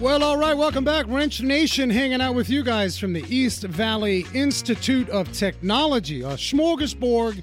Well, 0.00 0.22
all 0.22 0.38
right, 0.38 0.56
welcome 0.56 0.82
back. 0.82 1.04
Wrench 1.08 1.42
Nation 1.42 1.90
hanging 1.90 2.22
out 2.22 2.34
with 2.34 2.48
you 2.48 2.62
guys 2.62 2.98
from 2.98 3.12
the 3.12 3.22
East 3.28 3.64
Valley 3.64 4.24
Institute 4.32 5.10
of 5.10 5.30
Technology, 5.30 6.22
a 6.22 6.30
smorgasbord 6.38 7.42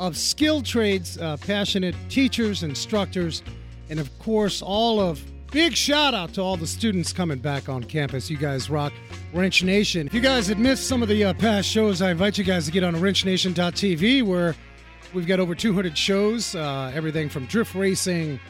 of 0.00 0.16
skilled 0.16 0.64
trades, 0.64 1.18
uh, 1.18 1.36
passionate 1.36 1.94
teachers, 2.08 2.62
instructors, 2.62 3.42
and 3.90 4.00
of 4.00 4.18
course, 4.20 4.62
all 4.62 5.00
of 5.00 5.22
big 5.50 5.74
shout 5.74 6.14
out 6.14 6.32
to 6.32 6.40
all 6.40 6.56
the 6.56 6.66
students 6.66 7.12
coming 7.12 7.40
back 7.40 7.68
on 7.68 7.84
campus. 7.84 8.30
You 8.30 8.38
guys 8.38 8.70
rock 8.70 8.94
Wrench 9.34 9.62
Nation. 9.62 10.06
If 10.06 10.14
you 10.14 10.22
guys 10.22 10.46
had 10.46 10.58
missed 10.58 10.88
some 10.88 11.02
of 11.02 11.10
the 11.10 11.24
uh, 11.24 11.34
past 11.34 11.68
shows, 11.68 12.00
I 12.00 12.10
invite 12.10 12.38
you 12.38 12.44
guys 12.44 12.64
to 12.64 12.72
get 12.72 12.84
on 12.84 12.94
wrenchnation.tv 12.94 14.22
where 14.22 14.54
we've 15.12 15.26
got 15.26 15.40
over 15.40 15.54
200 15.54 15.96
shows, 15.96 16.54
uh, 16.54 16.90
everything 16.94 17.28
from 17.28 17.44
drift 17.44 17.74
racing 17.74 18.40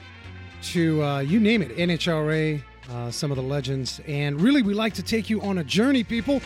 to 0.62 1.02
uh, 1.02 1.18
you 1.18 1.40
name 1.40 1.60
it, 1.60 1.76
NHRA, 1.76 2.62
uh, 2.90 3.10
some 3.10 3.30
of 3.30 3.36
the 3.36 3.42
legends. 3.42 4.00
And 4.06 4.40
really, 4.40 4.62
we 4.62 4.74
like 4.74 4.94
to 4.94 5.02
take 5.02 5.28
you 5.28 5.40
on 5.42 5.58
a 5.58 5.64
journey, 5.64 6.04
people. 6.04 6.40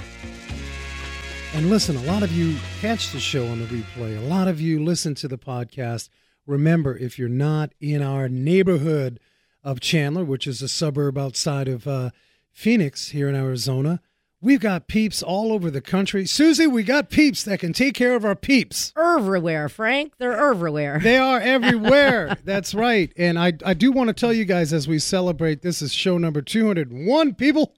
And 1.54 1.68
listen, 1.68 1.96
a 1.96 2.02
lot 2.02 2.22
of 2.22 2.32
you 2.32 2.56
catch 2.80 3.12
the 3.12 3.20
show 3.20 3.46
on 3.48 3.60
the 3.60 3.66
replay, 3.66 4.16
a 4.16 4.22
lot 4.22 4.48
of 4.48 4.60
you 4.60 4.82
listen 4.82 5.14
to 5.16 5.28
the 5.28 5.36
podcast. 5.36 6.08
Remember, 6.46 6.96
if 6.96 7.18
you're 7.18 7.28
not 7.28 7.72
in 7.78 8.02
our 8.02 8.28
neighborhood 8.28 9.20
of 9.62 9.78
Chandler, 9.78 10.24
which 10.24 10.46
is 10.46 10.62
a 10.62 10.68
suburb 10.68 11.18
outside 11.18 11.68
of 11.68 11.86
uh, 11.86 12.10
Phoenix 12.52 13.10
here 13.10 13.28
in 13.28 13.34
Arizona, 13.34 14.00
We've 14.44 14.58
got 14.58 14.88
peeps 14.88 15.22
all 15.22 15.52
over 15.52 15.70
the 15.70 15.80
country. 15.80 16.26
Susie, 16.26 16.66
we 16.66 16.82
got 16.82 17.10
peeps 17.10 17.44
that 17.44 17.60
can 17.60 17.72
take 17.72 17.94
care 17.94 18.16
of 18.16 18.24
our 18.24 18.34
peeps. 18.34 18.92
Everywhere, 18.98 19.68
Frank. 19.68 20.14
They're 20.18 20.36
everywhere. 20.36 20.98
They 21.00 21.16
are 21.16 21.38
everywhere. 21.40 22.36
That's 22.44 22.74
right. 22.74 23.12
And 23.16 23.38
I, 23.38 23.52
I 23.64 23.74
do 23.74 23.92
want 23.92 24.08
to 24.08 24.14
tell 24.14 24.32
you 24.32 24.44
guys 24.44 24.72
as 24.72 24.88
we 24.88 24.98
celebrate, 24.98 25.62
this 25.62 25.80
is 25.80 25.94
show 25.94 26.18
number 26.18 26.42
201, 26.42 27.34
people, 27.34 27.72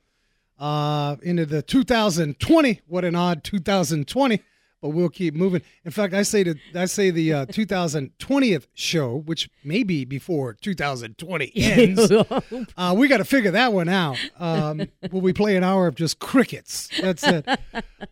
uh, 0.59 1.16
into 1.23 1.45
the 1.45 1.60
2020. 1.60 2.80
What 2.87 3.04
an 3.04 3.15
odd 3.15 3.45
2020 3.45 4.40
but 4.85 4.90
we'll 4.90 5.09
keep 5.09 5.35
moving. 5.35 5.63
In 5.87 5.90
fact, 5.93 6.13
I 6.13 6.23
say 6.23 6.45
to 6.45 6.57
I 6.74 6.85
say 6.85 7.10
the 7.10 7.32
uh, 7.32 7.46
2020th 7.46 8.66
show, 8.74 9.16
which 9.16 9.49
may 9.65 9.82
be 9.82 10.04
before 10.04 10.52
2020 10.60 11.52
ends. 11.57 12.13
uh, 12.77 12.95
we 12.95 13.09
got 13.09 13.16
to 13.16 13.24
figure 13.24 13.52
that 13.52 13.73
one 13.73 13.88
out. 13.88 14.18
Um, 14.38 14.87
will 15.10 15.23
we 15.23 15.32
play 15.32 15.57
an 15.57 15.65
hour 15.65 15.87
of 15.87 15.95
just 15.95 16.18
crickets? 16.18 16.90
That's 17.01 17.27
it. 17.27 17.49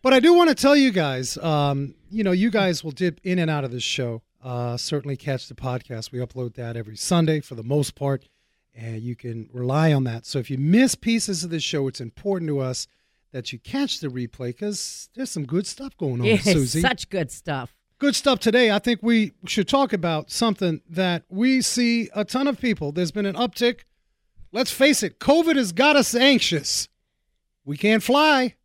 But 0.01 0.13
I 0.13 0.19
do 0.19 0.33
want 0.33 0.49
to 0.49 0.55
tell 0.55 0.75
you 0.75 0.89
guys, 0.89 1.37
um, 1.37 1.93
you 2.09 2.23
know, 2.23 2.31
you 2.31 2.49
guys 2.49 2.83
will 2.83 2.89
dip 2.89 3.19
in 3.23 3.37
and 3.37 3.51
out 3.51 3.63
of 3.63 3.69
this 3.69 3.83
show. 3.83 4.23
Uh, 4.43 4.75
certainly 4.75 5.15
catch 5.15 5.47
the 5.47 5.53
podcast. 5.53 6.11
We 6.11 6.17
upload 6.17 6.55
that 6.55 6.75
every 6.75 6.97
Sunday 6.97 7.39
for 7.41 7.53
the 7.53 7.61
most 7.61 7.93
part, 7.93 8.27
and 8.73 8.99
you 8.99 9.15
can 9.15 9.47
rely 9.53 9.93
on 9.93 10.05
that. 10.05 10.25
So 10.25 10.39
if 10.39 10.49
you 10.49 10.57
miss 10.57 10.95
pieces 10.95 11.43
of 11.43 11.51
the 11.51 11.59
show, 11.59 11.87
it's 11.87 12.01
important 12.01 12.49
to 12.49 12.61
us 12.61 12.87
that 13.33 13.51
you 13.51 13.59
catch 13.59 13.99
the 13.99 14.07
replay 14.07 14.47
because 14.47 15.09
there's 15.15 15.31
some 15.31 15.45
good 15.45 15.67
stuff 15.67 15.97
going 15.97 16.21
on, 16.21 16.25
yeah, 16.25 16.37
Susie. 16.37 16.79
Such 16.79 17.09
good 17.09 17.31
stuff. 17.31 17.75
Good 17.99 18.15
stuff 18.15 18.39
today. 18.39 18.71
I 18.71 18.79
think 18.79 18.99
we 19.01 19.33
should 19.45 19.67
talk 19.67 19.91
about 19.91 20.31
something 20.31 20.81
that 20.89 21.23
we 21.29 21.61
see 21.61 22.09
a 22.15 22.23
ton 22.23 22.47
of 22.47 22.59
people. 22.59 22.91
There's 22.91 23.11
been 23.11 23.25
an 23.25 23.35
uptick. 23.35 23.81
Let's 24.51 24.71
face 24.71 25.03
it, 25.03 25.19
COVID 25.19 25.55
has 25.55 25.71
got 25.71 25.95
us 25.95 26.13
anxious. 26.13 26.87
We 27.65 27.75
can't 27.75 28.03
fly. 28.03 28.55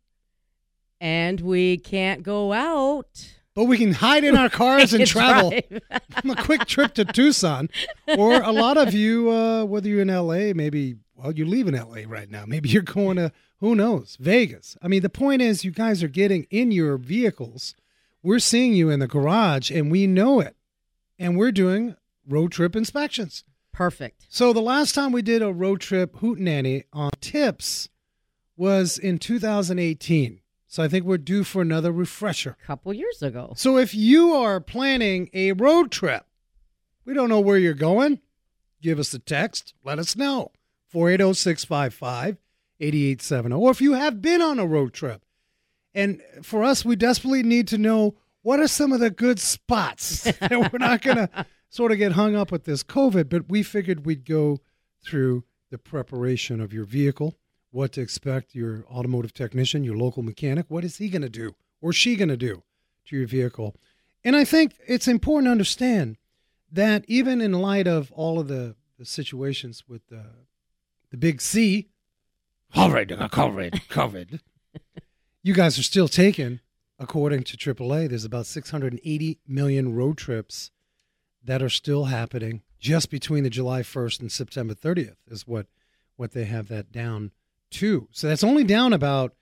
And 1.01 1.41
we 1.41 1.77
can't 1.77 2.21
go 2.21 2.53
out. 2.53 3.07
But 3.55 3.63
we 3.63 3.77
can 3.77 3.93
hide 3.93 4.23
in 4.23 4.37
our 4.37 4.49
cars 4.49 4.93
and 4.93 5.07
travel. 5.07 5.53
a 5.89 6.35
quick 6.35 6.65
trip 6.65 6.93
to 6.95 7.05
Tucson. 7.05 7.69
Or 8.17 8.33
a 8.41 8.51
lot 8.51 8.77
of 8.77 8.93
you, 8.93 9.31
uh, 9.31 9.63
whether 9.63 9.87
you're 9.87 10.01
in 10.01 10.09
LA, 10.09 10.53
maybe, 10.53 10.97
well, 11.15 11.31
you're 11.31 11.47
leaving 11.47 11.75
LA 11.75 12.01
right 12.05 12.29
now. 12.29 12.43
Maybe 12.45 12.69
you're 12.69 12.83
going 12.83 13.17
to 13.17 13.31
who 13.59 13.75
knows? 13.75 14.17
Vegas. 14.19 14.77
I 14.81 14.87
mean, 14.87 15.01
the 15.01 15.09
point 15.09 15.41
is, 15.41 15.65
you 15.65 15.71
guys 15.71 16.01
are 16.01 16.07
getting 16.07 16.47
in 16.49 16.71
your 16.71 16.97
vehicles. 16.97 17.75
We're 18.23 18.39
seeing 18.39 18.73
you 18.73 18.89
in 18.89 18.99
the 18.99 19.07
garage, 19.07 19.69
and 19.69 19.91
we 19.91 20.07
know 20.07 20.39
it. 20.39 20.55
And 21.17 21.37
we're 21.37 21.51
doing 21.51 21.95
road 22.27 22.51
trip 22.53 22.75
inspections. 22.75 23.43
Perfect. 23.73 24.25
So 24.29 24.53
the 24.53 24.61
last 24.61 24.95
time 24.95 25.11
we 25.11 25.21
did 25.21 25.41
a 25.41 25.53
road 25.53 25.81
trip 25.81 26.15
hootenanny 26.17 26.83
on 26.93 27.11
tips 27.19 27.89
was 28.55 28.97
in 28.97 29.19
2018. 29.19 30.39
So 30.67 30.83
I 30.83 30.87
think 30.87 31.05
we're 31.05 31.17
due 31.17 31.43
for 31.43 31.61
another 31.61 31.91
refresher. 31.91 32.55
A 32.61 32.65
couple 32.65 32.93
years 32.93 33.21
ago. 33.21 33.53
So 33.55 33.77
if 33.77 33.93
you 33.93 34.33
are 34.33 34.59
planning 34.59 35.29
a 35.33 35.51
road 35.53 35.91
trip, 35.91 36.25
we 37.05 37.13
don't 37.13 37.29
know 37.29 37.39
where 37.39 37.57
you're 37.57 37.73
going, 37.73 38.19
give 38.81 38.99
us 38.99 39.13
a 39.13 39.19
text. 39.19 39.73
Let 39.83 39.99
us 39.99 40.15
know. 40.15 40.51
480 40.89 41.33
655 41.33 42.37
8870. 42.79 43.55
Or 43.55 43.71
if 43.71 43.81
you 43.81 43.93
have 43.93 44.21
been 44.21 44.41
on 44.41 44.59
a 44.59 44.65
road 44.65 44.93
trip. 44.93 45.23
And 45.93 46.21
for 46.43 46.63
us, 46.63 46.85
we 46.85 46.95
desperately 46.95 47.43
need 47.43 47.67
to 47.69 47.77
know 47.77 48.15
what 48.41 48.59
are 48.59 48.67
some 48.67 48.93
of 48.93 48.99
the 48.99 49.09
good 49.09 49.39
spots 49.39 50.23
that 50.39 50.71
we're 50.71 50.79
not 50.79 51.01
going 51.01 51.17
to 51.27 51.45
sort 51.69 51.91
of 51.91 51.97
get 51.97 52.13
hung 52.13 52.35
up 52.35 52.51
with 52.51 52.65
this 52.65 52.83
COVID, 52.83 53.29
but 53.29 53.49
we 53.49 53.63
figured 53.63 54.05
we'd 54.05 54.25
go 54.25 54.59
through 55.03 55.43
the 55.69 55.77
preparation 55.77 56.59
of 56.61 56.73
your 56.73 56.85
vehicle, 56.85 57.35
what 57.71 57.91
to 57.93 58.01
expect 58.01 58.55
your 58.55 58.85
automotive 58.85 59.33
technician, 59.33 59.83
your 59.83 59.97
local 59.97 60.23
mechanic, 60.23 60.65
what 60.69 60.83
is 60.83 60.97
he 60.97 61.09
going 61.09 61.21
to 61.21 61.29
do 61.29 61.55
or 61.81 61.93
she 61.93 62.15
going 62.15 62.29
to 62.29 62.37
do 62.37 62.63
to 63.05 63.15
your 63.15 63.27
vehicle. 63.27 63.75
And 64.23 64.35
I 64.35 64.43
think 64.43 64.73
it's 64.87 65.07
important 65.07 65.47
to 65.47 65.51
understand 65.51 66.17
that 66.71 67.05
even 67.07 67.41
in 67.41 67.53
light 67.53 67.87
of 67.87 68.11
all 68.11 68.39
of 68.39 68.47
the, 68.47 68.75
the 68.97 69.05
situations 69.05 69.83
with 69.87 70.07
the, 70.07 70.25
the 71.09 71.17
big 71.17 71.41
C, 71.41 71.87
COVID, 72.75 73.19
uh, 73.19 73.27
COVID, 73.29 73.71
COVID. 73.89 74.39
you 75.43 75.53
guys 75.53 75.79
are 75.79 75.83
still 75.83 76.07
taking, 76.07 76.59
according 76.99 77.43
to 77.43 77.57
AAA, 77.57 78.09
there's 78.09 78.25
about 78.25 78.45
680 78.45 79.39
million 79.47 79.95
road 79.95 80.17
trips 80.17 80.71
that 81.43 81.61
are 81.61 81.69
still 81.69 82.05
happening 82.05 82.61
just 82.79 83.09
between 83.09 83.43
the 83.43 83.49
July 83.49 83.81
1st 83.81 84.21
and 84.21 84.31
September 84.31 84.73
30th 84.73 85.15
is 85.27 85.47
what 85.47 85.67
what 86.15 86.31
they 86.33 86.43
have 86.45 86.67
that 86.67 86.91
down 86.91 87.31
to. 87.71 88.07
So 88.11 88.27
that's 88.27 88.43
only 88.43 88.65
down 88.65 88.91
about 88.91 89.33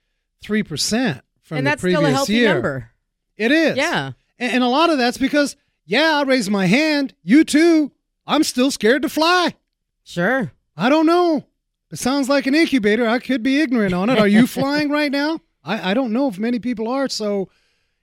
3% 0.44 1.20
from 1.42 1.58
and 1.58 1.66
the 1.66 1.70
that's 1.70 1.80
previous 1.80 1.98
still 1.98 2.08
a 2.08 2.12
healthy 2.12 2.32
year. 2.34 2.52
number. 2.54 2.90
It 3.36 3.50
is. 3.50 3.76
Yeah. 3.76 4.12
And, 4.38 4.52
and 4.52 4.62
a 4.62 4.68
lot 4.68 4.88
of 4.88 4.96
that's 4.96 5.18
because, 5.18 5.56
yeah, 5.84 6.18
I 6.18 6.22
raised 6.22 6.50
my 6.50 6.66
hand. 6.66 7.14
You 7.24 7.42
too. 7.42 7.90
I'm 8.28 8.44
still 8.44 8.70
scared 8.70 9.02
to 9.02 9.08
fly. 9.08 9.56
Sure. 10.04 10.52
I 10.76 10.88
don't 10.88 11.06
know. 11.06 11.47
It 11.90 11.98
sounds 11.98 12.28
like 12.28 12.46
an 12.46 12.54
incubator. 12.54 13.08
I 13.08 13.18
could 13.18 13.42
be 13.42 13.60
ignorant 13.60 13.94
on 13.94 14.10
it. 14.10 14.18
Are 14.18 14.28
you 14.28 14.46
flying 14.46 14.90
right 14.90 15.10
now? 15.10 15.40
I, 15.64 15.90
I 15.90 15.94
don't 15.94 16.12
know 16.12 16.28
if 16.28 16.38
many 16.38 16.58
people 16.58 16.88
are. 16.88 17.08
So 17.08 17.48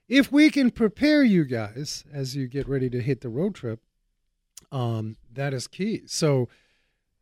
if 0.08 0.30
we 0.30 0.50
can 0.50 0.70
prepare 0.70 1.22
you 1.22 1.44
guys 1.44 2.04
as 2.12 2.36
you 2.36 2.48
get 2.48 2.68
ready 2.68 2.90
to 2.90 3.00
hit 3.00 3.20
the 3.20 3.28
road 3.28 3.54
trip, 3.54 3.80
um, 4.72 5.16
that 5.32 5.54
is 5.54 5.66
key. 5.66 6.02
So, 6.06 6.48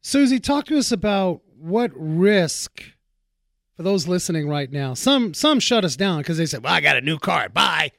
Susie, 0.01 0.41
talk 0.41 0.67
to 0.67 0.79
us 0.79 0.93
about 0.93 1.43
what 1.57 1.91
risk 1.95 2.83
for 3.77 3.83
those 3.83 4.09
listening 4.09 4.49
right 4.49 4.71
now. 4.71 4.95
Some 4.95 5.35
some 5.35 5.61
shut 5.61 5.85
us 5.85 5.97
down 5.97 6.19
because 6.19 6.39
they 6.39 6.47
said, 6.47 6.63
"Well, 6.63 6.73
I 6.73 6.81
got 6.81 6.97
a 6.97 7.01
new 7.01 7.19
car. 7.19 7.49
Bye." 7.49 7.91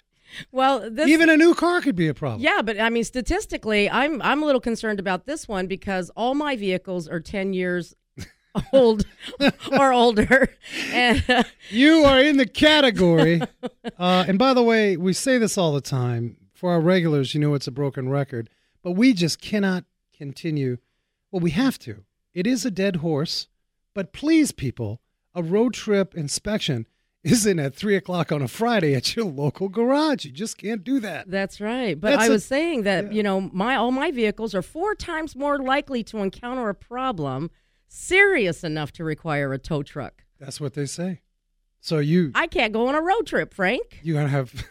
Well, 0.51 0.89
this, 0.89 1.07
even 1.07 1.29
a 1.29 1.37
new 1.37 1.53
car 1.53 1.81
could 1.81 1.95
be 1.95 2.07
a 2.07 2.13
problem. 2.13 2.41
Yeah, 2.41 2.61
but 2.61 2.79
I 2.79 2.89
mean, 2.89 3.03
statistically, 3.03 3.89
I'm 3.89 4.21
I'm 4.21 4.41
a 4.41 4.45
little 4.45 4.61
concerned 4.61 4.99
about 4.99 5.25
this 5.25 5.47
one 5.47 5.67
because 5.67 6.09
all 6.15 6.35
my 6.35 6.55
vehicles 6.55 7.07
are 7.07 7.19
10 7.19 7.53
years 7.53 7.95
old 8.73 9.05
or 9.71 9.93
older. 9.93 10.49
And 10.91 11.23
uh, 11.29 11.43
you 11.69 12.03
are 12.03 12.19
in 12.21 12.37
the 12.37 12.45
category. 12.47 13.41
Uh, 13.99 14.25
and 14.27 14.37
by 14.39 14.53
the 14.53 14.63
way, 14.63 14.97
we 14.97 15.13
say 15.13 15.37
this 15.37 15.57
all 15.57 15.73
the 15.73 15.81
time. 15.81 16.37
For 16.53 16.71
our 16.71 16.79
regulars, 16.79 17.33
you 17.33 17.41
know 17.41 17.53
it's 17.53 17.67
a 17.67 17.71
broken 17.71 18.07
record, 18.09 18.49
but 18.81 18.91
we 18.91 19.13
just 19.13 19.41
cannot 19.41 19.83
continue. 20.17 20.77
Well, 21.31 21.41
we 21.41 21.51
have 21.51 21.77
to. 21.79 22.05
It 22.33 22.47
is 22.47 22.65
a 22.65 22.71
dead 22.71 22.97
horse, 22.97 23.47
but 23.93 24.13
please, 24.13 24.51
people, 24.51 25.01
a 25.33 25.43
road 25.43 25.73
trip 25.73 26.15
inspection 26.15 26.87
isn't 27.25 27.59
at 27.59 27.75
three 27.75 27.95
o'clock 27.95 28.31
on 28.31 28.41
a 28.41 28.47
Friday 28.47 28.93
at 28.95 29.15
your 29.15 29.25
local 29.25 29.67
garage. 29.67 30.25
You 30.25 30.31
just 30.31 30.57
can't 30.57 30.83
do 30.83 30.99
that. 31.01 31.29
That's 31.29 31.59
right. 31.59 31.99
But 31.99 32.11
That's 32.11 32.23
I 32.23 32.27
a- 32.27 32.31
was 32.31 32.45
saying 32.45 32.83
that 32.83 33.05
yeah. 33.07 33.11
you 33.11 33.23
know 33.23 33.41
my 33.41 33.75
all 33.75 33.91
my 33.91 34.11
vehicles 34.11 34.55
are 34.55 34.61
four 34.61 34.95
times 34.95 35.35
more 35.35 35.59
likely 35.59 36.03
to 36.05 36.19
encounter 36.19 36.69
a 36.69 36.75
problem 36.75 37.51
serious 37.95 38.63
enough 38.63 38.91
to 38.93 39.03
require 39.03 39.53
a 39.53 39.57
tow 39.57 39.83
truck. 39.83 40.23
That's 40.39 40.59
what 40.59 40.73
they 40.73 40.85
say. 40.85 41.21
So 41.79 41.99
you 41.99 42.31
I 42.35 42.47
can't 42.47 42.73
go 42.73 42.87
on 42.87 42.95
a 42.95 43.01
road 43.01 43.27
trip, 43.27 43.53
Frank. 43.53 43.99
you 44.03 44.13
gotta 44.13 44.29
have. 44.29 44.65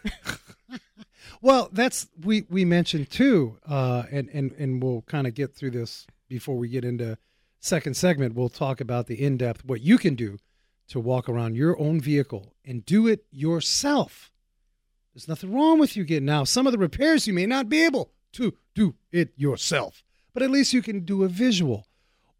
well, 1.41 1.69
that's 1.71 2.07
we 2.21 2.45
we 2.49 2.65
mentioned 2.65 3.09
too, 3.09 3.57
uh, 3.67 4.03
and 4.11 4.29
and 4.33 4.51
and 4.53 4.83
we'll 4.83 5.01
kind 5.03 5.25
of 5.25 5.33
get 5.33 5.55
through 5.55 5.71
this 5.71 6.05
before 6.27 6.57
we 6.57 6.67
get 6.67 6.83
into 6.83 7.17
second 7.59 7.95
segment. 7.95 8.35
We'll 8.35 8.49
talk 8.49 8.81
about 8.81 9.07
the 9.07 9.23
in 9.23 9.37
depth 9.37 9.65
what 9.65 9.81
you 9.81 9.97
can 9.97 10.15
do 10.15 10.37
to 10.89 10.99
walk 10.99 11.27
around 11.27 11.55
your 11.55 11.79
own 11.79 11.99
vehicle 11.99 12.53
and 12.63 12.85
do 12.85 13.07
it 13.07 13.25
yourself. 13.31 14.31
There's 15.13 15.27
nothing 15.27 15.53
wrong 15.53 15.79
with 15.79 15.95
you 15.95 16.03
getting 16.03 16.25
now. 16.25 16.43
Some 16.43 16.67
of 16.67 16.73
the 16.73 16.77
repairs 16.77 17.25
you 17.25 17.33
may 17.33 17.45
not 17.45 17.69
be 17.69 17.85
able 17.85 18.11
to 18.33 18.53
do 18.75 18.95
it 19.11 19.31
yourself, 19.37 20.03
but 20.33 20.43
at 20.43 20.51
least 20.51 20.73
you 20.73 20.81
can 20.81 21.05
do 21.05 21.23
a 21.23 21.29
visual. 21.29 21.87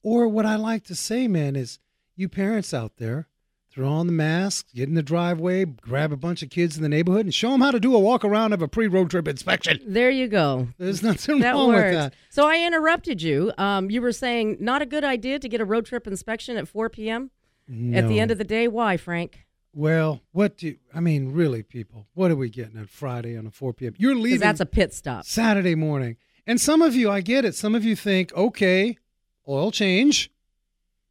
Or 0.06 0.28
what 0.28 0.46
I 0.46 0.56
like 0.56 0.84
to 0.84 0.94
say, 0.96 1.28
man, 1.28 1.56
is 1.56 1.80
you 2.16 2.30
parents 2.30 2.76
out 2.76 2.98
there, 2.98 3.28
throw 3.72 3.90
on 3.90 4.06
the 4.06 4.14
mask, 4.14 4.68
get 4.76 4.88
in 4.88 4.94
the 4.94 5.02
driveway, 5.02 5.66
grab 5.66 6.12
a 6.12 6.16
bunch 6.16 6.44
of 6.44 6.52
kids 6.52 6.78
in 6.78 6.84
the 6.84 6.90
neighborhood, 6.90 7.26
and 7.26 7.34
show 7.34 7.50
them 7.50 7.62
how 7.62 7.72
to 7.72 7.80
do 7.80 7.96
a 7.96 8.00
walk 8.00 8.24
around 8.24 8.54
of 8.54 8.62
a 8.62 8.68
pre 8.68 8.86
road 8.86 9.10
trip 9.10 9.28
inspection. 9.28 9.80
There 9.84 10.12
you 10.12 10.28
go. 10.28 10.68
There's 10.78 11.02
nothing 11.02 11.40
That 11.40 11.54
wrong 11.56 11.70
works. 11.70 11.86
with 11.86 11.94
that. 11.94 12.14
So 12.30 12.48
I 12.48 12.64
interrupted 12.68 13.24
you. 13.24 13.52
Um, 13.58 13.90
you 13.90 14.00
were 14.00 14.12
saying 14.12 14.58
not 14.60 14.84
a 14.84 14.86
good 14.86 15.04
idea 15.04 15.40
to 15.40 15.50
get 15.50 15.60
a 15.60 15.66
road 15.66 15.88
trip 15.88 16.06
inspection 16.06 16.56
at 16.56 16.68
4 16.68 16.88
p.m. 16.92 17.32
At 17.68 18.08
the 18.08 18.20
end 18.20 18.30
of 18.30 18.38
the 18.38 18.44
day, 18.44 18.68
why, 18.68 18.98
Frank? 18.98 19.48
Well, 19.74 20.22
what 20.34 20.58
do 20.60 20.68
you, 20.68 20.78
I 20.94 21.00
mean, 21.00 21.32
really, 21.32 21.64
people? 21.64 22.06
What 22.14 22.30
are 22.30 22.36
we 22.36 22.50
getting 22.52 22.78
at 22.80 22.92
Friday 22.92 23.36
on 23.36 23.48
a 23.48 23.52
4 23.52 23.74
p.m.? 23.74 23.96
You're 23.98 24.16
leaving 24.16 24.40
that's 24.40 24.60
a 24.60 24.68
pit 24.68 24.94
stop. 24.94 25.26
Saturday 25.26 25.74
morning. 25.74 26.18
And 26.46 26.62
some 26.62 26.84
of 26.84 26.96
you, 26.96 27.10
I 27.10 27.22
get 27.22 27.44
it. 27.44 27.56
Some 27.56 27.74
of 27.74 27.84
you 27.84 27.96
think, 27.96 28.32
okay, 28.36 29.00
oil 29.48 29.72
change. 29.72 30.32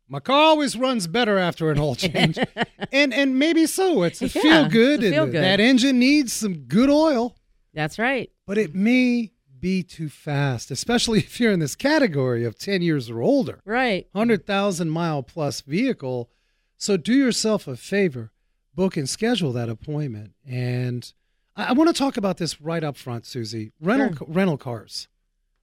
My 0.08 0.20
car 0.20 0.36
always 0.36 0.76
runs 0.76 1.06
better 1.06 1.38
after 1.38 1.70
an 1.70 1.78
oil 1.78 1.94
change. 1.94 2.38
and 2.92 3.12
and 3.14 3.38
maybe 3.38 3.66
so. 3.66 4.02
It's 4.02 4.20
a 4.20 4.26
Yeah, 4.26 4.30
feel 4.42 4.68
good. 4.68 5.02
a 5.02 5.06
and 5.06 5.14
feel-good. 5.14 5.42
That 5.42 5.60
engine 5.60 5.98
needs 5.98 6.32
some 6.32 6.54
good 6.66 6.90
oil, 6.90 7.36
That's 7.72 7.98
right. 7.98 8.30
but 8.46 8.58
it 8.58 8.74
may 8.74 9.32
be 9.58 9.82
too 9.82 10.10
fast, 10.10 10.70
especially 10.70 11.18
if 11.20 11.40
you're 11.40 11.52
in 11.52 11.60
this 11.60 11.74
category 11.74 12.44
of 12.44 12.58
10 12.58 12.82
years 12.82 13.08
or 13.08 13.22
older. 13.22 13.60
Right. 13.64 14.06
100,000 14.12 14.90
mile 14.90 15.22
plus 15.22 15.62
vehicle. 15.62 16.28
So 16.76 16.98
do 16.98 17.14
yourself 17.14 17.66
a 17.66 17.74
favor, 17.76 18.30
book 18.74 18.96
and 18.98 19.08
schedule 19.08 19.52
that 19.52 19.70
appointment. 19.70 20.32
And 20.46 21.10
I, 21.56 21.68
I 21.68 21.72
want 21.72 21.88
to 21.88 21.94
talk 21.98 22.18
about 22.18 22.36
this 22.36 22.60
right 22.60 22.84
up 22.84 22.98
front, 22.98 23.24
Susie. 23.24 23.72
Rental 23.80 24.14
Sure. 24.18 24.26
rental 24.28 24.58
cars. 24.58 25.08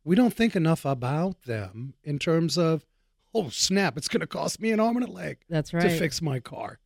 We 0.03 0.15
don't 0.15 0.33
think 0.33 0.55
enough 0.55 0.85
about 0.85 1.43
them 1.43 1.93
in 2.03 2.17
terms 2.19 2.57
of, 2.57 2.85
oh 3.33 3.49
snap, 3.49 3.97
it's 3.97 4.07
going 4.07 4.21
to 4.21 4.27
cost 4.27 4.59
me 4.59 4.71
an 4.71 4.79
arm 4.79 4.97
and 4.97 5.07
a 5.07 5.11
leg 5.11 5.37
That's 5.49 5.73
right. 5.73 5.83
to 5.83 5.89
fix 5.89 6.21
my 6.21 6.39
car 6.39 6.79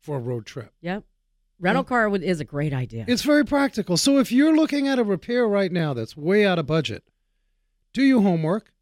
for 0.00 0.16
a 0.16 0.20
road 0.20 0.46
trip. 0.46 0.72
Yep. 0.80 1.04
Rental 1.58 1.84
car 1.84 2.08
would, 2.08 2.22
is 2.24 2.40
a 2.40 2.44
great 2.44 2.72
idea. 2.72 3.04
It's 3.06 3.22
very 3.22 3.44
practical. 3.44 3.96
So 3.96 4.18
if 4.18 4.32
you're 4.32 4.54
looking 4.56 4.88
at 4.88 4.98
a 4.98 5.04
repair 5.04 5.46
right 5.46 5.70
now 5.70 5.94
that's 5.94 6.16
way 6.16 6.44
out 6.44 6.58
of 6.58 6.66
budget, 6.66 7.04
do 7.92 8.02
your 8.02 8.22
homework. 8.22 8.72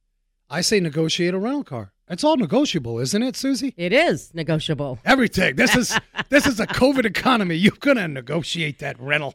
I 0.48 0.62
say 0.62 0.80
negotiate 0.80 1.34
a 1.34 1.38
rental 1.38 1.64
car. 1.64 1.92
It's 2.08 2.24
all 2.24 2.36
negotiable, 2.36 2.98
isn't 2.98 3.22
it, 3.22 3.36
Susie? 3.36 3.72
it 3.76 3.92
is 3.92 4.34
negotiable. 4.34 4.98
Everything. 5.04 5.56
This 5.56 5.76
is 5.76 5.96
this 6.28 6.46
is 6.46 6.58
a 6.58 6.66
COVID 6.66 7.04
economy. 7.04 7.54
You're 7.54 7.72
gonna 7.78 8.08
negotiate 8.08 8.78
that 8.80 8.98
rental. 9.00 9.34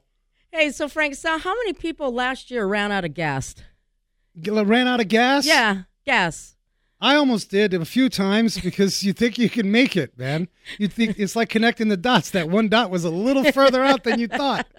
Hey, 0.51 0.71
so 0.71 0.89
Frank, 0.89 1.15
so 1.15 1.37
how 1.37 1.53
many 1.55 1.73
people 1.73 2.11
last 2.11 2.51
year 2.51 2.65
ran 2.65 2.91
out 2.91 3.05
of 3.05 3.13
gas? 3.13 3.55
Ran 4.43 4.87
out 4.87 4.99
of 4.99 5.07
gas. 5.07 5.45
Yeah, 5.45 5.83
gas. 6.05 6.55
I 7.01 7.15
almost 7.15 7.49
did 7.51 7.73
a 7.73 7.83
few 7.85 8.09
times 8.09 8.57
because 8.59 9.03
you 9.03 9.11
think 9.13 9.37
you 9.37 9.49
can 9.49 9.69
make 9.71 9.97
it, 9.97 10.17
man. 10.17 10.47
You 10.77 10.87
think 10.87 11.19
it's 11.19 11.35
like 11.35 11.49
connecting 11.49 11.89
the 11.89 11.97
dots. 11.97 12.29
That 12.31 12.49
one 12.49 12.69
dot 12.69 12.89
was 12.89 13.03
a 13.03 13.09
little 13.09 13.51
further 13.51 13.83
out 13.83 14.03
than 14.03 14.19
you 14.19 14.27
thought. 14.27 14.65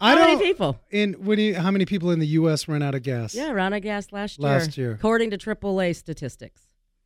I 0.00 0.10
How 0.10 0.14
don't. 0.16 0.38
many 0.38 0.42
people? 0.42 0.80
In 0.90 1.12
do 1.12 1.40
you, 1.40 1.54
how 1.54 1.70
many 1.70 1.84
people 1.84 2.10
in 2.10 2.18
the 2.18 2.26
U.S. 2.28 2.66
ran 2.68 2.82
out 2.82 2.94
of 2.94 3.02
gas? 3.02 3.34
Yeah, 3.34 3.50
ran 3.52 3.72
out 3.72 3.76
of 3.78 3.82
gas 3.82 4.12
last 4.12 4.38
year. 4.38 4.48
Last 4.48 4.76
year. 4.76 4.92
According 4.92 5.30
to 5.30 5.38
AAA 5.38 5.94
statistics, 5.96 6.62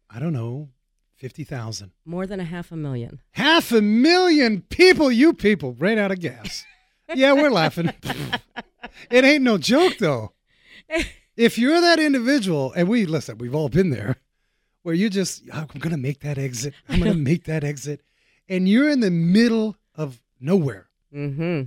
I 0.08 0.18
don't 0.18 0.32
know, 0.32 0.70
fifty 1.16 1.44
thousand. 1.44 1.92
more 2.04 2.26
than 2.26 2.40
a 2.40 2.44
half 2.44 2.72
a 2.72 2.76
million. 2.76 3.20
Half 3.32 3.70
a 3.72 3.82
million 3.82 4.62
people, 4.62 5.12
you 5.12 5.34
people, 5.34 5.74
ran 5.74 5.98
out 5.98 6.10
of 6.10 6.20
gas. 6.20 6.64
yeah, 7.14 7.32
we're 7.32 7.50
laughing. 7.50 7.92
it 9.10 9.24
ain't 9.24 9.42
no 9.44 9.58
joke, 9.58 9.98
though. 9.98 10.32
If 11.36 11.58
you're 11.58 11.80
that 11.80 11.98
individual, 11.98 12.72
and 12.76 12.88
we 12.88 13.06
listen, 13.06 13.38
we've 13.38 13.54
all 13.54 13.68
been 13.68 13.90
there, 13.90 14.16
where 14.82 14.94
you 14.94 15.08
just, 15.08 15.42
I'm 15.52 15.66
going 15.66 15.90
to 15.90 15.96
make 15.96 16.20
that 16.20 16.38
exit. 16.38 16.74
I'm 16.88 17.00
going 17.00 17.12
to 17.16 17.18
make 17.18 17.44
that 17.44 17.64
exit. 17.64 18.02
And 18.48 18.68
you're 18.68 18.88
in 18.88 19.00
the 19.00 19.10
middle 19.10 19.76
of 19.94 20.20
nowhere. 20.40 20.88
Mm-hmm. 21.14 21.62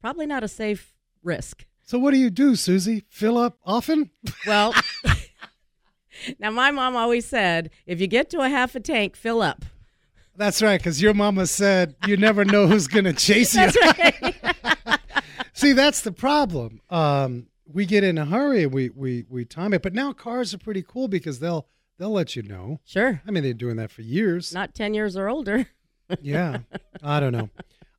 Probably 0.00 0.26
not 0.26 0.44
a 0.44 0.48
safe 0.48 0.94
risk. 1.22 1.66
So 1.84 1.98
what 1.98 2.12
do 2.12 2.18
you 2.18 2.30
do, 2.30 2.54
Susie? 2.56 3.04
Fill 3.08 3.36
up 3.36 3.58
often? 3.64 4.10
Well, 4.46 4.74
now 6.38 6.50
my 6.50 6.70
mom 6.70 6.96
always 6.96 7.26
said, 7.26 7.70
if 7.86 8.00
you 8.00 8.06
get 8.06 8.30
to 8.30 8.40
a 8.40 8.48
half 8.48 8.74
a 8.74 8.80
tank, 8.80 9.16
fill 9.16 9.42
up. 9.42 9.64
That's 10.36 10.62
right, 10.62 10.80
because 10.80 11.02
your 11.02 11.12
mama 11.12 11.46
said 11.46 11.94
you 12.06 12.16
never 12.16 12.44
know 12.44 12.66
who's 12.66 12.86
going 12.86 13.04
to 13.04 13.12
chase 13.12 13.54
you. 13.54 13.70
See, 15.52 15.72
that's 15.74 16.00
the 16.00 16.12
problem. 16.12 16.80
Um, 16.88 17.48
we 17.72 17.86
get 17.86 18.04
in 18.04 18.18
a 18.18 18.24
hurry 18.24 18.64
and 18.64 18.72
we, 18.72 18.90
we, 18.90 19.24
we 19.28 19.44
time 19.44 19.72
it. 19.72 19.82
But 19.82 19.94
now 19.94 20.12
cars 20.12 20.52
are 20.54 20.58
pretty 20.58 20.82
cool 20.86 21.08
because 21.08 21.38
they'll 21.40 21.66
they'll 21.98 22.10
let 22.12 22.36
you 22.36 22.42
know. 22.42 22.80
Sure. 22.84 23.22
I 23.26 23.30
mean, 23.30 23.42
they're 23.42 23.52
doing 23.54 23.76
that 23.76 23.90
for 23.90 24.02
years. 24.02 24.52
Not 24.52 24.74
10 24.74 24.94
years 24.94 25.16
or 25.16 25.28
older. 25.28 25.66
yeah, 26.20 26.58
I 27.02 27.20
don't 27.20 27.32
know. 27.32 27.48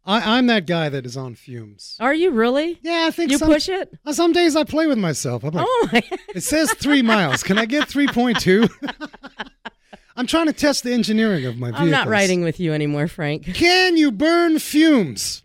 I, 0.05 0.37
I'm 0.37 0.47
that 0.47 0.67
guy 0.67 0.89
that 0.89 1.05
is 1.05 1.15
on 1.15 1.35
fumes. 1.35 1.95
Are 1.99 2.13
you 2.13 2.31
really? 2.31 2.77
Yeah, 2.81 3.05
I 3.07 3.11
think 3.11 3.31
You 3.31 3.37
some, 3.37 3.47
push 3.47 3.69
it? 3.69 3.89
uh, 4.05 4.11
Some 4.11 4.33
days 4.33 4.55
I 4.55 4.65
play 4.65 4.85
with 4.85 4.97
myself. 4.97 5.43
I'm 5.45 5.51
like, 5.51 5.65
Oh, 5.67 5.89
my. 5.93 6.03
it 6.35 6.41
says 6.43 6.73
three 6.73 7.01
miles. 7.01 7.41
Can 7.41 7.57
I 7.57 7.65
get 7.65 7.87
three 7.87 8.07
point 8.07 8.39
two? 8.41 8.67
I'm 10.15 10.27
trying 10.27 10.47
to 10.47 10.53
test 10.53 10.83
the 10.83 10.93
engineering 10.93 11.45
of 11.45 11.57
my 11.57 11.67
vehicles. 11.67 11.85
I'm 11.85 11.89
not 11.91 12.07
riding 12.07 12.43
with 12.43 12.59
you 12.59 12.73
anymore, 12.73 13.07
Frank. 13.07 13.45
Can 13.55 13.97
you 13.97 14.11
burn 14.11 14.59
fumes? 14.59 15.42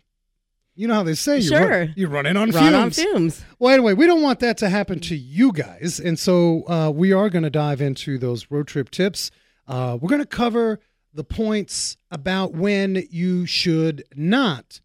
You 0.79 0.87
know 0.87 0.93
how 0.93 1.03
they 1.03 1.13
say 1.15 1.39
you 1.39 1.49
Sure. 1.49 1.69
run, 1.69 1.93
you're 1.97 2.09
running 2.09 2.37
on 2.37 2.51
Run 2.51 2.73
on 2.73 2.91
fumes. 2.91 2.95
fumes. 3.11 3.45
Well, 3.59 3.73
anyway, 3.73 3.93
we 3.93 4.05
don't 4.05 4.21
want 4.21 4.39
that 4.39 4.57
to 4.59 4.69
happen 4.69 4.99
to 5.01 5.15
you 5.15 5.51
guys. 5.51 5.99
And 5.99 6.17
so 6.17 6.63
uh, 6.69 6.89
we 6.89 7.11
are 7.11 7.29
going 7.29 7.43
to 7.43 7.49
dive 7.49 7.81
into 7.81 8.17
those 8.17 8.49
road 8.49 8.67
trip 8.67 8.89
tips. 8.89 9.29
Uh, 9.67 9.97
we're 9.99 10.07
going 10.07 10.21
to 10.21 10.25
cover 10.27 10.79
the 11.13 11.25
points 11.25 11.97
about 12.11 12.53
when 12.53 13.03
you 13.11 13.45
should 13.45 14.05
not 14.15 14.79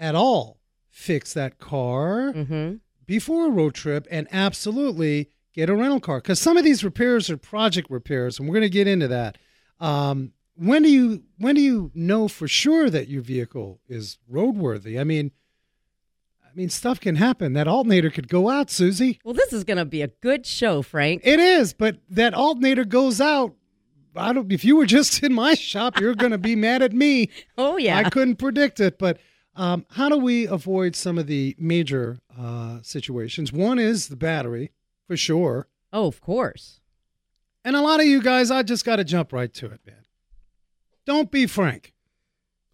at 0.00 0.14
all 0.16 0.58
fix 0.90 1.32
that 1.34 1.58
car 1.58 2.32
Mm-hmm. 2.34 2.76
before 3.06 3.46
a 3.46 3.50
road 3.50 3.74
trip 3.74 4.08
and 4.10 4.26
absolutely 4.32 5.30
get 5.54 5.70
a 5.70 5.76
rental 5.76 6.00
car. 6.00 6.18
Because 6.18 6.40
some 6.40 6.56
of 6.56 6.64
these 6.64 6.82
repairs 6.82 7.30
are 7.30 7.36
project 7.36 7.88
repairs, 7.88 8.38
and 8.40 8.48
we're 8.48 8.54
going 8.54 8.62
to 8.62 8.68
get 8.68 8.88
into 8.88 9.06
that. 9.08 9.38
Um, 9.78 10.32
when 10.56 10.82
do 10.82 10.90
you 10.90 11.22
when 11.38 11.54
do 11.54 11.60
you 11.60 11.90
know 11.94 12.28
for 12.28 12.48
sure 12.48 12.90
that 12.90 13.08
your 13.08 13.22
vehicle 13.22 13.80
is 13.88 14.18
roadworthy? 14.30 14.98
I 15.00 15.04
mean, 15.04 15.30
I 16.44 16.54
mean 16.54 16.70
stuff 16.70 16.98
can 17.00 17.16
happen. 17.16 17.52
That 17.52 17.68
alternator 17.68 18.10
could 18.10 18.28
go 18.28 18.48
out, 18.48 18.70
Susie. 18.70 19.20
Well, 19.24 19.34
this 19.34 19.52
is 19.52 19.64
going 19.64 19.78
to 19.78 19.84
be 19.84 20.02
a 20.02 20.08
good 20.08 20.46
show, 20.46 20.82
Frank. 20.82 21.22
It 21.24 21.38
is, 21.40 21.72
but 21.72 21.98
that 22.10 22.34
alternator 22.34 22.84
goes 22.84 23.20
out. 23.20 23.54
I 24.14 24.32
don't. 24.32 24.50
If 24.50 24.64
you 24.64 24.76
were 24.76 24.86
just 24.86 25.22
in 25.22 25.34
my 25.34 25.54
shop, 25.54 26.00
you're 26.00 26.14
going 26.14 26.32
to 26.32 26.38
be 26.38 26.56
mad 26.56 26.82
at 26.82 26.92
me. 26.92 27.28
Oh, 27.58 27.76
yeah. 27.76 27.98
I 27.98 28.08
couldn't 28.08 28.36
predict 28.36 28.80
it, 28.80 28.98
but 28.98 29.18
um, 29.54 29.84
how 29.90 30.08
do 30.08 30.16
we 30.16 30.46
avoid 30.46 30.94
some 30.96 31.18
of 31.18 31.26
the 31.26 31.54
major 31.58 32.18
uh, 32.38 32.78
situations? 32.82 33.52
One 33.52 33.78
is 33.78 34.08
the 34.08 34.16
battery, 34.16 34.72
for 35.06 35.16
sure. 35.16 35.68
oh, 35.92 36.06
of 36.06 36.20
course. 36.20 36.80
And 37.64 37.74
a 37.76 37.80
lot 37.80 38.00
of 38.00 38.06
you 38.06 38.22
guys, 38.22 38.50
I 38.50 38.62
just 38.62 38.84
got 38.84 38.96
to 38.96 39.04
jump 39.04 39.32
right 39.32 39.52
to 39.54 39.66
it, 39.66 39.80
man. 39.86 40.05
Don't 41.06 41.30
be 41.30 41.46
frank. 41.46 41.94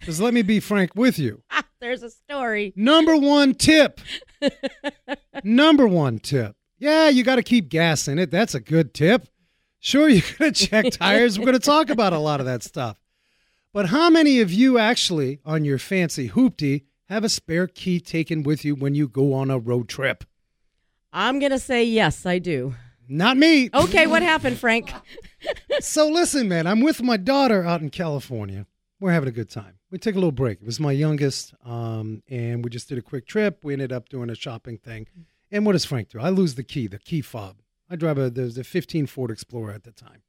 Because 0.00 0.20
let 0.20 0.34
me 0.34 0.42
be 0.42 0.58
frank 0.58 0.96
with 0.96 1.18
you. 1.18 1.42
Ah, 1.52 1.64
there's 1.80 2.02
a 2.02 2.10
story. 2.10 2.72
Number 2.76 3.16
one 3.16 3.54
tip. 3.54 4.00
Number 5.44 5.86
one 5.86 6.18
tip. 6.18 6.56
Yeah, 6.78 7.08
you 7.08 7.24
got 7.24 7.36
to 7.36 7.42
keep 7.42 7.68
gas 7.68 8.08
in 8.08 8.18
it. 8.18 8.30
That's 8.30 8.54
a 8.54 8.60
good 8.60 8.94
tip. 8.94 9.26
Sure, 9.80 10.08
you're 10.08 10.22
going 10.38 10.52
to 10.52 10.66
check 10.66 10.92
tires. 10.92 11.38
We're 11.38 11.44
going 11.46 11.58
to 11.58 11.64
talk 11.64 11.90
about 11.90 12.12
a 12.12 12.18
lot 12.18 12.40
of 12.40 12.46
that 12.46 12.62
stuff. 12.62 12.96
But 13.72 13.86
how 13.86 14.10
many 14.10 14.40
of 14.40 14.52
you 14.52 14.78
actually, 14.78 15.40
on 15.44 15.64
your 15.64 15.78
fancy 15.78 16.28
hoopty, 16.28 16.84
have 17.08 17.24
a 17.24 17.28
spare 17.28 17.66
key 17.66 17.98
taken 18.00 18.42
with 18.44 18.64
you 18.64 18.74
when 18.74 18.94
you 18.94 19.08
go 19.08 19.34
on 19.34 19.50
a 19.50 19.58
road 19.58 19.88
trip? 19.88 20.24
I'm 21.12 21.38
going 21.40 21.52
to 21.52 21.58
say 21.58 21.84
yes, 21.84 22.24
I 22.24 22.38
do. 22.38 22.74
Not 23.12 23.36
me. 23.36 23.68
Okay, 23.74 24.06
what 24.06 24.22
happened, 24.22 24.58
Frank? 24.58 24.92
So 25.80 26.06
listen, 26.06 26.48
man, 26.48 26.68
I'm 26.68 26.80
with 26.80 27.02
my 27.02 27.16
daughter 27.16 27.64
out 27.64 27.80
in 27.80 27.90
California. 27.90 28.64
We're 29.00 29.10
having 29.10 29.28
a 29.28 29.32
good 29.32 29.50
time. 29.50 29.80
We 29.90 29.98
took 29.98 30.14
a 30.14 30.18
little 30.18 30.30
break. 30.30 30.60
It 30.60 30.64
was 30.64 30.78
my 30.78 30.92
youngest, 30.92 31.52
um, 31.64 32.22
and 32.28 32.62
we 32.62 32.70
just 32.70 32.88
did 32.88 32.98
a 32.98 33.02
quick 33.02 33.26
trip. 33.26 33.64
We 33.64 33.72
ended 33.72 33.90
up 33.90 34.08
doing 34.08 34.30
a 34.30 34.36
shopping 34.36 34.78
thing. 34.78 35.08
And 35.50 35.66
what 35.66 35.72
does 35.72 35.84
Frank 35.84 36.10
do? 36.10 36.20
I 36.20 36.28
lose 36.28 36.54
the 36.54 36.62
key, 36.62 36.86
the 36.86 37.00
key 37.00 37.20
fob. 37.20 37.56
I 37.90 37.96
drive 37.96 38.18
a 38.18 38.30
there's 38.30 38.56
a 38.56 38.62
15 38.62 39.08
Ford 39.08 39.32
Explorer 39.32 39.72
at 39.72 39.82
the 39.82 39.90
time, 39.90 40.22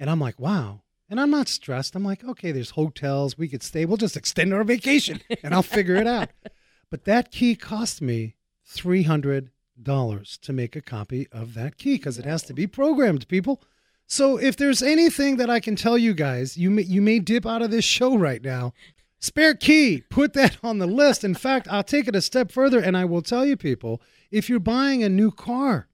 and 0.00 0.08
I'm 0.08 0.20
like, 0.20 0.40
wow. 0.40 0.80
And 1.10 1.20
I'm 1.20 1.30
not 1.30 1.48
stressed. 1.48 1.94
I'm 1.94 2.04
like, 2.04 2.24
okay, 2.24 2.52
there's 2.52 2.70
hotels 2.70 3.36
we 3.36 3.48
could 3.48 3.62
stay. 3.62 3.84
We'll 3.84 3.98
just 3.98 4.16
extend 4.16 4.54
our 4.54 4.64
vacation, 4.64 5.20
and 5.42 5.52
I'll 5.52 5.62
figure 5.62 5.96
it 5.96 6.06
out. 6.06 6.30
But 6.90 7.04
that 7.04 7.30
key 7.30 7.54
cost 7.54 8.02
me 8.02 8.36
three 8.64 9.04
hundred 9.04 9.50
dollars 9.80 10.38
to 10.42 10.52
make 10.52 10.76
a 10.76 10.80
copy 10.80 11.26
of 11.32 11.54
that 11.54 11.76
key 11.78 11.94
because 11.96 12.18
it 12.18 12.24
has 12.24 12.42
to 12.44 12.52
be 12.54 12.66
programmed, 12.66 13.26
people. 13.28 13.62
So 14.06 14.36
if 14.36 14.56
there's 14.56 14.82
anything 14.82 15.36
that 15.36 15.48
I 15.48 15.60
can 15.60 15.76
tell 15.76 15.96
you 15.96 16.12
guys, 16.14 16.56
you 16.56 16.70
may, 16.70 16.82
you 16.82 17.00
may 17.00 17.18
dip 17.18 17.46
out 17.46 17.62
of 17.62 17.70
this 17.70 17.84
show 17.84 18.16
right 18.16 18.42
now. 18.42 18.74
Spare 19.18 19.54
key, 19.54 20.02
put 20.10 20.32
that 20.34 20.58
on 20.62 20.78
the 20.78 20.86
list. 20.86 21.22
In 21.24 21.34
fact, 21.34 21.68
I'll 21.70 21.84
take 21.84 22.08
it 22.08 22.16
a 22.16 22.20
step 22.20 22.50
further 22.50 22.80
and 22.80 22.96
I 22.96 23.04
will 23.04 23.22
tell 23.22 23.46
you 23.46 23.56
people, 23.56 24.02
if 24.30 24.48
you're 24.50 24.58
buying 24.60 25.02
a 25.02 25.08
new 25.08 25.30
car 25.30 25.88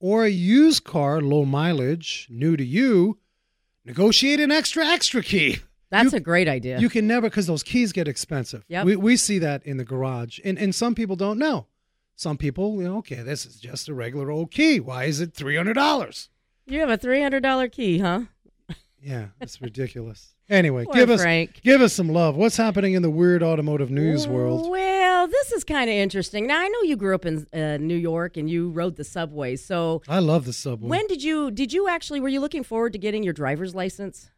or 0.00 0.24
a 0.24 0.28
used 0.30 0.84
car, 0.84 1.20
low 1.22 1.44
mileage, 1.44 2.26
new 2.28 2.56
to 2.56 2.64
you, 2.64 3.18
negotiate 3.84 4.40
an 4.40 4.50
extra 4.50 4.84
extra 4.84 5.22
key. 5.22 5.58
That's 5.90 6.12
You- 6.12 6.16
a 6.18 6.20
great 6.20 6.48
idea. 6.48 6.80
You 6.80 6.88
can 6.88 7.06
never 7.06 7.30
because 7.30 7.46
those 7.46 7.62
keys 7.62 7.92
get 7.92 8.08
expensive. 8.08 8.64
Yep. 8.68 8.84
We 8.84 8.96
we 8.96 9.16
see 9.16 9.38
that 9.38 9.64
in 9.64 9.76
the 9.76 9.84
garage, 9.84 10.40
and 10.44 10.58
and 10.58 10.74
some 10.74 10.94
people 10.96 11.14
don't 11.16 11.38
know. 11.38 11.66
Some 12.18 12.38
people, 12.38 12.76
you 12.82 12.88
know, 12.88 12.96
okay, 12.98 13.16
this 13.22 13.44
is 13.44 13.60
just 13.60 13.88
a 13.88 13.94
regular 13.94 14.30
old 14.30 14.50
key. 14.50 14.80
Why 14.80 15.04
is 15.04 15.20
it 15.20 15.34
three 15.34 15.56
hundred 15.56 15.74
dollars? 15.74 16.30
you 16.66 16.80
have 16.80 16.88
a 16.90 16.96
three 16.96 17.22
hundred 17.22 17.42
dollar 17.42 17.68
key, 17.68 17.98
huh? 17.98 18.22
Yeah, 19.00 19.26
it's 19.40 19.60
ridiculous. 19.62 20.34
Anyway, 20.48 20.84
Poor 20.84 20.94
give 20.94 21.10
us 21.10 21.20
Frank. 21.22 21.60
give 21.62 21.80
us 21.80 21.92
some 21.92 22.08
love. 22.08 22.34
What's 22.36 22.56
happening 22.56 22.94
in 22.94 23.02
the 23.02 23.10
weird 23.10 23.42
automotive 23.42 23.90
news 23.90 24.26
world? 24.26 24.68
Well, 24.70 25.28
this 25.28 25.52
is 25.52 25.62
kind 25.62 25.88
of 25.90 25.94
interesting. 25.94 26.46
Now 26.46 26.58
I 26.60 26.66
know 26.68 26.82
you 26.82 26.96
grew 26.96 27.14
up 27.14 27.24
in 27.26 27.46
uh, 27.52 27.76
New 27.76 27.94
York 27.96 28.36
and 28.36 28.48
you 28.50 28.70
rode 28.70 28.96
the 28.96 29.04
subway. 29.04 29.54
So 29.56 30.02
I 30.08 30.18
love 30.20 30.44
the 30.44 30.52
subway. 30.52 30.88
when 30.88 31.06
did 31.06 31.22
you 31.22 31.50
did 31.50 31.72
you 31.72 31.88
actually 31.88 32.18
were 32.20 32.28
you 32.28 32.40
looking 32.40 32.64
forward 32.64 32.94
to 32.94 32.98
getting 32.98 33.22
your 33.22 33.32
driver's 33.34 33.74
license? 33.74 34.30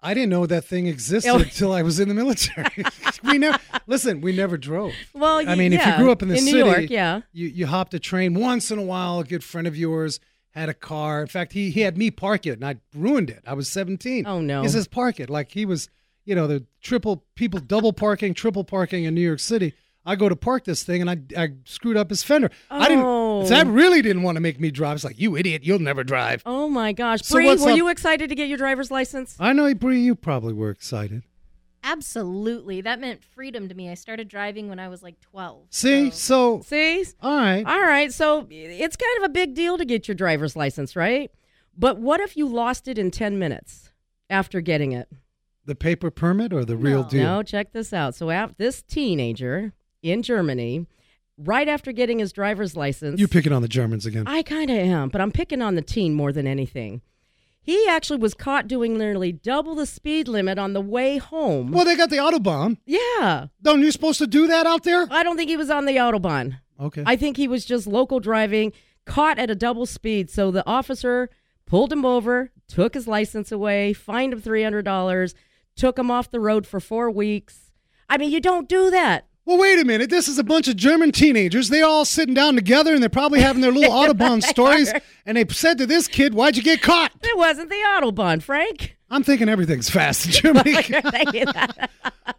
I 0.00 0.14
didn't 0.14 0.30
know 0.30 0.46
that 0.46 0.64
thing 0.64 0.86
existed 0.86 1.30
Oh. 1.30 1.38
until 1.38 1.72
I 1.72 1.82
was 1.82 1.98
in 1.98 2.08
the 2.08 2.14
military. 2.14 2.84
we 3.24 3.38
never 3.38 3.58
listen. 3.86 4.20
We 4.20 4.32
never 4.32 4.56
drove. 4.56 4.92
Well, 5.12 5.38
I 5.48 5.54
mean, 5.56 5.72
if 5.72 5.84
you 5.84 5.96
grew 5.96 6.12
up 6.12 6.22
in 6.22 6.28
the 6.28 6.36
in 6.36 6.44
city, 6.44 6.58
York, 6.58 6.90
yeah. 6.90 7.22
you 7.32 7.48
you 7.48 7.66
hopped 7.66 7.94
a 7.94 7.98
train 7.98 8.34
once 8.34 8.70
in 8.70 8.78
a 8.78 8.82
while. 8.82 9.18
A 9.18 9.24
good 9.24 9.42
friend 9.42 9.66
of 9.66 9.76
yours 9.76 10.20
had 10.50 10.68
a 10.68 10.74
car. 10.74 11.20
In 11.20 11.26
fact, 11.26 11.52
he 11.52 11.70
he 11.70 11.80
had 11.80 11.98
me 11.98 12.10
park 12.10 12.46
it, 12.46 12.52
and 12.52 12.64
I 12.64 12.76
ruined 12.94 13.30
it. 13.30 13.42
I 13.46 13.54
was 13.54 13.68
seventeen. 13.68 14.26
Oh, 14.26 14.40
no. 14.40 14.62
He 14.62 14.68
says 14.68 14.86
park 14.86 15.18
it 15.20 15.28
like 15.28 15.50
he 15.52 15.64
was, 15.66 15.88
you 16.24 16.34
know, 16.34 16.46
the 16.46 16.64
triple 16.80 17.24
people 17.34 17.58
double 17.60 17.92
parking, 17.92 18.34
triple 18.34 18.64
parking 18.64 19.04
in 19.04 19.14
New 19.14 19.20
York 19.20 19.40
City. 19.40 19.74
I 20.08 20.16
go 20.16 20.28
to 20.28 20.36
park 20.36 20.64
this 20.64 20.82
thing, 20.82 21.00
and 21.02 21.10
I 21.10 21.18
I 21.36 21.48
screwed 21.64 21.96
up 21.96 22.10
his 22.10 22.22
fender. 22.22 22.50
I 22.70 22.86
Oh. 22.90 23.42
didn't. 23.42 23.50
That 23.50 23.66
really 23.72 24.00
didn't 24.02 24.22
want 24.22 24.36
to 24.36 24.40
make 24.40 24.58
me 24.58 24.70
drive. 24.70 24.94
It's 24.96 25.04
like 25.04 25.20
you 25.20 25.36
idiot, 25.36 25.62
you'll 25.64 25.78
never 25.78 26.02
drive. 26.02 26.42
Oh 26.46 26.68
my 26.68 26.92
gosh, 26.92 27.20
So 27.22 27.36
Bree, 27.36 27.54
were 27.54 27.70
up? 27.70 27.76
you 27.76 27.88
excited 27.88 28.28
to 28.30 28.34
get 28.34 28.48
your 28.48 28.58
driver's 28.58 28.90
license? 28.90 29.36
I 29.38 29.52
know, 29.52 29.72
Bree, 29.74 30.00
you 30.00 30.14
probably 30.14 30.52
were 30.54 30.70
excited. 30.70 31.22
Absolutely. 31.84 32.80
That 32.80 33.00
meant 33.00 33.22
freedom 33.22 33.68
to 33.68 33.74
me. 33.74 33.88
I 33.88 33.94
started 33.94 34.28
driving 34.28 34.68
when 34.68 34.78
I 34.78 34.88
was 34.88 35.02
like 35.02 35.20
12. 35.20 35.66
See, 35.70 36.10
so- 36.10 36.60
so 36.60 36.62
See, 36.62 37.04
all 37.22 37.36
right. 37.36 37.64
all 37.66 37.80
right. 37.80 38.12
So 38.12 38.46
it's 38.50 38.96
kind 38.96 39.18
of 39.18 39.24
a 39.24 39.28
big 39.32 39.54
deal 39.54 39.78
to 39.78 39.84
get 39.84 40.06
your 40.08 40.14
driver's 40.14 40.54
license, 40.56 40.96
right? 40.96 41.30
But 41.76 41.98
what 41.98 42.20
if 42.20 42.36
you 42.36 42.46
lost 42.48 42.88
it 42.88 42.98
in 42.98 43.10
ten 43.10 43.38
minutes 43.38 43.90
after 44.28 44.60
getting 44.60 44.92
it? 44.92 45.08
The 45.64 45.74
paper 45.76 46.10
permit 46.10 46.52
or 46.52 46.64
the 46.64 46.76
real 46.76 47.02
No. 47.04 47.08
deal? 47.08 47.22
No, 47.22 47.42
check 47.42 47.72
this 47.72 47.92
out. 47.92 48.14
So 48.14 48.30
af- 48.30 48.54
this 48.58 48.82
teenager 48.82 49.72
in 50.02 50.22
Germany, 50.22 50.86
right 51.36 51.68
after 51.68 51.92
getting 51.92 52.18
his 52.18 52.32
driver's 52.32 52.76
license, 52.76 53.18
You're 53.18 53.28
picking 53.28 53.52
on 53.52 53.62
the 53.62 53.68
Germans 53.68 54.06
again? 54.06 54.24
I 54.26 54.42
kind 54.42 54.70
of 54.70 54.76
am, 54.76 55.08
but 55.08 55.20
I'm 55.20 55.32
picking 55.32 55.62
on 55.62 55.74
the 55.74 55.82
teen 55.82 56.14
more 56.14 56.32
than 56.32 56.46
anything. 56.46 57.02
He 57.60 57.86
actually 57.86 58.18
was 58.18 58.32
caught 58.32 58.66
doing 58.66 58.96
nearly 58.96 59.30
double 59.30 59.74
the 59.74 59.84
speed 59.84 60.26
limit 60.26 60.58
on 60.58 60.72
the 60.72 60.80
way 60.80 61.18
home. 61.18 61.70
well, 61.70 61.84
they 61.84 61.96
got 61.96 62.08
the 62.08 62.16
autobahn. 62.16 62.78
Yeah, 62.86 63.48
Don't 63.60 63.80
you 63.82 63.92
supposed 63.92 64.18
to 64.20 64.26
do 64.26 64.46
that 64.46 64.66
out 64.66 64.84
there? 64.84 65.06
I 65.10 65.22
don't 65.22 65.36
think 65.36 65.50
he 65.50 65.56
was 65.58 65.68
on 65.70 65.84
the 65.84 65.96
autobahn. 65.96 66.60
Okay. 66.80 67.02
I 67.04 67.16
think 67.16 67.36
he 67.36 67.46
was 67.48 67.66
just 67.66 67.86
local 67.86 68.20
driving, 68.20 68.72
caught 69.04 69.38
at 69.38 69.50
a 69.50 69.54
double 69.54 69.84
speed. 69.84 70.30
So 70.30 70.50
the 70.50 70.66
officer 70.66 71.28
pulled 71.66 71.92
him 71.92 72.06
over, 72.06 72.52
took 72.68 72.94
his 72.94 73.06
license 73.06 73.52
away, 73.52 73.92
fined 73.92 74.32
him 74.32 74.40
$300, 74.40 75.34
took 75.76 75.98
him 75.98 76.10
off 76.10 76.30
the 76.30 76.40
road 76.40 76.66
for 76.66 76.80
four 76.80 77.10
weeks. 77.10 77.70
I 78.08 78.16
mean, 78.16 78.30
you 78.30 78.40
don't 78.40 78.68
do 78.68 78.90
that. 78.90 79.26
Well, 79.48 79.58
wait 79.58 79.78
a 79.80 79.84
minute. 79.84 80.10
This 80.10 80.28
is 80.28 80.38
a 80.38 80.44
bunch 80.44 80.68
of 80.68 80.76
German 80.76 81.10
teenagers. 81.10 81.68
They 81.70 81.82
all 81.82 82.04
sitting 82.04 82.34
down 82.34 82.54
together, 82.54 82.92
and 82.92 83.02
they're 83.02 83.08
probably 83.08 83.40
having 83.40 83.62
their 83.62 83.72
little 83.72 83.92
autobahn 84.04 84.42
stories. 84.42 84.92
And 85.26 85.36
they 85.36 85.46
said 85.48 85.78
to 85.78 85.86
this 85.86 86.06
kid, 86.06 86.34
"Why'd 86.34 86.56
you 86.56 86.62
get 86.62 86.82
caught?" 86.82 87.12
It 87.22 87.36
wasn't 87.36 87.70
the 87.70 87.76
autobahn, 87.76 88.42
Frank. 88.42 88.96
I'm 89.10 89.22
thinking 89.22 89.48
everything's 89.48 89.88
fast 89.88 90.26
in 90.26 90.32
Germany, 90.54 90.74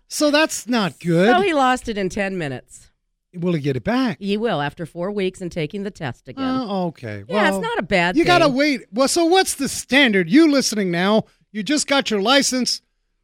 so 0.08 0.32
that's 0.32 0.68
not 0.68 1.00
good. 1.00 1.36
so 1.36 1.42
he 1.42 1.54
lost 1.54 1.90
it 1.90 1.98
in 1.98 2.10
10 2.10 2.38
minutes. 2.38 2.92
Will 3.34 3.54
he 3.54 3.60
get 3.60 3.76
it 3.76 3.84
back? 3.84 4.18
He 4.20 4.38
will 4.38 4.62
after 4.62 4.86
four 4.86 5.12
weeks 5.12 5.40
and 5.42 5.52
taking 5.52 5.84
the 5.84 5.92
test 5.92 6.28
again. 6.28 6.44
Oh, 6.46 6.88
okay. 6.88 7.24
yeah, 7.28 7.36
well, 7.44 7.56
it's 7.56 7.64
not 7.64 7.78
a 7.78 7.84
bad 7.84 8.18
You 8.18 8.24
thing. 8.24 8.28
gotta 8.28 8.50
wait. 8.50 8.82
Well, 8.92 9.08
so 9.08 9.26
what's 9.26 9.56
the 9.56 9.68
standard? 9.70 10.30
You 10.30 10.52
listening 10.52 10.90
now? 10.92 11.24
You 11.52 11.62
just 11.64 11.88
got 11.88 12.10
your 12.12 12.22
license. 12.22 12.82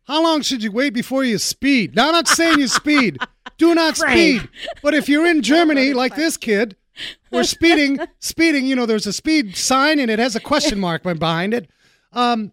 How 0.08 0.22
long 0.24 0.42
should 0.42 0.62
you 0.64 0.72
wait 0.72 0.94
before 0.94 1.24
you 1.24 1.38
speed? 1.38 1.96
Now, 1.96 2.08
I'm 2.08 2.12
not 2.14 2.28
saying 2.28 2.60
you 2.60 2.68
speed. 2.68 3.18
Do 3.58 3.74
not 3.74 3.98
Frank. 3.98 4.18
speed. 4.42 4.50
But 4.84 4.94
if 4.94 5.08
you're 5.10 5.26
in 5.26 5.42
Germany, 5.54 5.94
like 5.94 6.16
this 6.16 6.38
kid, 6.38 6.76
we're 7.32 7.44
speeding. 7.44 8.00
Speeding. 8.20 8.66
You 8.66 8.76
know, 8.76 8.86
there's 8.86 9.08
a 9.08 9.14
speed 9.14 9.56
sign 9.56 10.00
and 10.00 10.12
it 10.12 10.20
has 10.20 10.36
a 10.36 10.40
question 10.40 10.80
mark 10.80 11.04
behind 11.04 11.54
it. 11.54 11.70
Um, 12.14 12.52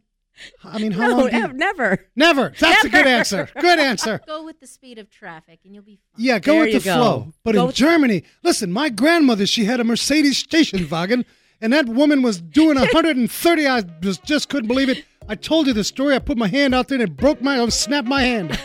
I 0.64 0.78
mean, 0.78 0.92
how 0.92 1.08
No, 1.08 1.16
long? 1.18 1.30
do 1.30 1.36
you- 1.36 1.52
never. 1.52 2.06
Never. 2.16 2.52
That's 2.58 2.84
a 2.84 2.88
good 2.88 3.06
answer. 3.06 3.48
Good 3.60 3.78
answer. 3.78 4.20
Go 4.26 4.44
with 4.44 4.58
the 4.60 4.66
speed 4.66 4.98
of 4.98 5.10
traffic 5.10 5.60
and 5.64 5.74
you'll 5.74 5.84
be 5.84 5.96
fine. 6.16 6.24
Yeah, 6.24 6.38
go 6.38 6.52
There 6.54 6.60
with 6.64 6.72
the 6.82 6.88
go. 6.88 6.94
flow. 6.96 7.32
But 7.44 7.54
Go 7.54 7.60
in 7.62 7.66
with- 7.68 7.76
Germany, 7.76 8.24
listen, 8.42 8.72
my 8.72 8.88
grandmother, 8.88 9.46
she 9.46 9.64
had 9.66 9.78
a 9.78 9.84
Mercedes 9.84 10.38
station 10.38 10.88
wagon, 10.88 11.24
and 11.60 11.72
that 11.72 11.86
woman 11.86 12.22
was 12.22 12.40
doing 12.40 12.76
130. 12.78 13.66
I 13.68 13.82
just, 14.00 14.24
just 14.24 14.48
couldn't 14.48 14.68
believe 14.68 14.88
it. 14.88 15.04
I 15.32 15.34
told 15.34 15.66
you 15.66 15.72
the 15.72 15.82
story. 15.82 16.14
I 16.14 16.18
put 16.18 16.36
my 16.36 16.46
hand 16.46 16.74
out 16.74 16.88
there 16.88 17.00
and 17.00 17.08
it 17.08 17.16
broke 17.16 17.40
my, 17.40 17.58
I 17.58 17.66
snapped 17.70 18.06
my 18.06 18.20
hand. 18.20 18.60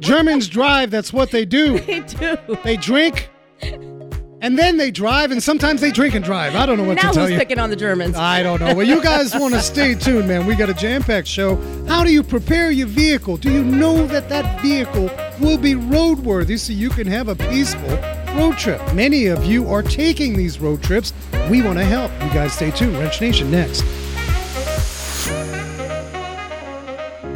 Germans 0.00 0.48
drive. 0.48 0.90
That's 0.90 1.12
what 1.12 1.30
they 1.30 1.44
do. 1.44 1.74
Me 1.86 2.00
too. 2.00 2.36
They 2.64 2.76
drink, 2.76 3.30
and 3.62 4.58
then 4.58 4.78
they 4.78 4.90
drive, 4.90 5.30
and 5.30 5.40
sometimes 5.40 5.80
they 5.80 5.92
drink 5.92 6.16
and 6.16 6.24
drive. 6.24 6.56
I 6.56 6.66
don't 6.66 6.76
know 6.76 6.82
what 6.82 6.96
now 6.96 7.10
to 7.10 7.14
tell 7.14 7.22
who's 7.22 7.34
you. 7.34 7.38
picking 7.38 7.60
on 7.60 7.70
the 7.70 7.76
Germans? 7.76 8.16
I 8.16 8.42
don't 8.42 8.58
know. 8.58 8.74
Well, 8.74 8.84
you 8.84 9.00
guys 9.00 9.32
want 9.38 9.54
to 9.54 9.60
stay 9.60 9.94
tuned, 9.94 10.26
man. 10.26 10.44
We 10.44 10.56
got 10.56 10.68
a 10.68 10.74
jam-packed 10.74 11.28
show. 11.28 11.54
How 11.86 12.02
do 12.02 12.12
you 12.12 12.24
prepare 12.24 12.72
your 12.72 12.88
vehicle? 12.88 13.36
Do 13.36 13.52
you 13.52 13.62
know 13.62 14.08
that 14.08 14.28
that 14.28 14.60
vehicle 14.60 15.08
will 15.38 15.56
be 15.56 15.74
roadworthy 15.74 16.58
so 16.58 16.72
you 16.72 16.90
can 16.90 17.06
have 17.06 17.28
a 17.28 17.36
peaceful 17.36 17.90
road 18.36 18.58
trip? 18.58 18.80
Many 18.92 19.26
of 19.26 19.44
you 19.44 19.68
are 19.68 19.84
taking 19.84 20.36
these 20.36 20.58
road 20.58 20.82
trips. 20.82 21.12
We 21.48 21.62
want 21.62 21.78
to 21.78 21.84
help. 21.84 22.10
You 22.24 22.30
guys 22.30 22.54
stay 22.54 22.72
tuned. 22.72 22.98
Wrench 22.98 23.20
Nation 23.20 23.52
next. 23.52 23.84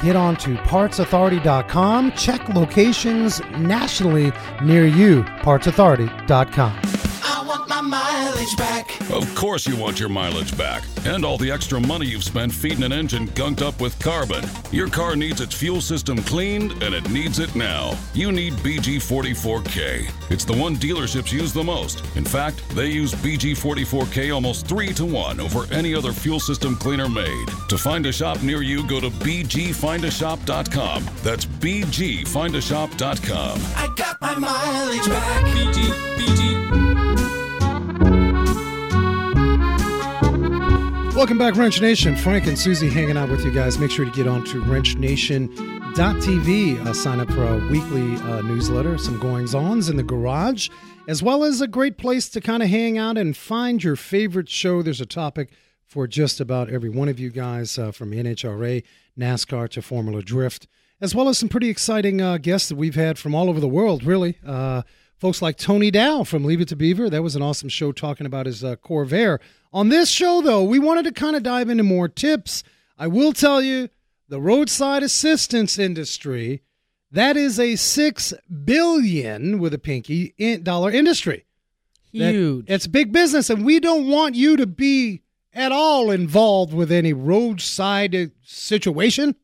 Get 0.00 0.16
on 0.16 0.36
to 0.36 0.54
partsauthority.com. 0.54 2.12
Check 2.12 2.48
locations 2.50 3.40
nationally 3.58 4.32
near 4.62 4.86
you. 4.86 5.22
Partsauthority.com. 5.22 6.83
I 8.44 8.46
want 8.46 8.58
my 8.58 8.64
mileage 8.64 8.96
back. 8.98 9.10
Of 9.10 9.34
course, 9.34 9.66
you 9.66 9.76
want 9.76 10.00
your 10.00 10.08
mileage 10.08 10.56
back 10.56 10.82
and 11.06 11.22
all 11.24 11.38
the 11.38 11.50
extra 11.50 11.80
money 11.80 12.06
you've 12.06 12.24
spent 12.24 12.52
feeding 12.52 12.82
an 12.82 12.92
engine 12.92 13.28
gunked 13.28 13.62
up 13.62 13.80
with 13.80 13.98
carbon. 13.98 14.44
Your 14.70 14.88
car 14.88 15.16
needs 15.16 15.40
its 15.40 15.54
fuel 15.54 15.80
system 15.80 16.18
cleaned, 16.18 16.82
and 16.82 16.94
it 16.94 17.08
needs 17.10 17.38
it 17.38 17.54
now. 17.54 17.96
You 18.14 18.32
need 18.32 18.54
BG44K. 18.54 20.10
It's 20.30 20.44
the 20.44 20.56
one 20.56 20.76
dealerships 20.76 21.32
use 21.32 21.52
the 21.52 21.62
most. 21.62 22.04
In 22.16 22.24
fact, 22.24 22.66
they 22.70 22.88
use 22.88 23.14
BG44K 23.14 24.34
almost 24.34 24.66
three 24.66 24.92
to 24.94 25.04
one 25.04 25.38
over 25.40 25.72
any 25.72 25.94
other 25.94 26.12
fuel 26.12 26.40
system 26.40 26.74
cleaner 26.76 27.08
made. 27.08 27.48
To 27.68 27.78
find 27.78 28.04
a 28.06 28.12
shop 28.12 28.42
near 28.42 28.62
you, 28.62 28.84
go 28.86 29.00
to 29.00 29.10
BGFindAShop.com. 29.10 31.08
That's 31.22 31.46
BGFindAShop.com. 31.46 33.60
I 33.76 33.94
got 33.96 34.20
my 34.20 34.34
mileage 34.34 35.06
back. 35.06 35.44
BG, 35.46 35.80
BG. 36.16 36.53
Welcome 41.14 41.38
back, 41.38 41.54
Wrench 41.54 41.80
Nation. 41.80 42.16
Frank 42.16 42.48
and 42.48 42.58
Susie 42.58 42.90
hanging 42.90 43.16
out 43.16 43.28
with 43.28 43.44
you 43.44 43.52
guys. 43.52 43.78
Make 43.78 43.92
sure 43.92 44.04
to 44.04 44.10
get 44.10 44.26
on 44.26 44.42
to 44.46 44.60
wrenchnation.tv. 44.64 46.84
Uh, 46.84 46.92
sign 46.92 47.20
up 47.20 47.30
for 47.30 47.44
our 47.44 47.58
weekly 47.68 48.16
uh, 48.16 48.42
newsletter, 48.42 48.98
some 48.98 49.20
goings 49.20 49.54
ons 49.54 49.88
in 49.88 49.96
the 49.96 50.02
garage, 50.02 50.70
as 51.06 51.22
well 51.22 51.44
as 51.44 51.60
a 51.60 51.68
great 51.68 51.98
place 51.98 52.28
to 52.30 52.40
kind 52.40 52.64
of 52.64 52.68
hang 52.68 52.98
out 52.98 53.16
and 53.16 53.36
find 53.36 53.84
your 53.84 53.94
favorite 53.94 54.48
show. 54.48 54.82
There's 54.82 55.00
a 55.00 55.06
topic 55.06 55.52
for 55.86 56.08
just 56.08 56.40
about 56.40 56.68
every 56.68 56.90
one 56.90 57.08
of 57.08 57.20
you 57.20 57.30
guys, 57.30 57.78
uh, 57.78 57.92
from 57.92 58.10
NHRA, 58.10 58.82
NASCAR 59.16 59.68
to 59.68 59.82
Formula 59.82 60.20
Drift, 60.20 60.66
as 61.00 61.14
well 61.14 61.28
as 61.28 61.38
some 61.38 61.48
pretty 61.48 61.68
exciting 61.68 62.20
uh, 62.20 62.38
guests 62.38 62.68
that 62.70 62.76
we've 62.76 62.96
had 62.96 63.20
from 63.20 63.36
all 63.36 63.48
over 63.48 63.60
the 63.60 63.68
world, 63.68 64.02
really. 64.02 64.38
Uh, 64.44 64.82
folks 65.16 65.40
like 65.40 65.56
Tony 65.56 65.92
Dow 65.92 66.24
from 66.24 66.44
Leave 66.44 66.60
It 66.60 66.66
to 66.68 66.76
Beaver. 66.76 67.08
That 67.08 67.22
was 67.22 67.36
an 67.36 67.42
awesome 67.42 67.68
show 67.68 67.92
talking 67.92 68.26
about 68.26 68.46
his 68.46 68.64
uh, 68.64 68.74
Corvair. 68.76 69.38
On 69.74 69.88
this 69.88 70.08
show, 70.08 70.40
though, 70.40 70.62
we 70.62 70.78
wanted 70.78 71.04
to 71.06 71.12
kind 71.12 71.34
of 71.34 71.42
dive 71.42 71.68
into 71.68 71.82
more 71.82 72.08
tips. 72.08 72.62
I 72.96 73.08
will 73.08 73.32
tell 73.32 73.60
you, 73.60 73.88
the 74.28 74.40
roadside 74.40 75.02
assistance 75.02 75.78
industry, 75.78 76.62
That 77.10 77.36
is 77.36 77.58
a 77.60 77.76
six 77.76 78.32
billion 78.64 79.58
with 79.58 79.74
a 79.74 79.78
pinky 79.78 80.34
in 80.38 80.62
dollar 80.62 80.90
industry. 80.90 81.44
That- 82.12 82.34
Huge. 82.34 82.66
it's 82.68 82.86
big 82.86 83.12
business, 83.12 83.50
and 83.50 83.64
we 83.64 83.80
don't 83.80 84.08
want 84.08 84.36
you 84.36 84.56
to 84.56 84.66
be 84.66 85.22
at 85.52 85.72
all 85.72 86.10
involved 86.10 86.72
with 86.72 86.90
any 86.92 87.12
roadside 87.12 88.14
uh, 88.14 88.26
situation. 88.44 89.34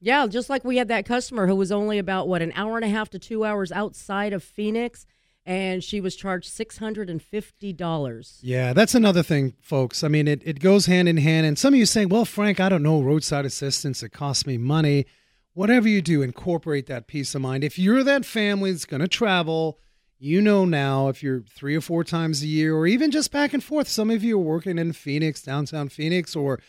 Yeah, 0.00 0.26
just 0.28 0.48
like 0.48 0.64
we 0.64 0.76
had 0.76 0.88
that 0.88 1.04
customer 1.04 1.48
who 1.48 1.56
was 1.56 1.72
only 1.72 1.98
about 1.98 2.28
what 2.28 2.42
an 2.42 2.52
hour 2.54 2.76
and 2.76 2.84
a 2.84 2.88
half 2.88 3.10
to 3.10 3.18
two 3.18 3.44
hours 3.44 3.72
outside 3.72 4.32
of 4.32 4.42
Phoenix, 4.44 5.04
and 5.48 5.82
she 5.82 5.98
was 5.98 6.14
charged 6.14 6.52
six 6.52 6.76
hundred 6.76 7.08
and 7.08 7.22
fifty 7.22 7.72
dollars. 7.72 8.38
Yeah, 8.42 8.74
that's 8.74 8.94
another 8.94 9.22
thing, 9.22 9.54
folks. 9.62 10.04
I 10.04 10.08
mean, 10.08 10.28
it, 10.28 10.42
it 10.44 10.60
goes 10.60 10.84
hand 10.84 11.08
in 11.08 11.16
hand. 11.16 11.46
And 11.46 11.58
some 11.58 11.72
of 11.72 11.80
you 11.80 11.86
saying, 11.86 12.10
well, 12.10 12.26
Frank, 12.26 12.60
I 12.60 12.68
don't 12.68 12.82
know 12.82 13.00
roadside 13.00 13.46
assistance. 13.46 14.02
It 14.02 14.10
costs 14.10 14.46
me 14.46 14.58
money. 14.58 15.06
Whatever 15.54 15.88
you 15.88 16.02
do, 16.02 16.20
incorporate 16.20 16.86
that 16.88 17.06
peace 17.06 17.34
of 17.34 17.40
mind. 17.40 17.64
If 17.64 17.78
you're 17.78 18.04
that 18.04 18.26
family 18.26 18.70
that's 18.70 18.84
going 18.84 19.00
to 19.00 19.08
travel, 19.08 19.78
you 20.18 20.42
know 20.42 20.66
now 20.66 21.08
if 21.08 21.22
you're 21.22 21.40
three 21.40 21.74
or 21.74 21.80
four 21.80 22.04
times 22.04 22.42
a 22.42 22.46
year, 22.46 22.76
or 22.76 22.86
even 22.86 23.10
just 23.10 23.32
back 23.32 23.54
and 23.54 23.64
forth. 23.64 23.88
Some 23.88 24.10
of 24.10 24.22
you 24.22 24.36
are 24.36 24.42
working 24.42 24.78
in 24.78 24.92
Phoenix, 24.92 25.40
downtown 25.40 25.88
Phoenix, 25.88 26.36
or 26.36 26.60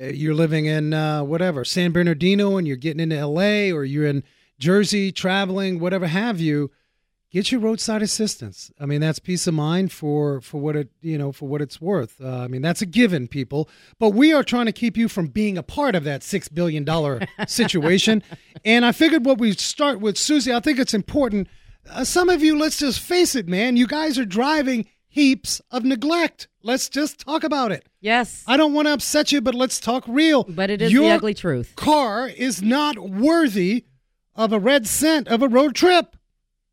uh, 0.00 0.06
you're 0.06 0.32
living 0.32 0.66
in 0.66 0.94
uh, 0.94 1.24
whatever, 1.24 1.64
San 1.64 1.90
Bernardino, 1.90 2.56
and 2.56 2.68
you're 2.68 2.76
getting 2.76 3.00
into 3.00 3.26
LA, 3.26 3.74
or 3.76 3.82
you're 3.82 4.06
in 4.06 4.22
Jersey 4.60 5.10
traveling, 5.10 5.80
whatever 5.80 6.06
have 6.06 6.40
you 6.40 6.70
get 7.30 7.52
your 7.52 7.60
roadside 7.60 8.02
assistance. 8.02 8.70
I 8.80 8.86
mean, 8.86 9.00
that's 9.00 9.18
peace 9.18 9.46
of 9.46 9.54
mind 9.54 9.92
for 9.92 10.40
for 10.40 10.60
what 10.60 10.76
it 10.76 10.88
you 11.02 11.18
know 11.18 11.32
for 11.32 11.48
what 11.48 11.60
it's 11.62 11.80
worth. 11.80 12.20
Uh, 12.20 12.38
I 12.38 12.48
mean, 12.48 12.62
that's 12.62 12.82
a 12.82 12.86
given, 12.86 13.28
people. 13.28 13.68
But 13.98 14.10
we 14.10 14.32
are 14.32 14.42
trying 14.42 14.66
to 14.66 14.72
keep 14.72 14.96
you 14.96 15.08
from 15.08 15.26
being 15.28 15.58
a 15.58 15.62
part 15.62 15.94
of 15.94 16.04
that 16.04 16.22
six 16.22 16.48
billion 16.48 16.84
dollar 16.84 17.20
situation. 17.46 18.22
and 18.64 18.84
I 18.84 18.92
figured 18.92 19.24
what 19.24 19.38
we 19.38 19.52
start 19.52 20.00
with, 20.00 20.16
Susie. 20.18 20.52
I 20.52 20.60
think 20.60 20.78
it's 20.78 20.94
important. 20.94 21.48
Uh, 21.90 22.04
some 22.04 22.28
of 22.28 22.42
you, 22.42 22.58
let's 22.58 22.78
just 22.78 23.00
face 23.00 23.34
it, 23.34 23.48
man. 23.48 23.76
You 23.76 23.86
guys 23.86 24.18
are 24.18 24.26
driving 24.26 24.86
heaps 25.08 25.60
of 25.70 25.84
neglect. 25.84 26.48
Let's 26.62 26.88
just 26.90 27.18
talk 27.20 27.44
about 27.44 27.72
it. 27.72 27.86
Yes, 28.00 28.44
I 28.46 28.56
don't 28.58 28.74
want 28.74 28.88
to 28.88 28.92
upset 28.92 29.32
you, 29.32 29.40
but 29.40 29.54
let's 29.54 29.80
talk 29.80 30.04
real. 30.06 30.44
but 30.44 30.68
it 30.70 30.82
is 30.82 30.92
Your 30.92 31.04
the 31.08 31.14
ugly 31.16 31.34
truth. 31.34 31.74
car 31.76 32.28
is 32.28 32.62
not 32.62 32.98
worthy 32.98 33.86
of 34.34 34.52
a 34.52 34.58
red 34.58 34.86
cent 34.86 35.28
of 35.28 35.42
a 35.42 35.48
road 35.48 35.74
trip. 35.74 36.14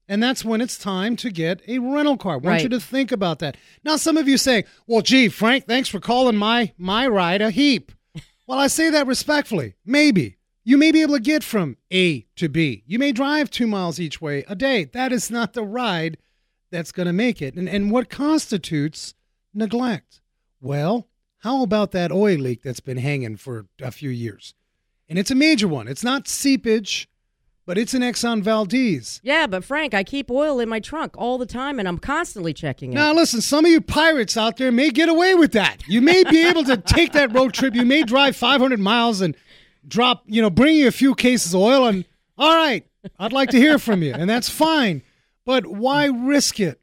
And 0.07 0.21
that's 0.21 0.45
when 0.45 0.61
it's 0.61 0.77
time 0.77 1.15
to 1.17 1.31
get 1.31 1.61
a 1.67 1.79
rental 1.79 2.17
car. 2.17 2.35
I 2.35 2.37
want 2.37 2.63
you 2.63 2.69
to 2.69 2.79
think 2.79 3.11
about 3.11 3.39
that. 3.39 3.57
Now, 3.83 3.95
some 3.95 4.17
of 4.17 4.27
you 4.27 4.37
say, 4.37 4.65
well, 4.85 5.01
gee, 5.01 5.29
Frank, 5.29 5.65
thanks 5.65 5.89
for 5.89 5.99
calling 5.99 6.35
my, 6.35 6.73
my 6.77 7.07
ride 7.07 7.41
a 7.41 7.49
heap. 7.49 7.91
well, 8.47 8.59
I 8.59 8.67
say 8.67 8.89
that 8.91 9.07
respectfully. 9.07 9.73
Maybe. 9.85 10.37
You 10.63 10.77
may 10.77 10.91
be 10.91 11.01
able 11.01 11.15
to 11.15 11.21
get 11.21 11.43
from 11.43 11.77
A 11.91 12.25
to 12.35 12.49
B. 12.49 12.83
You 12.85 12.99
may 12.99 13.11
drive 13.11 13.49
two 13.49 13.67
miles 13.67 13.99
each 13.99 14.21
way 14.21 14.43
a 14.47 14.55
day. 14.55 14.85
That 14.85 15.11
is 15.11 15.31
not 15.31 15.53
the 15.53 15.63
ride 15.63 16.17
that's 16.71 16.91
going 16.91 17.07
to 17.07 17.13
make 17.13 17.41
it. 17.41 17.55
And, 17.55 17.69
and 17.69 17.91
what 17.91 18.09
constitutes 18.09 19.13
neglect? 19.53 20.21
Well, 20.61 21.07
how 21.39 21.61
about 21.61 21.91
that 21.91 22.11
oil 22.11 22.37
leak 22.37 22.63
that's 22.63 22.79
been 22.79 22.97
hanging 22.97 23.37
for 23.37 23.67
a 23.79 23.91
few 23.91 24.09
years? 24.09 24.55
And 25.07 25.19
it's 25.19 25.29
a 25.29 25.35
major 25.35 25.67
one. 25.67 25.87
It's 25.87 26.03
not 26.03 26.27
seepage, 26.27 27.07
but 27.65 27.77
it's 27.77 27.93
an 27.93 28.01
Exxon 28.01 28.41
Valdez. 28.41 29.19
Yeah, 29.23 29.47
but 29.47 29.63
Frank, 29.63 29.93
I 29.93 30.03
keep 30.03 30.29
oil 30.29 30.59
in 30.59 30.69
my 30.69 30.79
trunk 30.79 31.15
all 31.17 31.37
the 31.37 31.45
time, 31.45 31.79
and 31.79 31.87
I'm 31.87 31.97
constantly 31.97 32.53
checking 32.53 32.91
it. 32.91 32.95
Now, 32.95 33.13
listen, 33.13 33.41
some 33.41 33.65
of 33.65 33.71
you 33.71 33.81
pirates 33.81 34.37
out 34.37 34.57
there 34.57 34.71
may 34.71 34.91
get 34.91 35.09
away 35.09 35.33
with 35.33 35.51
that. 35.53 35.77
You 35.87 36.01
may 36.01 36.23
be 36.23 36.47
able 36.47 36.63
to 36.65 36.77
take 36.85 37.13
that 37.13 37.33
road 37.33 37.53
trip. 37.53 37.73
You 37.73 37.85
may 37.85 38.03
drive 38.03 38.35
500 38.35 38.79
miles 38.79 39.21
and 39.21 39.35
drop, 39.87 40.23
you 40.27 40.41
know, 40.41 40.49
bring 40.49 40.75
you 40.75 40.87
a 40.87 40.91
few 40.91 41.15
cases 41.15 41.53
of 41.53 41.61
oil. 41.61 41.87
And 41.87 42.05
all 42.37 42.55
right, 42.55 42.85
I'd 43.17 43.33
like 43.33 43.49
to 43.49 43.57
hear 43.57 43.79
from 43.79 44.03
you. 44.03 44.13
And 44.13 44.29
that's 44.29 44.49
fine. 44.49 45.01
But 45.43 45.65
why 45.65 46.05
risk 46.05 46.59
it, 46.59 46.79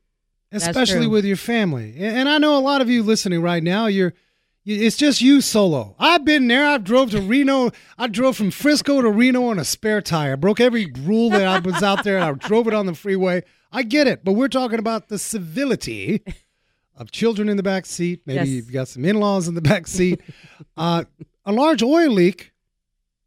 especially 0.50 1.06
with 1.06 1.24
your 1.24 1.36
family? 1.36 1.94
And 1.98 2.28
I 2.28 2.38
know 2.38 2.56
a 2.56 2.60
lot 2.60 2.80
of 2.80 2.90
you 2.90 3.02
listening 3.02 3.40
right 3.42 3.62
now, 3.62 3.86
you're. 3.86 4.14
It's 4.64 4.96
just 4.96 5.20
you 5.20 5.40
solo. 5.40 5.96
I've 5.98 6.24
been 6.24 6.46
there. 6.46 6.64
I 6.66 6.78
drove 6.78 7.10
to 7.10 7.20
Reno. 7.20 7.70
I 7.98 8.06
drove 8.06 8.36
from 8.36 8.52
Frisco 8.52 9.02
to 9.02 9.10
Reno 9.10 9.46
on 9.46 9.58
a 9.58 9.64
spare 9.64 10.00
tire. 10.00 10.36
Broke 10.36 10.60
every 10.60 10.86
rule 11.00 11.30
that 11.30 11.46
I 11.46 11.58
was 11.58 11.82
out 11.82 12.04
there. 12.04 12.20
I 12.20 12.30
drove 12.32 12.68
it 12.68 12.74
on 12.74 12.86
the 12.86 12.94
freeway. 12.94 13.42
I 13.72 13.82
get 13.82 14.06
it, 14.06 14.24
but 14.24 14.32
we're 14.32 14.48
talking 14.48 14.78
about 14.78 15.08
the 15.08 15.18
civility 15.18 16.22
of 16.96 17.10
children 17.10 17.48
in 17.48 17.56
the 17.56 17.62
back 17.62 17.86
seat. 17.86 18.20
Maybe 18.24 18.38
Yes. 18.38 18.48
you've 18.48 18.72
got 18.72 18.86
some 18.86 19.04
in-laws 19.04 19.48
in 19.48 19.54
the 19.54 19.62
back 19.62 19.86
seat. 19.88 20.20
uh, 20.76 21.04
a 21.44 21.52
large 21.52 21.82
oil 21.82 22.10
leak 22.10 22.52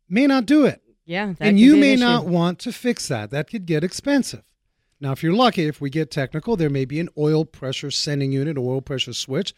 may 0.08 0.28
not 0.28 0.46
do 0.46 0.64
it, 0.66 0.82
yeah, 1.06 1.34
and 1.42 1.60
you 1.60 1.72
be 1.72 1.78
an 1.78 1.80
may 1.82 1.96
not 1.98 2.28
want 2.28 2.60
to 2.60 2.72
fix 2.72 3.08
that. 3.10 3.32
That 3.32 3.50
could 3.50 3.66
get 3.66 3.84
expensive. 3.84 4.44
Now, 5.02 5.12
if 5.12 5.22
you're 5.24 5.34
lucky, 5.34 5.66
if 5.66 5.82
we 5.82 5.90
get 5.90 6.12
technical, 6.12 6.56
there 6.56 6.70
may 6.70 6.86
be 6.86 7.00
an 7.02 7.10
oil 7.18 7.44
pressure 7.44 7.92
sending 7.92 8.32
unit, 8.32 8.58
oil 8.58 8.80
pressure 8.82 9.12
switch 9.14 9.54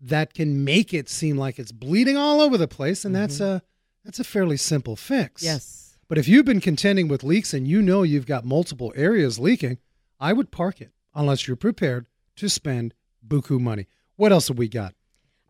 that 0.00 0.34
can 0.34 0.64
make 0.64 0.94
it 0.94 1.08
seem 1.08 1.36
like 1.36 1.58
it's 1.58 1.72
bleeding 1.72 2.16
all 2.16 2.40
over 2.40 2.56
the 2.56 2.68
place, 2.68 3.04
and 3.04 3.14
that's 3.14 3.40
a 3.40 3.62
that's 4.04 4.20
a 4.20 4.24
fairly 4.24 4.56
simple 4.56 4.96
fix. 4.96 5.42
Yes. 5.42 5.96
But 6.08 6.18
if 6.18 6.26
you've 6.28 6.44
been 6.46 6.60
contending 6.60 7.08
with 7.08 7.22
leaks 7.22 7.52
and 7.52 7.68
you 7.68 7.82
know 7.82 8.02
you've 8.02 8.24
got 8.26 8.44
multiple 8.44 8.92
areas 8.96 9.38
leaking, 9.38 9.78
I 10.18 10.32
would 10.32 10.50
park 10.50 10.80
it 10.80 10.92
unless 11.14 11.46
you're 11.46 11.56
prepared 11.56 12.06
to 12.36 12.48
spend 12.48 12.94
buku 13.26 13.60
money. 13.60 13.86
What 14.16 14.32
else 14.32 14.48
have 14.48 14.56
we 14.56 14.68
got? 14.68 14.94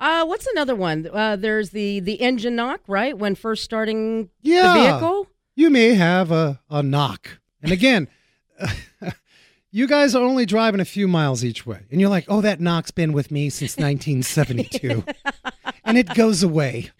Uh, 0.01 0.25
what's 0.25 0.47
another 0.49 0.75
one? 0.75 1.09
Uh, 1.13 1.37
there's 1.37 1.71
the 1.71 2.01
the 2.01 2.21
engine 2.21 2.57
knock, 2.57 2.81
right? 2.89 3.17
When 3.17 3.35
first 3.35 3.63
starting 3.65 4.31
Yeah. 4.43 4.75
the 4.75 4.81
vehicle. 4.81 5.29
You 5.55 5.71
may 5.71 5.95
have 5.95 6.31
a, 6.31 6.61
a 6.71 6.83
knock. 6.83 7.41
And 7.63 7.73
again, 7.73 8.09
you 9.71 9.87
guys 9.87 10.15
are 10.15 10.25
only 10.25 10.47
driving 10.47 10.81
a 10.81 10.85
few 10.85 11.07
miles 11.09 11.45
each 11.45 11.67
way. 11.67 11.81
And 11.91 12.01
you're 12.01 12.11
like, 12.11 12.25
oh, 12.29 12.41
that 12.41 12.61
knock's 12.61 12.91
been 12.91 13.13
with 13.13 13.31
me 13.31 13.51
since 13.51 13.77
1972. 13.79 15.05
and 15.85 15.99
it 15.99 16.15
goes 16.15 16.43
away. 16.43 16.91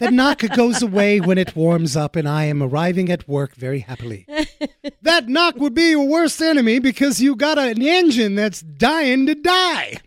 That 0.00 0.12
knock 0.12 0.42
goes 0.54 0.82
away 0.82 1.20
when 1.20 1.38
it 1.38 1.54
warms 1.56 1.96
up 1.96 2.16
and 2.16 2.28
I 2.28 2.44
am 2.44 2.62
arriving 2.62 3.10
at 3.10 3.28
work 3.28 3.54
very 3.54 3.80
happily. 3.80 4.26
that 5.02 5.28
knock 5.28 5.56
would 5.56 5.74
be 5.74 5.90
your 5.90 6.06
worst 6.06 6.40
enemy 6.40 6.78
because 6.78 7.20
you 7.20 7.36
got 7.36 7.58
an 7.58 7.82
engine 7.82 8.34
that's 8.34 8.60
dying 8.62 9.26
to 9.26 9.34
die. 9.34 9.98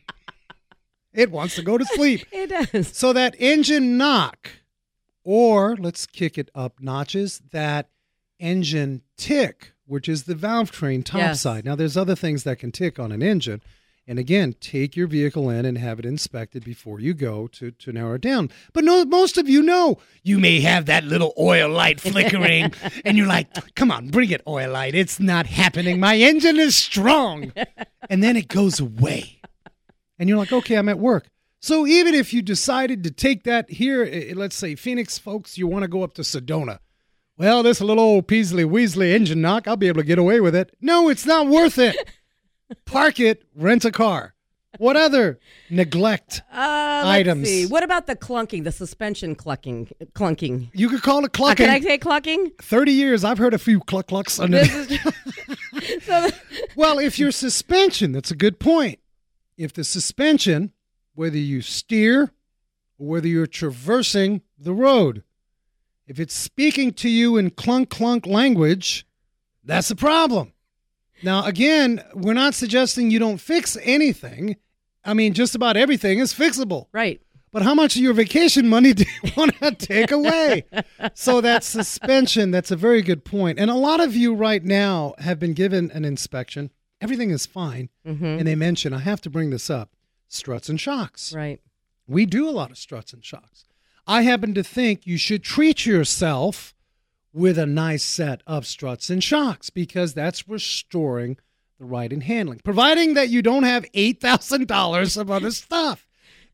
It 1.14 1.30
wants 1.30 1.56
to 1.56 1.62
go 1.62 1.78
to 1.78 1.86
sleep. 1.86 2.26
It 2.32 2.50
does. 2.72 2.96
So 2.96 3.12
that 3.14 3.36
engine 3.38 3.98
knock, 3.98 4.50
or 5.24 5.76
let's 5.78 6.06
kick 6.06 6.38
it 6.38 6.50
up 6.56 6.80
notches, 6.80 7.42
that 7.52 7.90
engine 8.40 9.02
tick, 9.18 9.71
which 9.92 10.08
is 10.08 10.24
the 10.24 10.36
valve 10.36 10.72
train 10.72 11.04
top 11.04 11.20
Yes. 11.20 11.42
side. 11.42 11.66
Now, 11.66 11.76
there's 11.76 11.98
other 11.98 12.16
things 12.16 12.44
that 12.44 12.60
can 12.60 12.72
tick 12.72 12.98
on 12.98 13.12
an 13.12 13.22
engine. 13.22 13.62
And 14.08 14.18
again, 14.18 14.56
take 14.60 14.96
your 14.96 15.06
vehicle 15.06 15.50
in 15.50 15.64
and 15.66 15.78
have 15.78 16.00
it 16.00 16.06
inspected 16.06 16.64
before 16.64 17.00
you 17.00 17.14
go 17.14 17.48
to, 17.48 17.72
to 17.72 17.92
narrow 17.92 18.16
it 18.16 18.22
down. 18.22 18.50
But 18.74 18.84
no, 18.84 19.06
most 19.06 19.38
of 19.38 19.48
you 19.48 19.62
know 19.62 20.00
you 20.24 20.40
may 20.40 20.62
have 20.62 20.86
that 20.88 21.04
little 21.04 21.34
oil 21.38 21.70
light 21.70 22.00
flickering, 22.10 22.74
and 23.06 23.18
you're 23.18 23.28
like, 23.28 23.76
come 23.76 23.92
on, 23.92 24.08
bring 24.10 24.32
it, 24.32 24.42
oil 24.48 24.72
light. 24.72 24.96
It's 24.96 25.20
not 25.20 25.46
happening. 25.46 26.00
My 26.00 26.16
engine 26.16 26.58
is 26.58 26.76
strong. 26.76 27.52
And 28.10 28.24
then 28.24 28.36
it 28.38 28.48
goes 28.48 28.80
away 28.80 29.40
and 30.18 30.28
you're 30.30 30.38
like, 30.38 30.52
okay, 30.54 30.76
I'm 30.76 30.90
at 30.90 31.00
work. 31.00 31.28
So 31.60 31.86
even 31.86 32.14
if 32.16 32.34
you 32.34 32.42
decided 32.42 33.04
to 33.04 33.12
take 33.12 33.44
that 33.44 33.70
here, 33.70 34.04
eh, 34.04 34.34
let's 34.36 34.56
say 34.56 34.74
Phoenix 34.76 35.20
folks, 35.20 35.58
you 35.60 35.68
want 35.68 35.84
to 35.84 35.88
go 35.88 36.02
up 36.04 36.14
to 36.16 36.24
Sedona. 36.24 36.80
Well, 37.42 37.64
this 37.64 37.82
little 37.82 38.04
old 38.04 38.28
Peasley 38.28 38.64
Weasley 38.64 39.16
engine 39.16 39.42
knock, 39.42 39.68
I'll 39.68 39.76
be 39.76 39.88
able 39.88 40.02
to 40.02 40.06
get 40.06 40.20
away 40.20 40.40
with 40.40 40.54
it. 40.54 40.76
No, 40.80 41.10
it's 41.10 41.26
not 41.26 41.48
worth 41.48 41.80
it. 41.80 41.96
Park 42.86 43.20
it, 43.20 43.42
rent 43.56 43.84
a 43.84 43.92
car. 43.92 44.36
What 44.78 44.96
other 44.96 45.40
neglect? 45.72 46.44
Uh, 46.54 47.02
let's 47.04 47.08
Items. 47.08 47.48
See. 47.48 47.66
What 47.66 47.82
about 47.82 48.06
the 48.06 48.16
clunking, 48.16 48.64
the 48.64 48.72
suspension 48.72 49.36
clunking? 49.36 49.92
Clunking. 50.14 50.70
You 50.76 50.88
could 50.88 51.02
call 51.02 51.26
it 51.26 51.32
Uh, 51.40 51.56
can 51.56 51.68
I 51.72 51.80
clucking. 51.80 51.84
say 51.84 51.98
clucking? 51.98 52.52
30 52.62 52.92
years, 52.92 53.24
I've 53.24 53.40
heard 53.40 53.56
a 53.56 53.58
few 53.58 53.80
cluck 53.80 54.06
clucks 54.06 54.40
under 54.40 54.60
This 54.60 54.92
is 54.92 56.04
so, 56.04 56.30
Well, 56.76 57.00
if 57.00 57.18
your 57.18 57.32
suspension, 57.32 58.12
that's 58.12 58.30
a 58.30 58.36
good 58.36 58.60
point. 58.60 59.00
If 59.58 59.74
the 59.74 59.84
suspension, 59.84 60.74
whether 61.16 61.40
you 61.40 61.64
steer 61.64 62.34
or 63.00 63.08
whether 63.08 63.28
you're 63.28 63.48
traversing 63.48 64.44
the 64.60 64.76
road, 64.76 65.24
if 66.12 66.20
it's 66.20 66.34
speaking 66.34 66.92
to 66.92 67.08
you 67.08 67.38
in 67.38 67.52
clunk 67.52 67.90
clunk 67.90 68.26
language, 68.28 69.08
that's 69.64 69.90
a 69.90 69.96
problem. 69.96 70.52
Now, 71.24 71.46
again, 71.46 72.04
we're 72.14 72.34
not 72.34 72.54
suggesting 72.54 73.10
you 73.10 73.18
don't 73.18 73.38
fix 73.38 73.78
anything. 73.82 74.58
I 75.06 75.14
mean, 75.14 75.34
just 75.34 75.56
about 75.56 75.78
everything 75.78 76.20
is 76.20 76.34
fixable. 76.34 76.88
right. 76.92 77.22
But 77.54 77.64
how 77.64 77.74
much 77.74 77.98
of 77.98 78.02
your 78.02 78.14
vacation 78.14 78.70
money 78.70 78.94
do 79.00 79.04
you 79.24 79.32
want 79.36 79.58
to 79.60 79.72
take 79.72 80.12
away? 80.12 80.64
so 81.14 81.42
that 81.42 81.66
suspension, 81.66 82.50
that's 82.52 82.72
a 82.72 82.78
very 82.78 83.02
good 83.02 83.26
point. 83.26 83.60
And 83.60 83.70
a 83.70 83.76
lot 83.76 84.00
of 84.00 84.16
you 84.16 84.34
right 84.34 84.64
now 84.64 85.16
have 85.18 85.38
been 85.38 85.54
given 85.54 85.92
an 85.92 86.06
inspection. 86.06 86.72
Everything 87.02 87.30
is 87.30 87.46
fine. 87.46 87.90
Mm-hmm. 88.06 88.26
And 88.26 88.48
they 88.48 88.56
mention, 88.56 88.94
I 88.94 89.00
have 89.00 89.20
to 89.22 89.30
bring 89.30 89.50
this 89.50 89.70
up, 89.70 89.92
struts 90.30 90.70
and 90.70 90.80
shocks. 90.80 91.34
Right. 91.34 91.60
We 92.08 92.26
do 92.26 92.48
a 92.48 92.52
lot 92.52 92.72
of 92.72 92.78
struts 92.78 93.12
and 93.12 93.24
shocks. 93.24 93.66
I 94.08 94.24
happen 94.24 94.54
to 94.56 94.64
think 94.64 95.06
you 95.06 95.18
should 95.18 95.44
treat 95.44 95.86
yourself 95.86 96.74
with 97.34 97.58
a 97.58 97.66
nice 97.66 98.04
set 98.04 98.42
of 98.46 98.68
struts 98.68 99.10
and 99.10 99.24
shocks 99.24 99.70
because 99.70 100.14
that's 100.14 100.48
restoring 100.50 101.38
the 101.80 101.86
ride 101.86 102.12
and 102.12 102.24
handling, 102.24 102.60
providing 102.64 103.14
that 103.14 103.30
you 103.30 103.42
don't 103.42 103.64
have 103.64 103.86
$8,000 103.94 105.18
of 105.18 105.32
other 105.32 105.52
stuff. 105.52 106.08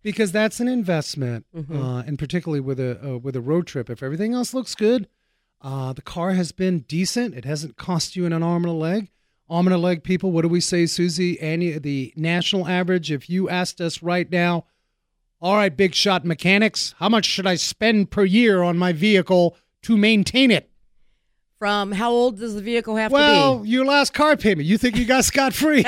Because 0.04 0.32
that's 0.32 0.60
an 0.60 0.68
investment, 0.70 1.46
uh, 1.54 2.04
and 2.06 2.18
particularly 2.18 2.62
with 2.62 2.80
a 2.80 3.04
uh, 3.06 3.18
with 3.18 3.36
a 3.36 3.42
road 3.42 3.68
trip. 3.68 3.90
If 3.90 4.02
everything 4.02 4.34
else 4.34 4.54
looks 4.54 4.74
good, 4.74 5.08
uh, 5.62 5.92
the 5.92 6.04
car 6.04 6.32
has 6.32 6.54
been 6.54 6.82
decent. 6.82 7.34
It 7.36 7.44
hasn't 7.44 7.76
cost 7.76 8.16
you 8.16 8.26
an 8.26 8.32
arm 8.32 8.64
and 8.64 8.72
a 8.72 8.78
leg. 8.78 9.10
Arm 9.50 9.68
and 9.68 9.74
a 9.74 9.78
leg, 9.78 10.04
people. 10.04 10.32
What 10.32 10.44
do 10.44 10.48
we 10.48 10.62
say, 10.62 10.86
Susie? 10.86 11.42
Any 11.42 11.78
the 11.78 12.14
national 12.16 12.68
average? 12.68 13.12
If 13.12 13.30
you 13.30 13.50
asked 13.50 13.82
us 13.82 14.02
right 14.02 14.32
now, 14.32 14.66
all 15.40 15.56
right, 15.56 15.76
big 15.76 15.94
shot 15.94 16.26
mechanics, 16.26 16.96
how 17.00 17.10
much 17.10 17.26
should 17.26 17.46
I 17.48 17.56
spend 17.56 18.10
per 18.12 18.24
year 18.26 18.64
on 18.64 18.78
my 18.78 18.92
vehicle 18.94 19.56
to 19.84 19.96
maintain 19.98 20.52
it? 20.52 20.70
From 21.60 21.92
how 21.94 22.12
old 22.12 22.40
does 22.40 22.54
the 22.56 22.62
vehicle 22.62 22.96
have 22.98 23.12
Well, 23.12 23.24
to 23.54 23.58
be? 23.58 23.62
Well, 23.62 23.66
your 23.66 23.86
last 23.86 24.14
car 24.14 24.38
payment. 24.38 24.68
You 24.68 24.78
think 24.78 24.96
you 24.96 25.06
got 25.06 25.26
scot 25.32 25.54
free? 25.54 25.84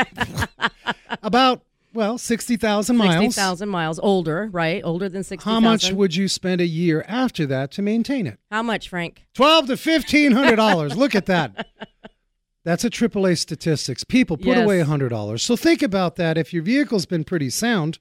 About 1.24 1.64
well, 1.94 2.18
sixty 2.20 2.56
thousand 2.56 2.98
miles. 2.98 3.36
60,000 3.36 3.68
miles. 3.70 4.00
Older, 4.00 4.50
right? 4.52 4.82
Older 4.84 5.10
than 5.10 5.24
60,000. 5.24 5.52
How 5.52 5.60
much 5.60 5.92
would 5.92 6.16
you 6.16 6.28
spend 6.28 6.62
a 6.62 6.66
year 6.66 7.04
after 7.08 7.46
that 7.48 7.72
to 7.72 7.82
maintain 7.82 8.28
it? 8.28 8.40
How 8.52 8.62
much, 8.64 8.90
Frank? 8.90 9.26
Twelve 9.34 9.68
to 9.68 9.78
fifteen 9.78 10.32
hundred 10.32 10.58
dollars. 10.58 10.96
Look 10.96 11.16
at 11.16 11.26
that. 11.28 11.68
That's 12.64 12.84
a 12.84 12.90
AAA 12.90 13.38
statistics. 13.40 14.04
People 14.04 14.38
put 14.38 14.48
Yes. 14.48 14.64
away 14.64 14.82
hundred 14.82 15.10
dollars. 15.10 15.42
So 15.44 15.56
think 15.56 15.82
about 15.82 16.16
that. 16.18 16.38
If 16.38 16.54
your 16.54 16.62
vehicle's 16.64 17.06
been 17.08 17.24
pretty 17.24 17.50
sound, 17.50 17.98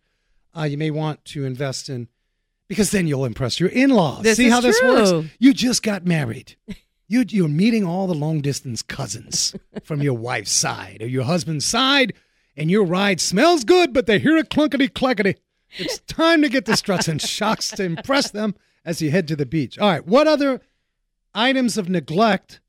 uh, 0.59 0.65
you 0.65 0.77
may 0.77 0.91
want 0.91 1.25
to 1.27 1.45
invest 1.45 1.89
in 1.89 2.09
because 2.69 2.91
then 2.91 3.07
you'll 3.07 3.25
impress 3.25 3.59
your 3.59 3.71
in-laws. 3.71 4.23
This 4.23 4.37
See 4.37 4.51
how 4.51 4.61
this 4.61 4.81
works? 4.83 5.29
You 5.39 5.55
just 5.55 5.83
got 5.83 6.05
married. 6.05 6.57
You, 7.07 7.25
you're 7.27 7.49
meeting 7.49 7.87
all 7.87 8.07
the 8.07 8.15
long 8.15 8.41
distance 8.41 8.83
cousins 8.83 9.55
from 9.83 10.03
your 10.03 10.15
wife's 10.15 10.53
side 10.53 10.99
or 11.01 11.07
your 11.07 11.25
husband's 11.25 11.65
side, 11.65 12.13
and 12.57 12.71
your 12.71 12.85
ride 12.85 13.21
smells 13.21 13.65
good, 13.65 13.95
but 13.95 14.07
they 14.07 14.19
hear 14.19 14.37
a 14.37 14.43
clunkety 14.43 14.93
clackety. 14.93 15.37
It's 15.79 16.01
time 16.01 16.43
to 16.43 16.49
get 16.49 16.67
the 16.67 16.77
struts 16.77 17.09
and 17.09 17.23
shocks 17.37 17.71
to 17.71 17.85
impress 17.85 18.31
them 18.31 18.55
as 18.85 19.01
you 19.01 19.11
head 19.11 19.29
to 19.29 19.37
the 19.37 19.47
beach. 19.47 19.79
All 19.79 19.89
right, 19.89 20.07
what 20.07 20.27
other 20.27 20.61
items 21.35 21.79
of 21.79 21.89
neglect 21.89 22.61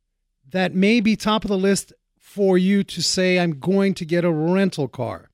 that 0.51 0.73
may 0.73 1.01
be 1.01 1.15
top 1.15 1.43
of 1.43 1.49
the 1.49 1.57
list 1.57 1.91
for 2.17 2.57
you 2.57 2.83
to 2.83 3.01
say, 3.01 3.39
I'm 3.39 3.59
going 3.59 3.93
to 3.95 4.05
get 4.05 4.23
a 4.23 4.31
rental 4.31 4.87
car? 4.87 5.28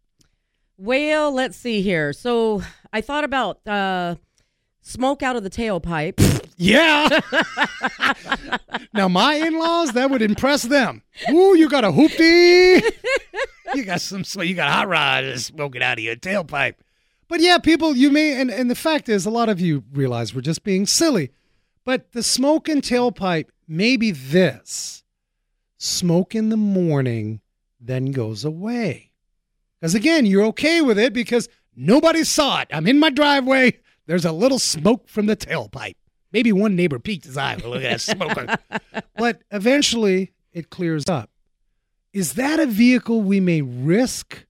Well, 0.78 1.32
let's 1.32 1.58
see 1.58 1.82
here. 1.82 2.14
So 2.14 2.62
I 2.92 3.02
thought 3.02 3.24
about 3.24 3.66
uh, 3.68 4.16
smoke 4.82 5.24
out 5.24 5.36
of 5.36 5.44
the 5.44 5.50
tailpipe. 5.50 6.42
Yeah. 6.58 7.10
now, 8.94 9.10
my 9.10 9.36
in 9.36 9.60
laws, 9.60 9.92
that 9.92 10.10
would 10.10 10.22
impress 10.22 10.64
them. 10.64 11.02
Ooh, 11.30 11.54
you 11.54 11.68
got 11.68 11.84
a 11.84 11.92
hoopty. 11.92 12.82
you 13.74 13.84
got 13.84 14.00
some, 14.00 14.24
you 14.42 14.56
got 14.56 14.72
hot 14.72 14.88
rods 14.88 15.48
smoking 15.48 15.84
out 15.84 15.98
of 15.98 16.04
your 16.06 16.16
tailpipe. 16.16 16.76
But 17.28 17.42
yeah, 17.42 17.58
people, 17.58 17.94
you 17.98 18.10
may, 18.10 18.40
and, 18.40 18.50
and 18.50 18.72
the 18.72 18.76
fact 18.76 19.10
is, 19.10 19.26
a 19.26 19.30
lot 19.30 19.50
of 19.50 19.60
you 19.60 19.84
realize 19.92 20.34
we're 20.34 20.40
just 20.40 20.64
being 20.64 20.86
silly. 20.86 21.32
But 21.84 22.14
the 22.14 22.24
smoke 22.24 22.70
and 22.70 22.82
tailpipe 22.82 23.48
may 23.68 23.98
be 23.98 24.12
this 24.12 25.04
smoke 25.78 26.36
in 26.36 26.48
the 26.48 26.58
morning, 26.58 27.42
then 27.82 28.12
goes 28.12 28.46
away. 28.46 29.12
Because 29.80 29.96
again, 29.96 30.26
you're 30.26 30.46
okay 30.46 30.82
with 30.82 30.98
it 30.98 31.14
because 31.14 31.50
nobody 31.76 32.24
saw 32.24 32.62
it. 32.62 32.68
I'm 32.72 32.88
in 32.88 33.00
my 33.00 33.10
driveway. 33.10 33.80
There's 34.08 34.26
a 34.26 34.32
little 34.32 34.60
smoke 34.60 35.08
from 35.08 35.26
the 35.26 35.36
tailpipe. 35.36 35.96
Maybe 36.32 36.52
one 36.52 36.76
neighbor 36.76 37.00
peeked 37.00 37.26
his 37.26 37.38
eye. 37.38 37.56
Look 37.56 37.84
at 37.84 37.84
that 37.84 38.02
smoke. 38.02 39.04
but 39.16 39.42
eventually 39.52 40.34
it 40.52 40.70
clears 40.70 41.08
up. 41.08 41.30
Is 42.14 42.34
that 42.34 42.60
a 42.60 42.66
vehicle 42.66 43.22
we 43.22 43.40
may 43.40 43.62
risk 43.62 44.46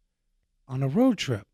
on 0.67 0.83
a 0.83 0.87
road 0.87 1.17
trip? 1.17 1.47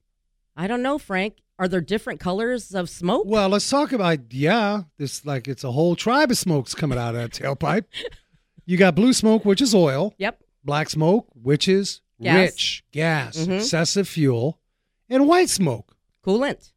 I 0.56 0.68
don't 0.68 0.82
know, 0.82 0.98
Frank. 0.98 1.38
Are 1.58 1.68
there 1.68 1.82
different 1.82 2.20
colors 2.20 2.74
of 2.74 2.90
smoke? 2.90 3.24
Well, 3.28 3.50
let's 3.50 3.70
talk 3.70 3.92
about 3.92 4.34
yeah. 4.34 4.84
This 4.98 5.26
like 5.26 5.48
it's 5.48 5.64
a 5.64 5.72
whole 5.72 5.96
tribe 5.96 6.32
of 6.32 6.38
smokes 6.38 6.74
coming 6.74 6.98
out 6.98 7.16
of 7.16 7.22
that 7.22 7.32
tailpipe. 7.32 7.86
You 8.66 8.78
got 8.78 8.96
blue 8.96 9.12
smoke, 9.12 9.44
which 9.44 9.60
is 9.60 9.74
oil. 9.74 10.14
Yep. 10.18 10.44
Black 10.64 10.90
smoke, 10.90 11.28
which 11.34 11.68
is 11.68 12.00
Gas. 12.22 12.36
rich 12.38 12.84
gas, 12.92 13.38
Mhm. 13.38 13.58
excessive 13.60 14.08
fuel, 14.08 14.60
and 15.10 15.28
white 15.28 15.50
smoke. 15.50 15.96
Coolant. 16.26 16.72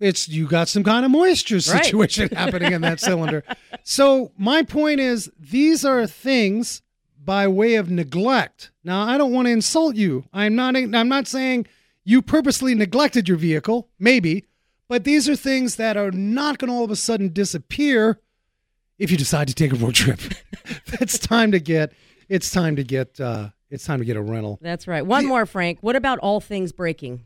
It's 0.00 0.28
you 0.28 0.46
got 0.46 0.68
some 0.68 0.84
kind 0.84 1.04
of 1.04 1.10
moisture 1.10 1.56
Right. 1.56 1.84
situation 1.84 2.28
happening 2.32 2.72
in 2.72 2.82
that 2.82 3.00
cylinder. 3.00 3.42
So 3.82 4.32
my 4.38 4.62
point 4.62 5.00
is, 5.00 5.30
these 5.38 5.84
are 5.84 6.06
things 6.06 6.82
by 7.22 7.48
way 7.48 7.74
of 7.74 7.90
neglect. 7.90 8.70
Now, 8.84 9.02
I 9.02 9.18
don't 9.18 9.32
want 9.32 9.46
to 9.46 9.52
insult 9.52 9.96
you. 9.96 10.24
I'm 10.32 10.54
not. 10.54 10.76
I'm 10.76 11.08
not 11.08 11.26
saying 11.26 11.66
you 12.04 12.22
purposely 12.22 12.74
neglected 12.74 13.28
your 13.28 13.36
vehicle, 13.36 13.88
maybe, 13.98 14.44
but 14.88 15.04
these 15.04 15.28
are 15.28 15.36
things 15.36 15.76
that 15.76 15.96
are 15.96 16.10
not 16.10 16.58
going 16.58 16.70
to 16.70 16.74
all 16.76 16.84
of 16.84 16.90
a 16.90 16.96
sudden 16.96 17.32
disappear 17.32 18.18
if 18.98 19.10
you 19.10 19.16
decide 19.16 19.46
to 19.48 19.54
take 19.54 19.72
a 19.72 19.76
road 19.76 19.94
trip. 19.94 20.20
it's 21.00 21.18
time 21.18 21.52
to 21.52 21.60
get. 21.60 21.92
It's 22.28 22.50
time 22.50 22.76
to 22.76 22.84
get. 22.84 23.20
Uh, 23.20 23.50
it's 23.70 23.84
time 23.84 23.98
to 23.98 24.04
get 24.04 24.16
a 24.16 24.22
rental. 24.22 24.58
That's 24.62 24.88
right. 24.88 25.04
One 25.04 25.26
more, 25.26 25.44
Frank. 25.46 25.78
What 25.82 25.96
about 25.96 26.18
all 26.20 26.40
things 26.40 26.72
breaking? 26.72 27.24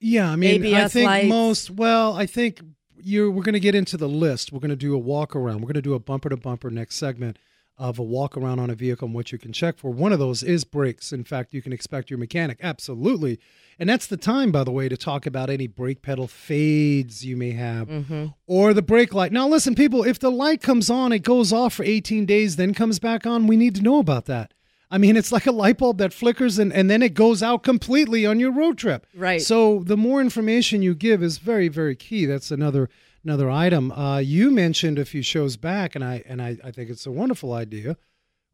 Yeah, 0.00 0.30
I 0.30 0.36
mean, 0.36 0.74
I 0.74 0.88
think 0.88 1.06
lights. 1.06 1.28
most. 1.28 1.70
Well, 1.70 2.14
I 2.14 2.26
think 2.26 2.60
you're. 2.96 3.30
We're 3.30 3.42
going 3.42 3.54
to 3.54 3.60
get 3.60 3.74
into 3.74 3.96
the 3.96 4.08
list. 4.08 4.52
We're 4.52 4.60
going 4.60 4.70
to 4.70 4.76
do 4.76 4.94
a 4.94 4.98
walk 4.98 5.34
around. 5.34 5.56
We're 5.56 5.68
going 5.68 5.74
to 5.74 5.82
do 5.82 5.94
a 5.94 5.98
bumper 5.98 6.28
to 6.28 6.36
bumper 6.36 6.70
next 6.70 6.96
segment 6.96 7.38
of 7.76 7.98
a 7.98 8.02
walk 8.02 8.36
around 8.36 8.60
on 8.60 8.70
a 8.70 8.74
vehicle 8.74 9.06
and 9.06 9.14
what 9.14 9.32
you 9.32 9.38
can 9.38 9.52
check 9.52 9.76
for. 9.78 9.90
One 9.90 10.12
of 10.12 10.18
those 10.20 10.42
is 10.44 10.62
brakes. 10.64 11.12
In 11.12 11.24
fact, 11.24 11.52
you 11.52 11.60
can 11.60 11.72
expect 11.72 12.08
your 12.08 12.18
mechanic 12.18 12.58
absolutely, 12.62 13.40
and 13.78 13.88
that's 13.88 14.06
the 14.06 14.16
time, 14.16 14.52
by 14.52 14.62
the 14.62 14.70
way, 14.70 14.88
to 14.88 14.96
talk 14.96 15.26
about 15.26 15.50
any 15.50 15.66
brake 15.66 16.00
pedal 16.00 16.28
fades 16.28 17.24
you 17.24 17.36
may 17.36 17.50
have 17.52 17.88
Mm-hmm. 17.88 18.26
or 18.46 18.72
the 18.74 18.82
brake 18.82 19.12
light. 19.12 19.32
Now, 19.32 19.48
listen, 19.48 19.74
people, 19.74 20.04
if 20.04 20.18
the 20.18 20.30
light 20.30 20.62
comes 20.62 20.88
on, 20.90 21.12
it 21.12 21.20
goes 21.20 21.52
off 21.52 21.74
for 21.74 21.84
18 21.84 22.26
days, 22.26 22.56
then 22.56 22.74
comes 22.74 22.98
back 22.98 23.26
on, 23.26 23.46
we 23.46 23.56
need 23.56 23.74
to 23.76 23.82
know 23.82 23.98
about 23.98 24.26
that. 24.26 24.52
I 24.90 24.98
mean, 24.98 25.16
it's 25.16 25.32
like 25.32 25.46
a 25.46 25.52
light 25.52 25.78
bulb 25.78 25.98
that 25.98 26.12
flickers 26.12 26.58
and, 26.58 26.72
and 26.72 26.88
then 26.88 27.02
it 27.02 27.14
goes 27.14 27.42
out 27.42 27.64
completely 27.64 28.24
on 28.24 28.38
your 28.38 28.52
road 28.52 28.78
trip. 28.78 29.06
Right. 29.16 29.42
So 29.42 29.82
the 29.84 29.96
more 29.96 30.20
information 30.20 30.82
you 30.82 30.94
give 30.94 31.20
is 31.22 31.38
very, 31.38 31.66
very 31.66 31.96
key. 31.96 32.26
That's 32.26 32.52
another 32.52 32.88
another 33.24 33.50
item. 33.50 33.90
Uh, 33.92 34.18
you 34.18 34.50
mentioned 34.50 34.98
a 34.98 35.04
few 35.04 35.22
shows 35.22 35.56
back, 35.56 35.94
and 35.94 36.04
I 36.04 36.22
and 36.26 36.40
I, 36.42 36.58
I 36.62 36.70
think 36.70 36.90
it's 36.90 37.06
a 37.06 37.12
wonderful 37.12 37.52
idea. 37.52 37.96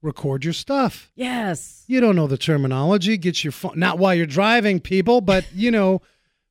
Record 0.02 0.44
your 0.44 0.54
stuff. 0.54 1.10
Yes. 1.14 1.84
You 1.86 2.00
don't 2.00 2.16
know 2.16 2.26
the 2.26 2.38
terminology. 2.38 3.18
Get 3.18 3.44
your 3.44 3.52
phone 3.52 3.78
not 3.78 3.98
while 3.98 4.14
you're 4.14 4.24
driving, 4.26 4.80
people, 4.80 5.20
but 5.20 5.44
you 5.52 5.70
know, 5.70 6.00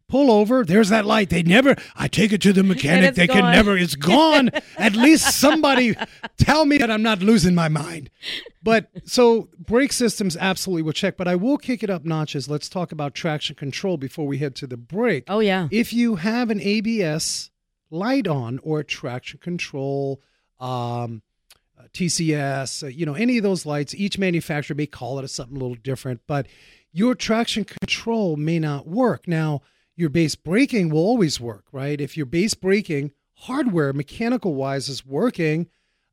pull 0.07 0.29
over. 0.29 0.63
There's 0.65 0.89
that 0.89 1.05
light. 1.05 1.29
They 1.29 1.41
never. 1.41 1.75
I 1.95 2.07
take 2.07 2.31
it 2.33 2.41
to 2.41 2.53
the 2.53 2.63
mechanic. 2.73 3.15
They 3.15 3.27
can 3.27 3.51
never. 3.51 3.77
It's 3.77 3.95
gone. 3.95 4.49
At 4.77 4.95
least 4.95 5.39
somebody 5.39 5.95
tell 6.37 6.65
me 6.65 6.77
that 6.79 6.91
I'm 6.91 7.01
not 7.03 7.19
losing 7.21 7.55
my 7.55 7.69
mind. 7.69 8.09
But 8.61 8.89
so 9.05 9.49
brake 9.57 9.93
systems 9.93 10.35
absolutely 10.37 10.83
will 10.83 10.93
check. 10.93 11.15
But 11.15 11.27
I 11.27 11.35
will 11.35 11.57
kick 11.57 11.81
it 11.81 11.89
up 11.89 12.05
notches. 12.05 12.49
Let's 12.49 12.67
talk 12.67 12.91
about 12.91 13.15
traction 13.15 13.55
control 13.55 13.97
before 13.97 14.27
we 14.27 14.39
head 14.39 14.55
to 14.57 14.67
the 14.67 14.77
break. 14.77 15.23
Oh, 15.27 15.39
yeah. 15.39 15.69
If 15.71 15.93
you 15.93 16.17
have 16.17 16.49
an 16.49 16.59
ABS 16.59 17.48
light 17.89 18.27
on 18.27 18.59
or 18.63 18.83
traction 18.83 19.39
control, 19.39 20.21
um, 20.59 21.21
uh, 21.77 21.83
TCS, 21.93 22.83
uh, 22.83 22.87
you 22.87 23.05
know, 23.05 23.13
any 23.13 23.37
of 23.37 23.43
those 23.43 23.65
lights, 23.65 23.95
each 23.95 24.17
manufacturer 24.17 24.75
may 24.75 24.85
call 24.85 25.19
it 25.19 25.25
a 25.25 25.27
something 25.27 25.57
a 25.57 25.59
little 25.59 25.75
different, 25.75 26.21
but 26.27 26.47
your 26.91 27.15
traction 27.15 27.63
control 27.63 28.35
may 28.35 28.59
not 28.59 28.87
work. 28.87 29.27
Now, 29.27 29.61
your 29.95 30.09
base 30.09 30.35
braking 30.35 30.89
will 30.89 30.99
always 30.99 31.39
work, 31.39 31.65
right? 31.71 31.99
If 31.99 32.15
your 32.17 32.25
base 32.25 32.53
braking 32.53 33.11
hardware, 33.33 33.93
mechanical 33.93 34.53
wise, 34.53 34.89
is 34.89 35.05
working, 35.05 35.67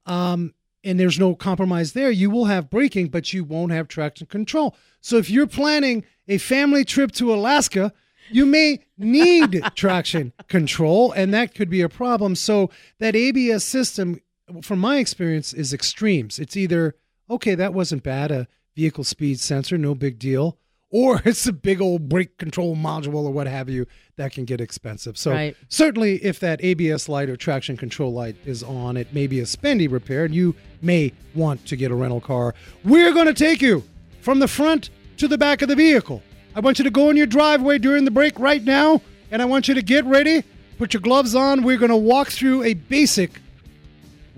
um, 0.06 0.54
and 0.84 1.00
there's 1.00 1.18
no 1.18 1.34
compromise 1.34 1.92
there, 1.92 2.10
you 2.10 2.30
will 2.30 2.44
have 2.44 2.70
braking, 2.70 3.08
but 3.08 3.32
you 3.32 3.42
won't 3.42 3.72
have 3.72 3.88
traction 3.88 4.28
control. 4.28 4.76
So 5.00 5.16
if 5.16 5.28
you're 5.28 5.48
planning 5.48 6.04
a 6.28 6.38
family 6.38 6.84
trip 6.84 7.10
to 7.12 7.34
Alaska, 7.34 7.92
you 8.30 8.46
may 8.46 8.80
need 8.98 9.62
traction 9.74 10.32
control, 10.48 11.12
and 11.12 11.32
that 11.34 11.54
could 11.54 11.70
be 11.70 11.80
a 11.82 11.88
problem. 11.88 12.34
So 12.34 12.70
that 12.98 13.14
ABS 13.16 13.64
system, 13.64 14.20
from 14.62 14.78
my 14.78 14.98
experience, 14.98 15.52
is 15.52 15.72
extremes. 15.72 16.38
It's 16.38 16.56
either 16.56 16.94
okay, 17.28 17.54
that 17.56 17.74
wasn't 17.74 18.02
bad, 18.02 18.30
a 18.30 18.46
vehicle 18.76 19.04
speed 19.04 19.40
sensor, 19.40 19.76
no 19.76 19.94
big 19.94 20.18
deal, 20.18 20.58
or 20.90 21.20
it's 21.24 21.46
a 21.46 21.52
big 21.52 21.80
old 21.80 22.08
brake 22.08 22.38
control 22.38 22.76
module 22.76 23.24
or 23.24 23.32
what 23.32 23.46
have 23.48 23.68
you 23.68 23.86
that 24.16 24.32
can 24.32 24.44
get 24.44 24.60
expensive. 24.60 25.18
So 25.18 25.32
Right. 25.32 25.56
certainly, 25.68 26.16
if 26.24 26.38
that 26.40 26.62
ABS 26.62 27.08
light 27.08 27.28
or 27.28 27.36
traction 27.36 27.76
control 27.76 28.12
light 28.12 28.36
is 28.46 28.62
on, 28.62 28.96
it 28.96 29.12
may 29.12 29.26
be 29.26 29.40
a 29.40 29.44
spendy 29.44 29.90
repair, 29.90 30.24
and 30.24 30.34
you 30.34 30.54
may 30.80 31.12
want 31.34 31.66
to 31.66 31.76
get 31.76 31.90
a 31.90 31.94
rental 31.94 32.20
car. 32.20 32.54
We're 32.84 33.12
going 33.12 33.26
to 33.26 33.34
take 33.34 33.60
you 33.60 33.82
from 34.20 34.38
the 34.38 34.48
front 34.48 34.90
to 35.16 35.26
the 35.26 35.38
back 35.38 35.62
of 35.62 35.68
the 35.68 35.76
vehicle. 35.76 36.22
I 36.56 36.60
want 36.60 36.78
you 36.78 36.84
to 36.84 36.90
go 36.90 37.10
in 37.10 37.18
your 37.18 37.26
driveway 37.26 37.76
during 37.76 38.06
the 38.06 38.10
break 38.10 38.40
right 38.40 38.64
now, 38.64 39.02
and 39.30 39.42
I 39.42 39.44
want 39.44 39.68
you 39.68 39.74
to 39.74 39.82
get 39.82 40.06
ready, 40.06 40.42
put 40.78 40.94
your 40.94 41.02
gloves 41.02 41.34
on. 41.34 41.62
We're 41.62 41.76
going 41.76 41.90
to 41.90 41.96
walk 41.96 42.28
through 42.28 42.62
a 42.62 42.72
basic 42.72 43.42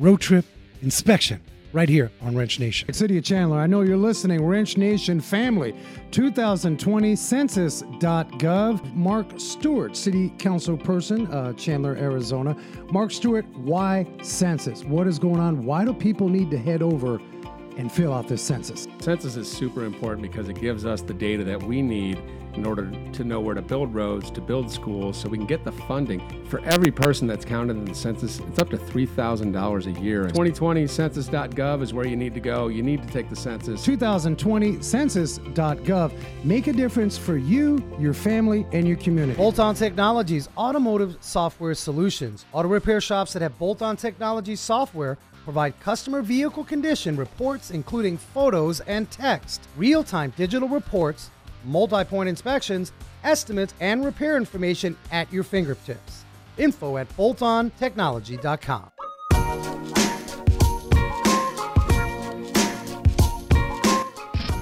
road 0.01 0.21
trip 0.21 0.45
inspection 0.83 1.41
right 1.73 1.89
here 1.89 2.11
on 2.21 2.37
Wrench 2.37 2.59
Nation. 2.59 2.93
City 2.93 3.19
of 3.19 3.25
Chandler, 3.25 3.59
I 3.59 3.69
know 3.69 3.83
you're 3.83 3.97
listening. 3.97 4.45
Wrench 4.45 4.77
Nation 4.77 5.21
family, 5.21 5.77
2020 6.11 7.15
census.gov. 7.15 8.95
Mark 8.97 9.39
Stewart, 9.39 9.97
City 9.97 10.33
Council 10.39 10.77
person, 10.77 11.29
uh, 11.29 11.53
Chandler, 11.53 11.95
Arizona. 11.95 12.57
Mark 12.91 13.13
Stewart, 13.13 13.47
why 13.59 14.05
census? 14.23 14.83
What 14.83 15.07
is 15.07 15.21
going 15.21 15.39
on? 15.39 15.65
Why 15.65 15.85
do 15.85 15.95
people 15.95 16.29
need 16.29 16.51
to 16.51 16.59
head 16.59 16.83
over 16.83 17.21
and 17.79 17.91
fill 17.91 18.13
out 18.13 18.29
this 18.29 18.43
census? 18.43 18.87
Census 19.01 19.37
is 19.37 19.51
super 19.51 19.85
important 19.85 20.23
because 20.23 20.49
it 20.49 20.61
gives 20.61 20.85
us 20.85 21.01
the 21.01 21.15
data 21.15 21.45
that 21.45 21.63
we 21.63 21.81
need 21.81 22.21
in 22.55 22.67
order 22.67 22.91
to 23.13 23.25
know 23.25 23.41
where 23.41 23.55
to 23.55 23.63
build 23.63 23.95
roads, 23.95 24.31
to 24.33 24.41
build 24.41 24.71
schools, 24.71 25.17
so 25.17 25.29
we 25.29 25.39
can 25.39 25.47
get 25.47 25.65
the 25.65 25.73
funding. 25.73 26.45
For 26.47 26.61
every 26.65 26.91
person 26.91 27.29
that's 27.29 27.45
counted 27.45 27.77
in 27.77 27.85
the 27.85 27.95
census, 27.95 28.41
it's 28.41 28.59
up 28.59 28.69
to 28.71 28.77
$3,000 28.77 29.87
a 29.87 30.01
year. 30.01 30.25
2020 30.25 30.87
census.gov 30.87 31.83
is 31.83 31.95
where 31.95 32.07
you 32.07 32.17
need 32.17 32.35
to 32.35 32.41
go. 32.41 32.69
You 32.69 32.83
need 32.83 33.03
to 33.03 33.09
take 33.09 33.31
the 33.31 33.37
census. 33.37 33.85
2020 33.85 34.83
census.gov. 34.83 36.13
Make 36.45 36.67
a 36.67 36.73
difference 36.73 37.17
for 37.17 37.37
you, 37.37 37.83
your 37.99 38.15
family, 38.15 38.67
and 38.73 38.89
your 38.89 38.97
community. 38.97 39.37
Bolt 39.37 39.61
On 39.61 39.75
Technologies, 39.75 40.49
automotive 40.57 41.17
software 41.21 41.75
solutions. 41.75 42.45
Auto 42.53 42.69
repair 42.69 43.01
shops 43.01 43.33
that 43.35 43.43
have 43.43 43.57
Bolt 43.59 43.83
On 43.83 43.97
Technology 43.97 44.57
software 44.57 45.17
provide 45.49 45.81
customer 45.81 46.21
vehicle 46.21 46.63
condition 46.63 47.17
reports, 47.17 47.71
including 47.71 48.19
photos 48.19 48.81
and 48.81 49.11
text, 49.11 49.63
real 49.79 50.05
time 50.05 50.31
digital 50.37 50.69
reports, 50.69 51.31
multi 51.65 52.05
point 52.05 52.29
inspections, 52.29 52.93
estimates, 53.25 53.73
and 53.81 54.05
repair 54.05 54.37
information 54.37 54.95
at 55.11 55.33
your 55.33 55.43
fingertips. 55.43 56.27
Info 56.59 56.99
at 56.99 57.09
boltontechnology.com. 57.17 58.91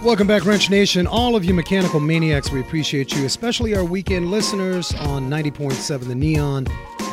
Welcome 0.04 0.28
back, 0.28 0.44
Wrench 0.44 0.70
Nation. 0.70 1.08
All 1.08 1.34
of 1.34 1.44
you 1.44 1.52
mechanical 1.52 1.98
maniacs, 1.98 2.52
we 2.52 2.60
appreciate 2.60 3.12
you, 3.12 3.24
especially 3.24 3.74
our 3.74 3.84
weekend 3.84 4.30
listeners 4.30 4.94
on 5.00 5.28
90.7 5.28 6.06
The 6.06 6.14
Neon, 6.14 6.68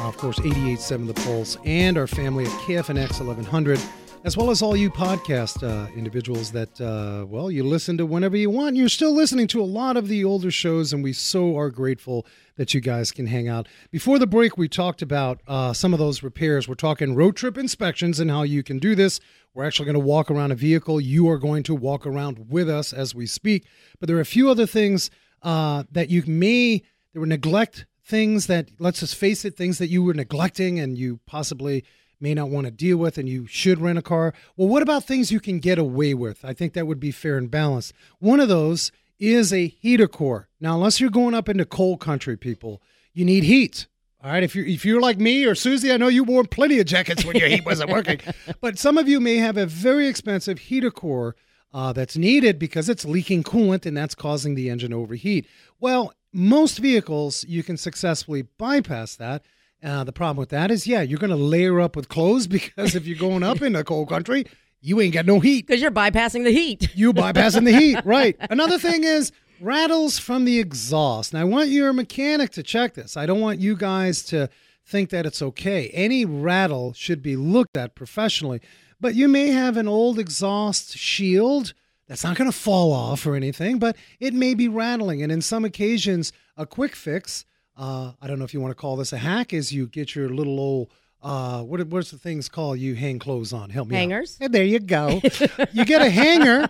of 0.07 0.17
course, 0.17 0.39
88.7 0.39 1.07
The 1.07 1.13
Pulse, 1.13 1.57
and 1.63 1.97
our 1.97 2.07
family 2.07 2.45
at 2.45 2.51
KFNX 2.51 3.19
1100, 3.19 3.79
as 4.25 4.35
well 4.35 4.51
as 4.51 4.61
all 4.61 4.75
you 4.75 4.89
podcast 4.89 5.63
uh, 5.63 5.89
individuals 5.93 6.51
that, 6.51 6.79
uh, 6.81 7.25
well, 7.25 7.49
you 7.49 7.63
listen 7.63 7.97
to 7.97 8.05
whenever 8.05 8.35
you 8.35 8.49
want. 8.49 8.75
You're 8.75 8.89
still 8.89 9.13
listening 9.13 9.47
to 9.47 9.61
a 9.61 9.65
lot 9.65 9.95
of 9.95 10.07
the 10.07 10.25
older 10.25 10.51
shows, 10.51 10.91
and 10.91 11.03
we 11.03 11.13
so 11.13 11.57
are 11.57 11.69
grateful 11.69 12.25
that 12.57 12.73
you 12.73 12.81
guys 12.81 13.11
can 13.11 13.27
hang 13.27 13.47
out. 13.47 13.67
Before 13.91 14.19
the 14.19 14.27
break, 14.27 14.57
we 14.57 14.67
talked 14.67 15.01
about 15.01 15.41
uh, 15.47 15.71
some 15.71 15.93
of 15.93 15.99
those 15.99 16.21
repairs. 16.21 16.67
We're 16.67 16.75
talking 16.75 17.15
road 17.15 17.35
trip 17.37 17.57
inspections 17.57 18.19
and 18.19 18.29
how 18.29 18.43
you 18.43 18.61
can 18.61 18.79
do 18.79 18.95
this. 18.95 19.19
We're 19.53 19.65
actually 19.65 19.85
going 19.85 19.93
to 19.93 19.99
walk 19.99 20.29
around 20.29 20.51
a 20.51 20.55
vehicle. 20.55 20.99
You 20.99 21.29
are 21.29 21.37
going 21.37 21.63
to 21.63 21.75
walk 21.75 22.05
around 22.05 22.49
with 22.49 22.69
us 22.69 22.91
as 22.91 23.15
we 23.15 23.25
speak. 23.25 23.65
But 23.99 24.07
there 24.07 24.17
are 24.17 24.21
a 24.21 24.25
few 24.25 24.49
other 24.49 24.65
things 24.65 25.09
uh, 25.43 25.83
that 25.91 26.09
you 26.09 26.23
may, 26.27 26.83
there 27.13 27.21
were 27.21 27.25
neglect 27.25 27.85
things 28.03 28.47
that, 28.47 28.69
let's 28.79 28.99
just 28.99 29.15
face 29.15 29.45
it, 29.45 29.55
things 29.55 29.77
that 29.77 29.87
you 29.87 30.03
were 30.03 30.13
neglecting 30.13 30.79
and 30.79 30.97
you 30.97 31.19
possibly 31.25 31.83
may 32.19 32.33
not 32.33 32.49
want 32.49 32.65
to 32.65 32.71
deal 32.71 32.97
with 32.97 33.17
and 33.17 33.27
you 33.27 33.45
should 33.47 33.79
rent 33.79 33.99
a 33.99 34.01
car. 34.01 34.33
Well, 34.55 34.67
what 34.67 34.81
about 34.81 35.03
things 35.03 35.31
you 35.31 35.39
can 35.39 35.59
get 35.59 35.77
away 35.77 36.13
with? 36.13 36.43
I 36.43 36.53
think 36.53 36.73
that 36.73 36.87
would 36.87 36.99
be 36.99 37.11
fair 37.11 37.37
and 37.37 37.51
balanced. 37.51 37.93
One 38.19 38.39
of 38.39 38.47
those 38.49 38.91
is 39.19 39.53
a 39.53 39.67
heater 39.67 40.07
core. 40.07 40.49
Now, 40.59 40.75
unless 40.75 40.99
you're 40.99 41.09
going 41.09 41.33
up 41.33 41.49
into 41.49 41.65
cold 41.65 41.99
country, 41.99 42.37
people, 42.37 42.81
you 43.13 43.25
need 43.25 43.43
heat. 43.43 43.87
All 44.23 44.31
right, 44.31 44.43
if 44.43 44.55
you're 44.55 44.65
if 44.65 44.85
you're 44.85 45.01
like 45.01 45.17
me 45.17 45.43
or 45.43 45.53
Susie, 45.53 45.91
I 45.91 45.97
know 45.97 46.07
you 46.07 46.23
wore 46.23 46.45
plenty 46.45 46.79
of 46.79 46.85
jackets 46.85 47.25
when 47.25 47.35
your 47.35 47.49
heat 47.49 47.65
wasn't 47.65 47.89
working. 47.91 48.21
But 48.61 48.79
some 48.79 48.97
of 48.97 49.09
you 49.09 49.19
may 49.19 49.35
have 49.35 49.57
a 49.57 49.65
very 49.65 50.07
expensive 50.07 50.59
heater 50.59 50.91
core 50.91 51.35
uh, 51.73 51.91
that's 51.91 52.15
needed 52.15 52.57
because 52.57 52.87
it's 52.87 53.03
leaking 53.03 53.43
coolant 53.43 53.85
and 53.85 53.97
that's 53.97 54.15
causing 54.15 54.55
the 54.55 54.69
engine 54.69 54.91
to 54.91 54.97
overheat. 54.97 55.45
Well, 55.81 56.13
most 56.33 56.79
vehicles 56.79 57.45
you 57.47 57.63
can 57.63 57.77
successfully 57.77 58.43
bypass 58.57 59.15
that. 59.15 59.45
Uh, 59.83 60.03
the 60.03 60.13
problem 60.13 60.37
with 60.37 60.49
that 60.49 60.71
is, 60.71 60.87
yeah, 60.87 61.01
you're 61.01 61.19
going 61.19 61.29
to 61.29 61.35
layer 61.35 61.79
up 61.79 61.95
with 61.95 62.09
clothes 62.09 62.47
because 62.57 62.95
if 62.95 63.05
you're 63.05 63.17
going 63.17 63.43
up 63.43 63.61
in 63.61 63.75
a 63.75 63.83
cold 63.83 64.09
country, 64.09 64.45
you 64.81 64.99
ain't 64.99 65.13
got 65.13 65.25
no 65.25 65.39
heat. 65.39 65.67
Because 65.67 65.81
you're 65.81 65.91
bypassing 65.91 66.43
the 66.43 66.51
heat. 66.51 66.89
You 66.95 67.13
bypassing 67.13 67.65
the 67.65 67.77
heat, 67.77 67.99
right? 68.03 68.35
Another 68.49 68.77
thing 68.77 69.03
is 69.03 69.31
rattles 69.61 70.19
from 70.19 70.45
the 70.45 70.59
exhaust. 70.59 71.33
Now, 71.33 71.41
I 71.41 71.43
want 71.45 71.69
your 71.69 71.93
mechanic 71.93 72.51
to 72.51 72.63
check 72.63 72.93
this. 72.93 73.15
I 73.15 73.25
don't 73.25 73.39
want 73.39 73.59
you 73.59 73.75
guys 73.75 74.23
to 74.25 74.49
think 74.85 75.09
that 75.11 75.25
it's 75.25 75.41
okay. 75.41 75.89
Any 75.89 76.25
rattle 76.25 76.93
should 76.93 77.21
be 77.21 77.35
looked 77.35 77.77
at 77.77 77.95
professionally. 77.95 78.61
But 78.99 79.15
you 79.15 79.27
may 79.27 79.47
have 79.47 79.77
an 79.77 79.87
old 79.87 80.19
exhaust 80.19 80.97
shield 80.97 81.73
that's 82.07 82.23
not 82.23 82.35
going 82.35 82.51
to 82.51 82.57
fall 82.57 82.91
off 82.91 83.25
or 83.25 83.35
anything, 83.35 83.79
but 83.79 83.95
it 84.19 84.33
may 84.33 84.53
be 84.53 84.67
rattling. 84.67 85.21
And 85.23 85.31
in 85.31 85.41
some 85.41 85.63
occasions, 85.65 86.31
a 86.57 86.65
quick 86.65 86.95
fix, 86.95 87.45
uh, 87.77 88.11
I 88.21 88.27
don't 88.27 88.39
know 88.39 88.45
if 88.45 88.53
you 88.53 88.61
want 88.61 88.71
to 88.71 88.75
call 88.79 88.95
this 88.97 89.13
a 89.13 89.17
hack, 89.17 89.53
is 89.53 89.71
you 89.71 89.87
get 89.87 90.15
your 90.15 90.29
little 90.29 90.59
old 90.59 90.89
uh, 91.21 91.63
what 91.63 91.81
what's 91.87 92.11
the 92.11 92.17
things 92.17 92.49
called 92.49 92.77
you 92.79 92.95
hang 92.95 93.17
clothes 93.17 93.53
on? 93.53 93.69
Help 93.69 93.87
me. 93.87 93.95
out. 93.95 93.99
Hangers. 93.99 94.37
And 94.41 94.53
there 94.53 94.65
you 94.65 94.79
go. 94.79 95.21
you 95.71 95.85
get 95.85 96.01
a 96.01 96.09
hanger, 96.09 96.67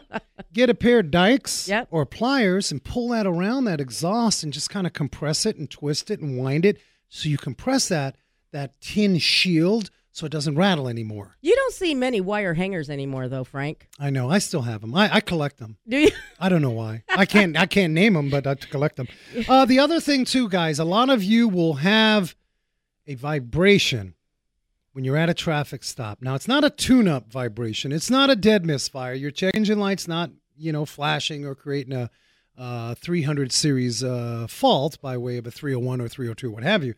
get 0.53 0.69
a 0.69 0.75
pair 0.75 0.99
of 0.99 1.09
dikes 1.09 1.67
Yep. 1.67 1.87
or 1.89 2.05
pliers, 2.05 2.71
and 2.71 2.83
pull 2.83 3.09
that 3.09 3.25
around 3.25 3.63
that 3.65 3.81
exhaust 3.81 4.43
and 4.43 4.53
just 4.53 4.69
kind 4.69 4.85
of 4.85 4.93
compress 4.93 5.47
it 5.47 5.55
and 5.57 5.71
twist 5.71 6.11
it 6.11 6.19
and 6.19 6.37
wind 6.37 6.65
it 6.65 6.77
so 7.09 7.29
you 7.29 7.37
compress 7.39 7.87
that 7.87 8.15
that 8.51 8.79
tin 8.79 9.17
shield 9.17 9.89
so 10.13 10.27
it 10.27 10.31
doesn't 10.31 10.55
rattle 10.55 10.87
anymore. 10.87 11.35
You 11.41 11.55
don't 11.55 11.73
see 11.73 11.95
many 11.95 12.21
wire 12.21 12.53
hangers 12.53 12.89
anymore, 12.89 13.27
though, 13.27 13.43
Frank. 13.43 13.87
I 13.99 14.11
know. 14.11 14.29
I 14.29 14.37
still 14.37 14.61
have 14.61 14.81
them. 14.81 14.93
I, 14.95 15.15
I 15.15 15.19
collect 15.19 15.57
them. 15.57 15.77
Do 15.87 15.97
you? 15.97 16.11
I 16.39 16.49
don't 16.49 16.61
know 16.61 16.69
why. 16.69 17.03
I 17.09 17.25
can't. 17.25 17.57
I 17.57 17.65
can't 17.65 17.93
name 17.93 18.13
them, 18.13 18.29
but 18.29 18.45
I 18.45 18.55
collect 18.55 18.95
them. 18.95 19.07
Uh, 19.49 19.65
the 19.65 19.79
other 19.79 19.99
thing 19.99 20.23
too, 20.23 20.47
guys. 20.47 20.77
A 20.77 20.85
lot 20.85 21.09
of 21.09 21.23
you 21.23 21.49
will 21.49 21.73
have 21.73 22.35
a 23.07 23.15
vibration 23.15 24.13
when 24.93 25.03
you're 25.03 25.17
at 25.17 25.29
a 25.29 25.33
traffic 25.33 25.83
stop. 25.83 26.21
Now, 26.21 26.35
it's 26.35 26.47
not 26.47 26.63
a 26.63 26.69
tune-up 26.69 27.31
vibration. 27.31 27.91
It's 27.91 28.11
not 28.11 28.29
a 28.29 28.35
dead 28.35 28.65
misfire. 28.65 29.13
Your 29.13 29.31
check 29.31 29.55
engine 29.55 29.79
light's 29.79 30.07
not, 30.07 30.29
you 30.55 30.71
know, 30.71 30.85
flashing 30.85 31.43
or 31.45 31.55
creating 31.55 31.93
a 31.93 32.11
uh, 32.55 32.93
300 32.95 33.51
series 33.51 34.03
uh, 34.03 34.45
fault 34.47 35.01
by 35.01 35.17
way 35.17 35.37
of 35.37 35.47
a 35.47 35.51
301 35.51 35.99
or 35.99 36.07
302, 36.07 36.51
what 36.51 36.61
have 36.61 36.83
you. 36.83 36.93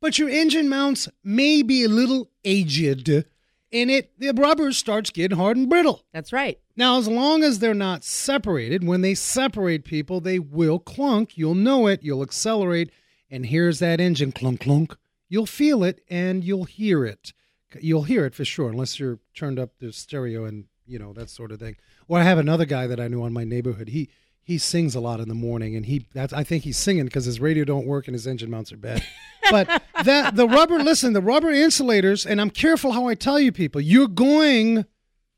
But 0.00 0.18
your 0.18 0.28
engine 0.28 0.68
mounts 0.68 1.08
may 1.22 1.62
be 1.62 1.84
a 1.84 1.88
little 1.88 2.30
aged, 2.44 3.08
and 3.08 3.90
it 3.90 4.18
the 4.18 4.32
rubber 4.32 4.72
starts 4.72 5.10
getting 5.10 5.36
hard 5.36 5.56
and 5.56 5.68
brittle. 5.68 6.04
That's 6.12 6.32
right. 6.32 6.58
Now, 6.74 6.98
as 6.98 7.06
long 7.06 7.42
as 7.42 7.58
they're 7.58 7.74
not 7.74 8.02
separated, 8.02 8.82
when 8.82 9.02
they 9.02 9.14
separate 9.14 9.84
people, 9.84 10.20
they 10.20 10.38
will 10.38 10.78
clunk. 10.78 11.36
You'll 11.36 11.54
know 11.54 11.86
it. 11.86 12.02
You'll 12.02 12.22
accelerate. 12.22 12.90
And 13.30 13.46
here's 13.46 13.78
that 13.80 14.00
engine 14.00 14.32
clunk, 14.32 14.60
clunk. 14.60 14.96
You'll 15.28 15.46
feel 15.46 15.84
it 15.84 16.00
and 16.08 16.42
you'll 16.42 16.64
hear 16.64 17.04
it. 17.04 17.32
You'll 17.80 18.04
hear 18.04 18.24
it 18.24 18.34
for 18.34 18.44
sure, 18.44 18.70
unless 18.70 18.98
you're 18.98 19.20
turned 19.34 19.58
up 19.58 19.78
the 19.78 19.92
stereo 19.92 20.44
and, 20.44 20.64
you 20.86 20.98
know, 20.98 21.12
that 21.12 21.30
sort 21.30 21.52
of 21.52 21.60
thing. 21.60 21.76
Or 22.08 22.18
I 22.18 22.24
have 22.24 22.38
another 22.38 22.64
guy 22.64 22.88
that 22.88 22.98
I 22.98 23.06
knew 23.06 23.22
on 23.22 23.32
my 23.32 23.44
neighborhood. 23.44 23.88
He 23.88 24.10
he 24.50 24.58
sings 24.58 24.96
a 24.96 25.00
lot 25.00 25.20
in 25.20 25.28
the 25.28 25.34
morning 25.34 25.76
and 25.76 25.86
he 25.86 26.04
that's 26.12 26.32
I 26.32 26.42
think 26.42 26.64
he's 26.64 26.76
singing 26.76 27.04
because 27.04 27.24
his 27.24 27.38
radio 27.38 27.62
don't 27.62 27.86
work 27.86 28.08
and 28.08 28.16
his 28.16 28.26
engine 28.26 28.50
mounts 28.50 28.72
are 28.72 28.76
bad. 28.76 29.00
but 29.48 29.82
that 30.04 30.34
the 30.34 30.48
rubber 30.48 30.80
listen, 30.80 31.12
the 31.12 31.20
rubber 31.20 31.52
insulators, 31.52 32.26
and 32.26 32.40
I'm 32.40 32.50
careful 32.50 32.90
how 32.90 33.06
I 33.06 33.14
tell 33.14 33.38
you 33.38 33.52
people, 33.52 33.80
you're 33.80 34.08
going 34.08 34.86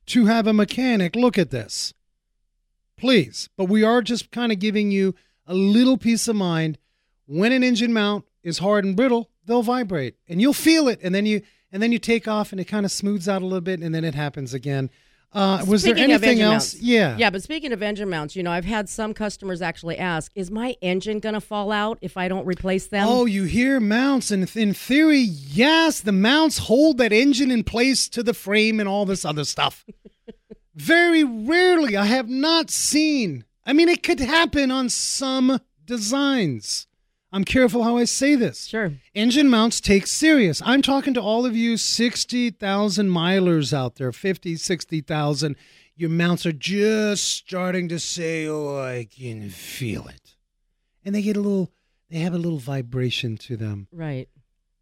to 0.07 0.25
have 0.25 0.47
a 0.47 0.55
mechanic 0.55 1.15
look 1.15 1.37
at 1.37 1.51
this. 1.51 1.93
Please. 2.97 3.51
But 3.59 3.67
we 3.67 3.85
are 3.85 4.01
just 4.01 4.31
kind 4.31 4.51
of 4.51 4.59
giving 4.59 4.91
you 4.91 5.15
a 5.47 5.53
little 5.53 5.99
peace 5.99 6.27
of 6.27 6.37
mind. 6.37 6.79
When 7.27 7.53
an 7.53 7.63
engine 7.63 7.93
mount 7.93 8.25
is 8.43 8.59
hard 8.59 8.83
and 8.87 8.97
brittle, 8.97 9.29
they'll 9.45 9.63
vibrate 9.63 10.15
and 10.27 10.41
you'll 10.41 10.55
feel 10.55 10.89
it. 10.89 11.01
And 11.03 11.15
then 11.15 11.27
you 11.27 11.43
and 11.71 11.83
then 11.83 11.93
you 11.93 11.99
take 11.99 12.27
off 12.27 12.51
and 12.51 12.61
it 12.63 12.65
kind 12.65 12.87
of 12.87 12.93
smooths 12.93 13.29
out 13.29 13.43
a 13.43 13.45
little 13.45 13.61
bit 13.61 13.81
and 13.81 13.95
then 13.95 14.07
it 14.07 14.15
happens 14.15 14.55
again. 14.55 14.89
Uh, 15.35 15.65
was 15.67 15.83
there 15.83 15.95
Speaking 15.95 16.11
anything 16.11 16.41
else? 16.41 16.75
mounts. 16.75 16.83
Yeah. 16.83 17.17
Yeah, 17.17 17.31
but 17.31 17.43
speaking 17.43 17.73
of 17.73 17.83
engine 17.83 18.11
mounts, 18.11 18.37
you 18.37 18.43
know, 18.43 18.51
I've 18.51 18.67
had 18.67 18.89
some 18.89 19.15
customers 19.15 19.63
actually 19.63 19.97
ask, 19.97 20.31
is 20.35 20.51
my 20.51 20.77
engine 20.83 21.21
going 21.21 21.33
to 21.35 21.41
fall 21.41 21.73
out 21.73 21.99
if 22.03 22.19
I 22.19 22.29
don't 22.29 22.45
replace 22.45 22.89
them? 22.89 23.07
Oh, 23.09 23.25
you 23.25 23.45
hear 23.45 23.81
mounts, 23.81 24.31
and 24.31 24.51
in 24.55 24.75
theory, 24.75 25.21
yes, 25.21 26.01
the 26.01 26.13
mounts 26.13 26.59
hold 26.59 26.99
that 26.99 27.13
engine 27.13 27.51
in 27.51 27.65
place 27.65 28.09
to 28.11 28.23
the 28.23 28.35
frame 28.35 28.79
and 28.79 28.89
all 28.89 29.07
this 29.07 29.25
other 29.25 29.45
stuff. 29.45 29.87
Very 30.75 31.25
rarely, 31.25 31.97
I 31.97 32.05
have 32.05 32.29
not 32.29 32.71
seen. 32.71 33.45
I 33.65 33.73
mean, 33.73 33.89
it 33.89 34.03
could 34.03 34.21
happen 34.21 34.71
on 34.71 34.91
some 34.91 35.61
designs. 35.87 36.87
I'm 37.33 37.45
careful 37.45 37.83
how 37.83 37.97
I 37.97 38.05
say 38.05 38.35
this. 38.35 38.67
Sure. 38.67 38.93
Engine 39.15 39.49
mounts 39.49 39.81
take 39.81 40.07
serious. 40.07 40.61
I'm 40.65 40.83
talking 40.83 41.15
to 41.15 41.21
all 41.23 41.47
of 41.47 41.57
you 41.57 41.77
60,000 41.77 43.09
milers 43.09 43.73
out 43.73 43.95
there, 43.97 44.13
50, 44.13 44.57
60,000. 44.57 45.57
Your 45.97 46.11
mounts 46.11 46.45
are 46.47 46.53
just 46.53 47.25
starting 47.27 47.89
to 47.89 47.99
say, 47.99 48.47
oh, 48.47 48.79
I 48.83 49.07
can 49.11 49.49
feel 49.51 50.07
it. 50.09 50.35
And 51.05 51.15
they 51.15 51.23
get 51.23 51.37
a 51.37 51.41
little, 51.41 51.71
they 52.11 52.19
have 52.19 52.35
a 52.35 52.39
little 52.39 52.59
vibration 52.59 53.37
to 53.39 53.57
them 53.57 53.89
Right. 53.93 54.29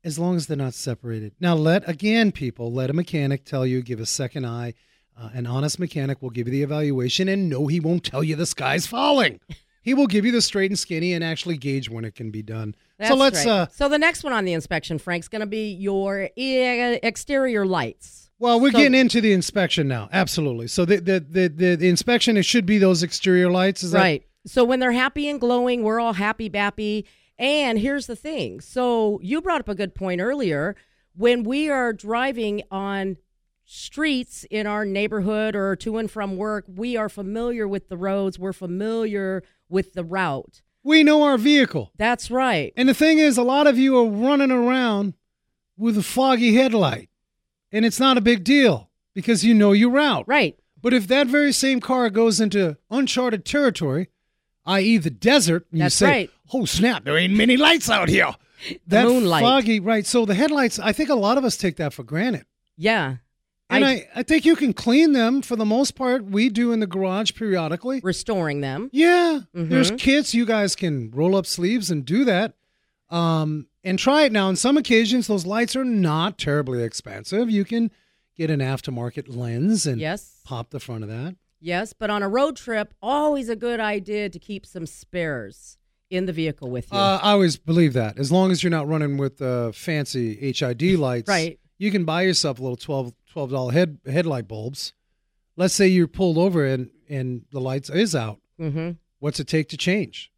as 0.05 0.19
long 0.19 0.37
as 0.37 0.47
they're 0.47 0.57
not 0.57 0.75
separated. 0.75 1.33
Now, 1.41 1.55
let, 1.55 1.89
again, 1.89 2.33
people, 2.33 2.73
let 2.73 2.91
a 2.91 2.95
mechanic 2.95 3.45
tell 3.45 3.65
you, 3.67 3.81
give 3.83 4.01
a 4.01 4.07
second 4.07 4.45
eye. 4.47 4.75
Uh, 5.17 5.31
an 5.35 5.47
honest 5.47 5.79
mechanic 5.79 6.21
will 6.23 6.31
give 6.31 6.47
you 6.49 6.53
the 6.53 6.63
evaluation, 6.63 7.29
and 7.29 7.49
no, 7.49 7.67
he 7.67 7.79
won't 7.81 8.05
tell 8.05 8.25
you 8.25 8.35
the 8.37 8.47
sky's 8.47 8.87
falling. 8.87 9.39
he 9.83 9.95
will 9.95 10.07
give 10.07 10.25
you 10.27 10.33
the 10.33 10.43
straight 10.43 10.71
and 10.71 10.79
skinny 10.79 11.13
and 11.15 11.25
actually 11.25 11.57
gauge 11.57 11.89
when 11.89 12.05
it 12.05 12.15
can 12.15 12.31
be 12.31 12.43
done. 12.43 12.75
That's 12.99 13.11
so 13.11 13.17
let's. 13.17 13.45
right. 13.47 13.53
Uh, 13.53 13.67
so 13.73 13.89
the 13.89 13.99
next 13.99 14.23
one 14.25 14.33
on 14.33 14.45
the 14.45 14.53
inspection, 14.53 14.99
Frank's 14.99 15.29
going 15.29 15.41
to 15.41 15.47
be 15.47 15.73
your 15.73 16.29
e- 16.37 16.99
exterior 17.03 17.65
lights. 17.65 18.31
well, 18.39 18.61
we're 18.61 18.71
So- 18.73 18.79
getting 18.79 18.99
into 18.99 19.21
the 19.21 19.33
inspection 19.33 19.89
now. 19.89 20.09
Absolutely. 20.13 20.69
So 20.69 20.85
the 20.85 20.97
the 20.97 21.21
the, 21.21 21.49
the, 21.49 21.75
the 21.77 21.89
inspection 21.89 22.37
it 22.37 22.45
should 22.45 22.67
be 22.67 22.79
those 22.79 23.03
exterior 23.03 23.51
lights. 23.51 23.83
Is 23.83 23.93
that 23.93 23.99
Right. 24.01 24.25
So 24.47 24.65
when 24.65 24.81
they're 24.81 24.93
happy 24.93 25.29
and 25.29 25.39
glowing, 25.41 25.83
we're 25.83 26.01
all 26.01 26.15
happy 26.15 26.49
bappy. 26.51 27.05
And 27.39 27.79
here's 27.79 28.07
the 28.07 28.17
thing. 28.17 28.61
So 28.61 29.19
you 29.23 29.41
brought 29.41 29.61
up 29.61 29.69
a 29.69 29.75
good 29.75 29.95
point 29.95 30.21
earlier. 30.21 30.77
When 31.17 31.43
we 31.43 31.69
are 31.71 31.93
driving 31.93 32.63
on 32.71 33.17
streets 33.65 34.45
in 34.51 34.67
our 34.67 34.85
neighborhood 34.85 35.55
or 35.55 35.77
to 35.77 35.99
and 35.99 36.11
from 36.11 36.37
work, 36.37 36.65
we 36.69 36.97
are 36.97 37.09
familiar 37.09 37.67
with 37.69 37.89
the 37.89 37.97
roads. 37.97 38.39
We're 38.39 38.53
familiar 38.53 39.43
with 39.71 39.95
the 39.95 40.05
route. 40.05 40.61
we 40.83 41.03
know 41.03 41.23
our 41.23 41.39
vehicle? 41.39 41.93
That's 41.97 42.31
right. 42.31 42.73
And 42.77 42.89
the 42.89 42.95
thing 42.95 43.19
is, 43.19 43.39
a 43.39 43.43
lot 43.43 43.67
of 43.67 43.79
you 43.79 43.97
are 43.99 44.07
running 44.07 44.51
around 44.51 45.15
with 45.77 45.97
a 45.97 46.03
foggy 46.03 46.55
headlight, 46.55 47.09
and 47.73 47.85
it's 47.87 48.01
not 48.01 48.19
a 48.19 48.21
big 48.21 48.45
deal 48.45 48.91
because 49.15 49.45
you 49.45 49.55
know 49.55 49.73
your 49.73 49.91
route. 49.91 50.25
Right. 50.27 50.59
But 50.83 50.93
if 50.95 51.07
that 51.09 51.27
very 51.27 51.53
same 51.53 51.81
car 51.81 52.09
goes 52.11 52.41
into 52.41 52.77
uncharted 52.91 53.45
territory, 53.45 54.09
i.e., 54.67 54.97
the 54.99 55.11
desert, 55.11 55.67
That's 55.73 56.01
you 56.01 56.07
say, 56.07 56.07
right. 56.11 56.31
"Oh 56.53 56.65
snap! 56.65 57.05
There 57.05 57.17
ain't 57.19 57.35
many 57.35 57.57
lights 57.57 57.89
out 57.91 58.09
here." 58.09 58.35
That 58.89 59.07
moonlight. 59.07 59.43
foggy, 59.43 59.81
right? 59.81 60.05
So 60.05 60.27
the 60.27 60.35
headlights, 60.35 60.79
I 60.79 60.93
think 60.93 61.09
a 61.09 61.15
lot 61.15 61.39
of 61.39 61.47
us 61.47 61.57
take 61.57 61.77
that 61.77 61.95
for 61.95 62.03
granted. 62.03 62.45
Yeah. 62.77 63.17
And 63.71 63.85
I- 63.85 63.91
I, 63.93 64.09
I 64.17 64.23
think 64.23 64.45
you 64.45 64.57
can 64.57 64.73
clean 64.73 65.13
them 65.13 65.43
for 65.43 65.57
the 65.57 65.65
most 65.65 65.95
part. 65.95 66.25
We 66.25 66.49
do 66.49 66.73
in 66.73 66.81
the 66.81 66.87
garage 66.87 67.33
periodically. 67.35 68.01
Restoring 68.03 68.61
them. 68.61 68.91
Yeah, 68.93 69.41
Mm-hmm. 69.55 69.69
there's 69.71 69.91
kits 69.93 70.35
you 70.35 70.45
guys 70.45 70.75
can 70.77 71.11
roll 71.13 71.37
up 71.37 71.47
sleeves 71.47 71.91
and 71.91 72.05
do 72.05 72.25
that. 72.25 72.55
Um, 73.09 73.67
and 73.83 73.99
try 73.99 74.23
it 74.23 74.33
now. 74.33 74.49
On 74.49 74.57
some 74.57 74.77
occasions, 74.77 75.27
those 75.27 75.47
lights 75.47 75.75
are 75.75 75.85
not 75.85 76.39
terribly 76.39 76.83
expensive. 76.83 77.51
You 77.51 77.65
can 77.65 77.91
get 78.37 78.51
an 78.51 78.61
aftermarket 78.61 79.35
lens 79.35 79.87
and 79.87 80.01
Yes. 80.01 80.41
pop 80.45 80.71
the 80.71 80.81
front 80.81 81.03
of 81.03 81.09
that. 81.09 81.35
Yes. 81.61 81.93
But 81.93 82.11
on 82.11 82.23
a 82.23 82.29
road 82.29 82.57
trip, 82.57 82.95
always 83.03 83.49
a 83.49 83.57
good 83.57 83.81
idea 83.81 84.29
to 84.29 84.39
keep 84.39 84.65
some 84.65 84.87
spares 84.87 85.77
in 86.09 86.27
the 86.27 86.33
vehicle 86.33 86.71
with 86.71 86.91
you. 86.93 86.99
Uh, 86.99 87.19
I 87.23 87.33
always 87.33 87.57
believe 87.57 87.93
that. 87.95 88.19
As 88.19 88.31
long 88.33 88.51
as 88.51 88.63
you're 88.63 88.71
not 88.71 88.87
running 88.89 89.17
with 89.17 89.41
uh, 89.43 89.73
fancy 89.73 90.35
HID 90.53 90.97
lights, 90.99 91.29
Right. 91.29 91.59
You 91.79 91.91
can 91.91 92.05
buy 92.05 92.23
yourself 92.23 92.59
a 92.59 92.63
little 92.63 92.77
12 92.77 93.15
dollar 93.35 93.73
head 93.73 93.99
headlight 94.07 94.49
bulbs. 94.49 94.93
Let's 95.57 95.75
say 95.75 95.89
you're 95.89 96.07
pulled 96.09 96.39
over 96.39 96.65
and 96.67 96.91
and 97.09 97.43
the 97.51 97.61
lights 97.61 97.91
is 97.91 98.15
out. 98.15 98.41
mm-hmm. 98.61 98.93
What's 99.19 99.39
it 99.41 99.49
take 99.49 99.69
to 99.71 99.77
change? 99.77 100.31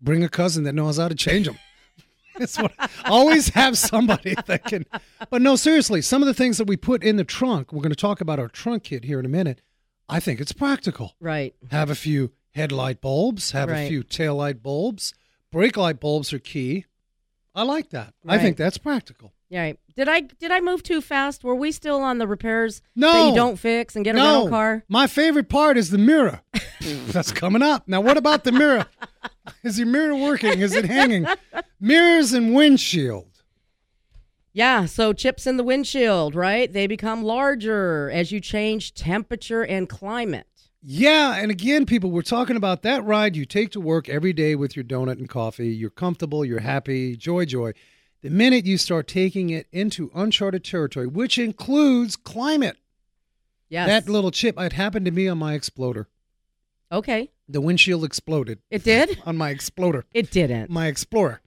Bring 0.00 0.22
a 0.22 0.28
cousin 0.28 0.64
that 0.64 0.72
knows 0.74 0.98
how 0.98 1.08
to 1.08 1.14
change 1.14 1.46
them. 1.46 1.58
That's 2.38 2.56
what. 2.56 2.72
Always 3.04 3.48
have 3.50 3.76
somebody 3.76 4.34
that 4.46 4.64
can. 4.64 4.86
But 5.30 5.42
no, 5.42 5.56
seriously, 5.56 6.00
some 6.00 6.22
of 6.22 6.26
the 6.26 6.34
things 6.34 6.56
that 6.58 6.66
we 6.68 6.76
put 6.76 7.02
in 7.02 7.16
the 7.16 7.24
trunk. 7.24 7.72
We're 7.72 7.82
going 7.82 7.90
to 7.90 7.96
talk 7.96 8.20
about 8.20 8.38
our 8.38 8.48
trunk 8.48 8.84
kit 8.84 9.04
here 9.04 9.18
in 9.18 9.26
a 9.26 9.28
minute. 9.30 9.60
I 10.08 10.20
think 10.20 10.40
it's 10.40 10.52
practical. 10.52 11.16
Right. 11.20 11.54
Have 11.70 11.90
a 11.90 11.94
few 11.94 12.30
headlight 12.54 13.00
bulbs. 13.00 13.50
Have 13.50 13.68
a 13.68 13.72
Right. 13.72 13.88
few 13.88 14.02
taillight 14.04 14.62
bulbs. 14.62 15.12
Brake 15.50 15.76
light 15.76 15.98
bulbs 16.00 16.32
are 16.32 16.38
key. 16.38 16.86
I 17.54 17.64
like 17.64 17.90
that. 17.90 18.14
I 18.26 18.38
think 18.38 18.56
that's 18.56 18.78
practical. 18.78 19.32
Right. 19.50 19.78
Did 19.96 20.08
I 20.08 20.20
did 20.20 20.50
I 20.50 20.60
move 20.60 20.82
too 20.82 21.00
fast? 21.00 21.44
Were 21.44 21.54
we 21.54 21.72
still 21.72 22.00
on 22.00 22.18
the 22.18 22.26
repairs 22.26 22.80
that 22.96 23.00
No. 23.12 23.28
you 23.28 23.34
don't 23.34 23.56
fix 23.58 23.96
and 23.96 24.04
get 24.04 24.14
a 24.14 24.18
no, 24.18 24.24
rental 24.32 24.48
car? 24.50 24.84
my 24.88 25.06
favorite 25.06 25.48
part 25.48 25.76
is 25.76 25.90
the 25.90 25.98
mirror. 25.98 26.40
That's 27.08 27.32
coming 27.32 27.62
up. 27.62 27.86
Now, 27.88 28.00
what 28.00 28.16
about 28.16 28.44
the 28.44 28.52
mirror? 28.52 28.86
Is 29.62 29.78
your 29.78 29.88
mirror 29.88 30.14
working? 30.14 30.60
Is 30.60 30.74
it 30.74 30.84
hanging? 30.84 31.26
Mirrors 31.80 32.32
and 32.32 32.54
windshield. 32.54 33.26
Yeah, 34.52 34.86
so 34.86 35.12
chips 35.12 35.46
in 35.46 35.56
the 35.56 35.64
windshield, 35.64 36.34
right? 36.34 36.72
They 36.72 36.86
become 36.86 37.22
larger 37.22 38.10
as 38.10 38.32
you 38.32 38.40
change 38.40 38.94
temperature 38.94 39.62
and 39.64 39.88
climate. 39.88 40.46
Yeah, 40.82 41.36
and 41.36 41.50
again, 41.50 41.84
people, 41.84 42.10
we're 42.10 42.22
talking 42.22 42.56
about 42.56 42.82
that 42.82 43.04
ride 43.04 43.36
you 43.36 43.44
take 43.44 43.70
to 43.72 43.80
work 43.80 44.08
every 44.08 44.32
day 44.32 44.54
with 44.54 44.74
your 44.76 44.84
donut 44.84 45.18
and 45.18 45.28
coffee. 45.28 45.68
You're 45.68 45.90
comfortable, 45.90 46.44
you're 46.44 46.60
happy, 46.60 47.16
joy, 47.16 47.44
joy. 47.44 47.72
The 48.22 48.30
minute 48.30 48.66
you 48.66 48.76
start 48.76 49.06
taking 49.08 49.50
it 49.50 49.66
into 49.72 50.10
uncharted 50.14 50.62
territory, 50.64 51.06
which 51.06 51.38
includes 51.38 52.16
climate, 52.16 52.76
Yes. 53.68 53.88
that 53.88 54.08
little 54.10 54.30
chip, 54.30 54.58
it 54.58 54.72
happened 54.74 55.06
to 55.06 55.10
me 55.10 55.26
on 55.28 55.38
my 55.38 55.54
Exploder. 55.54 56.08
okay. 56.92 57.30
The 57.48 57.60
windshield 57.60 58.04
exploded 58.04 58.60
It 58.70 58.84
did? 58.84 59.20
on 59.26 59.36
my 59.36 59.50
Exploder. 59.50 60.04
It 60.14 60.30
didn't. 60.30 60.70
my 60.70 60.86
Explorer. 60.86 61.40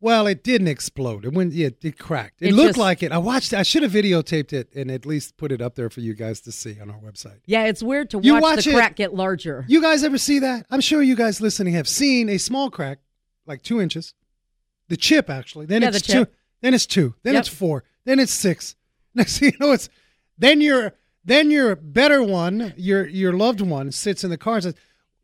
Well, 0.00 0.28
it 0.28 0.44
didn't 0.44 0.68
explode. 0.68 1.24
It 1.24 1.32
went. 1.32 1.52
Yeah, 1.54 1.70
it 1.82 1.98
cracked. 1.98 2.40
It, 2.40 2.50
It 2.50 2.54
looked 2.54 2.68
just- 2.68 2.78
like 2.78 3.02
it. 3.02 3.10
I 3.10 3.18
watched. 3.18 3.52
I 3.52 3.64
should 3.64 3.82
have 3.82 3.90
videotaped 3.90 4.52
it 4.52 4.72
and 4.76 4.88
at 4.92 5.04
least 5.04 5.36
put 5.36 5.50
it 5.50 5.60
up 5.60 5.74
there 5.74 5.90
for 5.90 5.98
you 6.00 6.14
guys 6.14 6.40
to 6.42 6.52
see 6.52 6.80
on 6.80 6.88
our 6.88 6.98
website. 7.00 7.40
Yeah, 7.46 7.64
it's 7.64 7.82
weird 7.82 8.10
to 8.10 8.20
You 8.22 8.34
watch, 8.34 8.42
watch 8.42 8.64
the 8.64 8.70
it- 8.70 8.74
crack 8.74 8.94
get 8.94 9.12
larger. 9.14 9.64
You 9.66 9.82
guys 9.82 10.04
ever 10.04 10.16
see 10.18 10.38
that? 10.38 10.66
I'm 10.70 10.80
sure 10.80 11.02
you 11.02 11.16
guys 11.16 11.40
listening 11.40 11.74
have 11.74 11.88
seen 11.88 12.28
a 12.28 12.38
small 12.38 12.70
crack, 12.70 12.98
like 13.44 13.62
two 13.62 13.80
inches. 13.80 14.14
The 14.88 14.96
chip, 14.96 15.28
actually. 15.30 15.66
Then 15.66 15.82
Yeah, 15.82 15.88
it's 15.88 16.06
the 16.06 16.12
two. 16.12 16.26
Then 16.60 16.74
it's 16.74 16.86
two. 16.86 17.14
Then 17.22 17.34
Yep. 17.34 17.40
it's 17.40 17.48
four. 17.48 17.84
Then 18.04 18.18
it's 18.18 18.32
six. 18.34 18.74
Next 19.14 19.38
thing 19.38 19.52
you 19.52 19.58
know, 19.66 19.72
it's 19.72 19.88
then 20.38 20.60
your 20.60 20.94
then 21.24 21.50
your 21.50 21.76
better 21.76 22.22
one, 22.22 22.72
your 22.76 23.06
your 23.06 23.32
loved 23.32 23.60
one, 23.60 23.92
sits 23.92 24.24
in 24.24 24.30
the 24.30 24.38
car 24.38 24.54
and 24.54 24.62
says, 24.64 24.74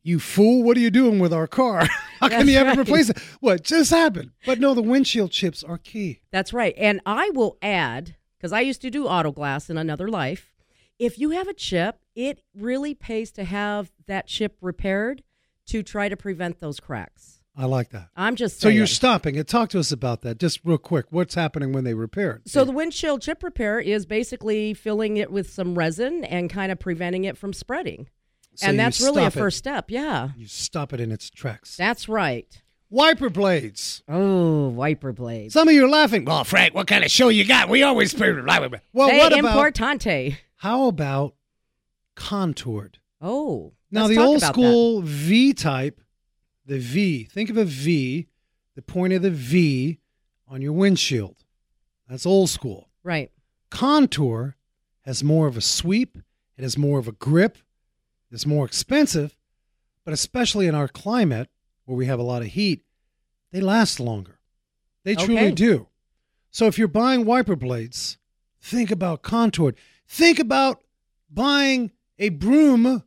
"You 0.03 0.19
fool! 0.21 0.63
What 0.63 0.77
are 0.77 0.81
you 0.81 0.91
doing 0.91 1.19
with 1.19 1.33
our 1.33 1.47
car? 1.47 1.87
How 2.21 2.29
That's 2.29 2.47
you 2.47 2.55
haven't 2.57 2.77
right. 2.77 2.87
replaced 2.87 3.11
it? 3.11 3.19
What 3.41 3.63
just 3.63 3.91
happened?" 3.91 4.33
But 4.45 4.61
no, 4.61 4.75
the 4.75 4.83
windshield 4.83 5.31
chips 5.31 5.63
are 5.65 5.79
key. 5.79 6.21
That's 6.31 6.53
right. 6.53 6.75
And 6.77 7.01
I 7.07 7.31
will 7.31 7.57
add, 7.63 8.17
because 8.37 8.53
I 8.53 8.61
used 8.61 8.83
to 8.83 8.91
do 8.91 9.07
auto 9.07 9.33
glass 9.33 9.71
in 9.71 9.79
another 9.79 10.09
life, 10.09 10.53
if 10.99 11.19
you 11.19 11.31
have 11.31 11.49
a 11.49 11.55
chip, 11.55 12.01
it 12.15 12.41
really 12.55 12.95
pays 12.95 13.31
to 13.33 13.45
have 13.45 13.91
that 14.07 14.27
chip 14.27 14.57
repaired 14.61 15.23
to 15.67 15.83
try 15.83 16.09
to 16.09 16.17
prevent 16.17 16.61
those 16.61 16.81
cracks. 16.81 17.41
I 17.57 17.67
like 17.67 17.91
that. 17.91 18.09
I'm 18.17 18.35
just 18.35 18.61
So 18.61 18.69
you're 18.69 18.87
stopping 18.87 19.37
it. 19.37 19.47
Talk 19.47 19.69
to 19.71 19.79
us 19.79 19.93
about 19.93 20.23
that, 20.23 20.39
just 20.39 20.61
real 20.65 20.77
quick. 20.79 21.07
What's 21.11 21.35
happening 21.37 21.73
when 21.73 21.85
they 21.85 21.95
repair 21.95 22.33
it? 22.33 22.49
So 22.49 22.65
the 22.65 22.73
windshield 22.73 23.23
chip 23.23 23.43
repair 23.45 23.79
is 23.79 24.07
basically 24.07 24.75
filling 24.75 25.17
it 25.19 25.31
with 25.31 25.49
some 25.51 25.77
resin 25.79 26.25
and 26.25 26.51
kind 26.51 26.73
of 26.73 26.81
preventing 26.81 27.25
it 27.25 27.39
from 27.39 27.53
spreading. 27.53 28.09
So 28.57 28.67
and 28.67 28.77
you 28.77 28.83
that's 28.83 29.01
really 29.01 29.23
a 29.23 29.31
stop 29.31 29.37
it. 29.37 29.41
first 29.41 29.59
step. 29.59 29.91
Yeah. 29.91 30.31
you 30.37 30.47
stop 30.49 30.93
it 30.93 31.01
in 31.01 31.13
its 31.13 31.31
tracks. 31.31 31.77
That's 31.77 32.09
right. 32.09 32.47
Wiper 32.91 33.31
blades. 33.31 34.03
Oh, 34.09 34.69
wiper 34.69 35.13
blades. 35.13 35.55
Some 35.55 35.67
of 35.69 35.75
you 35.75 35.85
are 35.85 35.89
laughing. 35.89 36.25
Well, 36.25 36.45
Frank, 36.45 36.75
what 36.75 36.87
kind 36.87 37.05
of 37.05 37.11
show 37.11 37.29
you 37.29 37.45
got? 37.47 37.69
We 37.69 37.83
always 37.83 38.15
play 38.15 38.33
with 38.33 38.45
wiper 38.47 38.69
blades. 38.69 38.85
Well, 38.93 39.09
Hey, 39.11 39.19
what 39.19 39.37
about 39.37 39.57
importante. 39.75 40.37
how 40.57 40.87
about 40.89 41.35
contoured? 42.17 42.99
Oh. 43.21 43.73
Now 43.91 44.03
let's 44.03 44.11
the 44.11 44.15
talk 44.17 44.27
old 44.27 44.37
about 44.39 44.55
school 44.55 45.01
V 45.03 45.55
type, 45.55 46.01
the 46.67 46.79
V. 46.79 47.25
Think 47.25 47.51
of 47.51 47.57
a 47.57 47.65
V, 47.65 48.27
the 48.75 48.83
point 48.83 49.13
of 49.13 49.23
the 49.23 49.31
V 49.31 49.99
on 50.49 50.63
your 50.63 50.73
windshield. 50.73 51.37
That's 52.09 52.27
old 52.27 52.51
school. 52.51 52.89
Right. 53.03 53.31
Contour 53.71 54.57
has 55.03 55.23
more 55.25 55.47
of 55.47 55.57
a 55.57 55.61
sweep. 55.61 56.19
It 56.57 56.63
has 56.63 56.79
more 56.79 56.99
of 56.99 57.09
a 57.09 57.13
grip. 57.13 57.59
It's 58.31 58.47
more 58.47 58.65
expensive, 58.67 59.37
but 60.05 60.13
especially 60.15 60.67
in 60.67 60.75
our 60.75 60.89
climate 60.89 61.49
where 61.85 61.97
we 61.97 62.07
have 62.07 62.19
a 62.19 62.23
lot 62.25 62.43
of 62.43 62.49
heat, 62.49 62.85
they 63.53 63.61
last 63.61 64.01
longer. 64.01 64.41
They 65.05 65.15
truly 65.15 65.39
Okay. 65.39 65.51
do. 65.53 65.89
So 66.51 66.67
if 66.67 66.79
you're 66.79 66.89
buying 66.89 67.25
wiper 67.25 67.55
blades, 67.57 68.19
think 68.61 68.91
about 68.91 69.23
contoured. 69.23 69.77
Think 70.09 70.39
about 70.39 70.83
buying 71.31 71.93
a 72.19 72.31
broom 72.31 73.05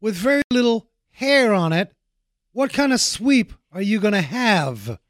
with 0.00 0.14
very 0.14 0.42
little 0.52 0.88
hair 1.12 1.52
on 1.52 1.72
it. 1.72 1.92
What 2.54 2.72
kind 2.72 2.92
of 2.92 3.00
sweep 3.00 3.52
are 3.72 3.82
you 3.82 3.98
going 3.98 4.14
to 4.14 4.22
have 4.22 5.00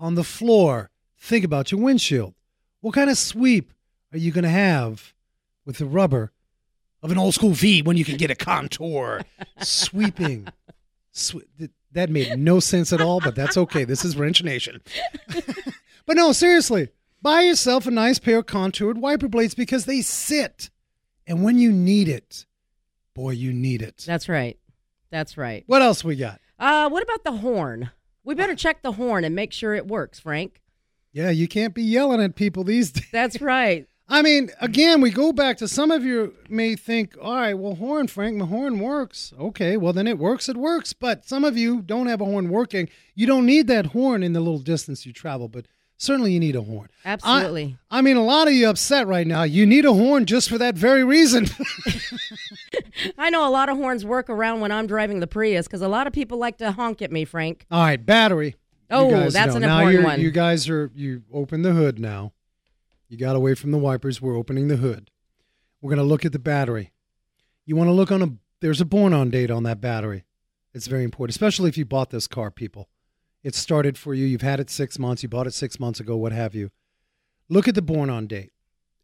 on 0.00 0.16
the 0.16 0.24
floor? 0.24 0.90
Think 1.16 1.44
about 1.44 1.70
your 1.70 1.80
windshield. 1.80 2.34
What 2.80 2.94
kind 2.94 3.08
of 3.08 3.16
sweep 3.16 3.72
are 4.12 4.18
you 4.18 4.32
going 4.32 4.42
to 4.42 4.50
have 4.50 5.14
with 5.64 5.78
the 5.78 5.86
rubber 5.86 6.32
of 7.00 7.12
an 7.12 7.18
old 7.18 7.34
school 7.34 7.52
V 7.52 7.82
when 7.82 7.96
you 7.96 8.04
can 8.04 8.16
get 8.16 8.32
a 8.32 8.34
contour 8.34 9.22
sweeping? 9.60 10.48
Swe- 11.12 11.42
that 11.92 12.10
made 12.10 12.36
no 12.36 12.58
sense 12.58 12.92
at 12.92 13.00
all, 13.00 13.20
but 13.20 13.36
that's 13.36 13.56
okay. 13.56 13.84
This 13.84 14.04
is 14.04 14.16
Wrench 14.16 14.42
Nation. 14.42 14.82
but 16.04 16.16
no, 16.16 16.32
seriously, 16.32 16.88
buy 17.22 17.42
yourself 17.42 17.86
a 17.86 17.92
nice 17.92 18.18
pair 18.18 18.38
of 18.38 18.46
contoured 18.46 18.98
wiper 18.98 19.28
blades 19.28 19.54
because 19.54 19.84
they 19.84 20.00
sit. 20.00 20.68
And 21.28 21.44
when 21.44 21.58
you 21.58 21.70
need 21.70 22.08
it, 22.08 22.44
boy, 23.14 23.30
you 23.30 23.52
need 23.52 23.82
it. 23.82 24.02
That's 24.04 24.28
right. 24.28 24.58
That's 25.10 25.38
right. 25.38 25.62
What 25.68 25.80
else 25.80 26.02
we 26.02 26.16
got? 26.16 26.40
Uh, 26.58 26.88
what 26.88 27.02
about 27.02 27.24
the 27.24 27.38
horn? 27.38 27.90
We 28.24 28.34
better 28.34 28.54
check 28.54 28.82
the 28.82 28.92
horn 28.92 29.24
and 29.24 29.34
make 29.34 29.52
sure 29.52 29.74
it 29.74 29.86
works, 29.86 30.20
Frank. 30.20 30.60
Yeah, 31.12 31.30
you 31.30 31.48
can't 31.48 31.74
be 31.74 31.82
yelling 31.82 32.20
at 32.20 32.34
people 32.34 32.64
these 32.64 32.90
days. 32.92 33.06
That's 33.12 33.40
right. 33.40 33.86
I 34.10 34.22
mean, 34.22 34.50
again, 34.60 35.02
we 35.02 35.10
go 35.10 35.32
back 35.32 35.58
to 35.58 35.68
some 35.68 35.90
of 35.90 36.02
you 36.02 36.34
may 36.48 36.76
think, 36.76 37.14
all 37.20 37.34
right, 37.34 37.52
well, 37.54 37.74
horn, 37.74 38.06
Frank, 38.08 38.36
my 38.38 38.46
horn 38.46 38.78
works. 38.78 39.34
Okay, 39.38 39.76
well, 39.76 39.92
then 39.92 40.06
it 40.06 40.18
works, 40.18 40.48
it 40.48 40.56
works. 40.56 40.94
But 40.94 41.26
some 41.26 41.44
of 41.44 41.58
you 41.58 41.82
don't 41.82 42.06
have 42.06 42.22
a 42.22 42.24
horn 42.24 42.48
working. 42.48 42.88
You 43.14 43.26
don't 43.26 43.44
need 43.44 43.66
that 43.66 43.86
horn 43.86 44.22
in 44.22 44.32
the 44.32 44.40
little 44.40 44.60
distance 44.60 45.04
you 45.04 45.12
travel, 45.12 45.48
but 45.48 45.66
certainly 45.98 46.32
you 46.32 46.40
need 46.40 46.56
a 46.56 46.62
horn. 46.62 46.88
Absolutely. 47.04 47.76
I, 47.90 48.00
mean, 48.00 48.16
a 48.16 48.24
lot 48.24 48.48
of 48.48 48.54
you 48.54 48.68
upset 48.68 49.06
right 49.06 49.26
now. 49.26 49.42
You 49.42 49.66
need 49.66 49.84
a 49.84 49.92
horn 49.92 50.24
just 50.24 50.48
for 50.48 50.56
that 50.56 50.74
very 50.76 51.04
reason. 51.04 51.46
I 53.18 53.28
know 53.28 53.46
a 53.46 53.50
lot 53.50 53.68
of 53.68 53.76
horns 53.76 54.04
work 54.04 54.30
around 54.30 54.60
when 54.60 54.72
I'm 54.72 54.86
driving 54.86 55.20
the 55.20 55.26
Prius 55.26 55.66
because 55.66 55.82
a 55.82 55.88
lot 55.88 56.06
of 56.06 56.12
people 56.12 56.38
like 56.38 56.58
to 56.58 56.72
honk 56.72 57.02
at 57.02 57.12
me, 57.12 57.24
Frank. 57.24 57.66
all 57.70 57.82
right, 57.82 58.04
battery. 58.04 58.56
Oh, 58.90 59.28
that's 59.28 59.48
know. 59.48 59.56
an 59.56 59.62
now 59.62 59.80
important 59.80 60.04
one. 60.04 60.20
You 60.20 60.30
guys 60.30 60.68
are, 60.68 60.90
you 60.94 61.22
open 61.30 61.60
the 61.60 61.72
hood 61.72 61.98
now. 61.98 62.32
You 63.08 63.18
got 63.18 63.36
away 63.36 63.54
from 63.54 63.70
the 63.70 63.78
wipers. 63.78 64.22
We're 64.22 64.36
opening 64.36 64.68
the 64.68 64.76
hood. 64.76 65.10
We're 65.82 65.90
going 65.90 65.98
to 65.98 66.08
look 66.08 66.24
at 66.24 66.32
the 66.32 66.38
battery. 66.38 66.92
You 67.66 67.76
want 67.76 67.88
to 67.88 67.92
look 67.92 68.10
on 68.10 68.22
a, 68.22 68.32
there's 68.60 68.80
a 68.80 68.86
born 68.86 69.12
on 69.12 69.30
date 69.30 69.50
on 69.50 69.62
that 69.64 69.80
battery. 69.80 70.24
It's 70.72 70.86
very 70.86 71.04
important, 71.04 71.34
especially 71.34 71.68
if 71.68 71.76
you 71.76 71.84
bought 71.84 72.10
this 72.10 72.26
car, 72.26 72.50
people. 72.50 72.88
It 73.42 73.54
started 73.54 73.96
for 73.96 74.14
you. 74.14 74.26
You've 74.26 74.42
had 74.42 74.60
it 74.60 74.70
six 74.70 74.98
months. 74.98 75.22
You 75.22 75.28
bought 75.28 75.46
it 75.46 75.54
six 75.54 75.78
months 75.78 76.00
ago, 76.00 76.16
what 76.16 76.32
have 76.32 76.54
you. 76.54 76.70
Look 77.48 77.68
at 77.68 77.74
the 77.74 77.82
born 77.82 78.10
on 78.10 78.26
date. 78.26 78.50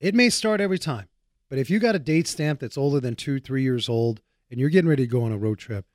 It 0.00 0.14
may 0.14 0.28
start 0.28 0.60
every 0.60 0.78
time, 0.78 1.08
but 1.48 1.58
if 1.58 1.70
you 1.70 1.78
got 1.78 1.94
a 1.94 1.98
date 2.00 2.26
stamp 2.26 2.60
that's 2.60 2.76
older 2.76 3.00
than 3.00 3.14
two, 3.14 3.40
three 3.40 3.62
years 3.62 3.88
old, 3.88 4.20
and 4.50 4.60
you're 4.60 4.68
getting 4.70 4.88
ready 4.88 5.04
to 5.04 5.10
go 5.10 5.22
on 5.22 5.32
a 5.32 5.38
road 5.38 5.58
trip, 5.58 5.86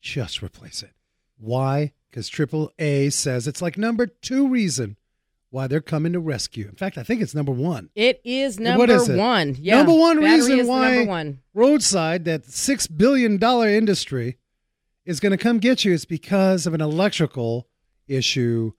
just 0.00 0.42
replace 0.42 0.82
it. 0.82 0.92
Why? 1.36 1.92
Because 2.10 2.30
AAA 2.30 3.12
says 3.12 3.46
it's 3.46 3.60
like 3.60 3.76
number 3.76 4.06
two 4.06 4.48
reason 4.48 4.96
why 5.50 5.66
they're 5.66 5.80
coming 5.80 6.12
to 6.12 6.20
rescue. 6.20 6.66
In 6.68 6.74
fact, 6.76 6.96
I 6.98 7.02
think 7.02 7.20
it's 7.20 7.34
number 7.34 7.52
one. 7.52 7.90
It 7.94 8.20
is 8.24 8.58
number 8.58 8.78
What 8.78 8.90
is 8.90 9.08
it? 9.08 9.18
one. 9.18 9.56
Yeah, 9.58 9.76
number 9.76 9.94
one 9.94 10.20
battery 10.20 10.54
reason 10.54 10.66
why 10.66 11.04
one. 11.04 11.40
roadside, 11.54 12.24
that 12.24 12.46
six 12.46 12.86
billion 12.86 13.36
dollar 13.36 13.68
industry, 13.68 14.38
is 15.04 15.20
going 15.20 15.32
to 15.32 15.38
come 15.38 15.58
get 15.58 15.84
you 15.84 15.92
is 15.92 16.04
because 16.04 16.66
of 16.66 16.74
an 16.74 16.80
electrical 16.80 17.67
issue, 18.08 18.72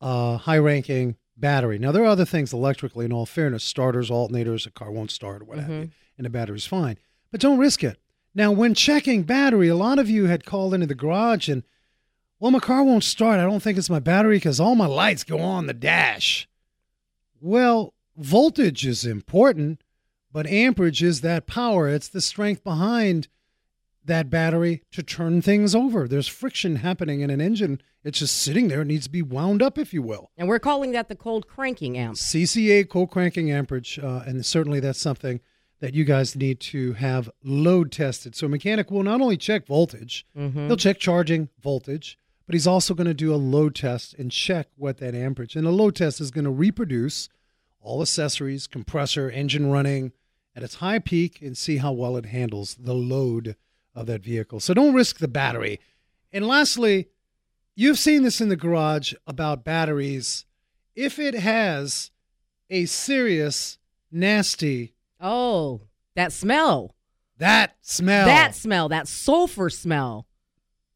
uh, 0.00 0.36
high 0.38 0.58
ranking 0.58 1.16
battery. 1.36 1.78
Now 1.78 1.92
there 1.92 2.02
are 2.02 2.06
other 2.06 2.24
things 2.24 2.52
electrically. 2.52 3.04
In 3.04 3.12
all 3.12 3.26
fairness, 3.26 3.64
starters, 3.64 4.10
alternators, 4.10 4.66
a 4.66 4.70
car 4.70 4.90
won't 4.90 5.10
start 5.10 5.42
or 5.42 5.44
what 5.46 5.58
have 5.58 5.68
you, 5.70 5.90
and 6.18 6.24
the 6.24 6.30
battery's 6.30 6.66
fine. 6.66 6.98
But 7.30 7.40
don't 7.40 7.58
risk 7.58 7.82
it. 7.82 7.98
Now, 8.34 8.50
when 8.50 8.74
checking 8.74 9.22
battery, 9.22 9.68
a 9.68 9.76
lot 9.76 9.98
of 9.98 10.10
you 10.10 10.26
had 10.26 10.44
called 10.44 10.74
into 10.74 10.86
the 10.86 10.94
garage 10.94 11.48
and, 11.48 11.62
well, 12.40 12.50
my 12.50 12.58
car 12.58 12.82
won't 12.82 13.04
start. 13.04 13.38
I 13.38 13.44
don't 13.44 13.62
think 13.62 13.78
it's 13.78 13.90
my 13.90 14.00
battery 14.00 14.36
because 14.36 14.58
all 14.58 14.74
my 14.74 14.86
lights 14.86 15.24
go 15.24 15.38
on 15.38 15.66
the 15.66 15.72
dash. 15.74 16.48
Well, 17.40 17.94
voltage 18.16 18.84
is 18.86 19.04
important, 19.04 19.82
but 20.32 20.46
amperage 20.46 21.02
is 21.02 21.20
that 21.20 21.46
power. 21.46 21.88
It's 21.88 22.08
the 22.08 22.20
strength 22.20 22.64
behind 22.64 23.28
that 24.06 24.30
battery 24.30 24.82
to 24.92 25.02
turn 25.02 25.40
things 25.42 25.74
over. 25.74 26.06
There's 26.06 26.28
friction 26.28 26.76
happening 26.76 27.20
in 27.20 27.30
an 27.30 27.40
engine. 27.40 27.80
It's 28.02 28.18
just 28.18 28.36
sitting 28.36 28.68
there. 28.68 28.82
It 28.82 28.86
needs 28.86 29.04
to 29.04 29.10
be 29.10 29.22
wound 29.22 29.62
up, 29.62 29.78
if 29.78 29.94
you 29.94 30.02
will. 30.02 30.30
And 30.36 30.48
we're 30.48 30.58
calling 30.58 30.92
that 30.92 31.08
the 31.08 31.16
cold 31.16 31.46
cranking 31.48 31.96
amp. 31.96 32.16
CCA 32.16 32.88
cold 32.88 33.10
cranking 33.10 33.50
amperage, 33.50 33.98
uh, 33.98 34.22
and 34.26 34.44
certainly 34.44 34.80
that's 34.80 34.98
something 34.98 35.40
that 35.80 35.94
you 35.94 36.04
guys 36.04 36.36
need 36.36 36.60
to 36.60 36.92
have 36.94 37.30
load 37.42 37.92
tested. 37.92 38.34
So 38.34 38.46
a 38.46 38.48
mechanic 38.48 38.90
will 38.90 39.02
not 39.02 39.20
only 39.20 39.36
check 39.36 39.66
voltage, 39.66 40.26
he'll 40.68 40.76
check 40.76 40.98
charging 40.98 41.48
voltage, 41.60 42.18
but 42.46 42.54
he's 42.54 42.66
also 42.66 42.94
going 42.94 43.06
to 43.06 43.14
do 43.14 43.34
a 43.34 43.36
load 43.36 43.74
test 43.74 44.14
and 44.14 44.30
check 44.30 44.68
what 44.76 44.98
that 44.98 45.14
amperage. 45.14 45.56
And 45.56 45.66
a 45.66 45.70
load 45.70 45.96
test 45.96 46.20
is 46.20 46.30
going 46.30 46.44
to 46.44 46.50
reproduce 46.50 47.28
all 47.80 48.00
accessories, 48.02 48.66
compressor, 48.66 49.28
engine 49.30 49.70
running 49.70 50.12
at 50.56 50.62
its 50.62 50.76
high 50.76 50.98
peak 50.98 51.42
and 51.42 51.56
see 51.56 51.78
how 51.78 51.92
well 51.92 52.16
it 52.16 52.26
handles 52.26 52.76
the 52.76 52.94
load 52.94 53.56
of 53.94 54.06
that 54.06 54.22
vehicle. 54.22 54.60
So 54.60 54.74
don't 54.74 54.94
risk 54.94 55.18
the 55.18 55.28
battery. 55.28 55.80
And 56.32 56.46
lastly, 56.46 57.08
you've 57.76 57.98
seen 57.98 58.22
this 58.22 58.40
in 58.40 58.48
the 58.48 58.56
garage 58.56 59.12
about 59.26 59.64
batteries. 59.64 60.44
If 60.96 61.18
it 61.18 61.34
has 61.34 62.10
a 62.70 62.86
serious, 62.86 63.78
nasty, 64.10 64.94
Oh, 65.20 65.82
that 66.16 66.32
smell. 66.32 66.94
that 67.38 67.76
smell, 67.82 68.26
That 68.26 68.54
smell. 68.54 68.88
That 68.88 69.08
sulfur 69.08 69.70
smell. 69.70 70.26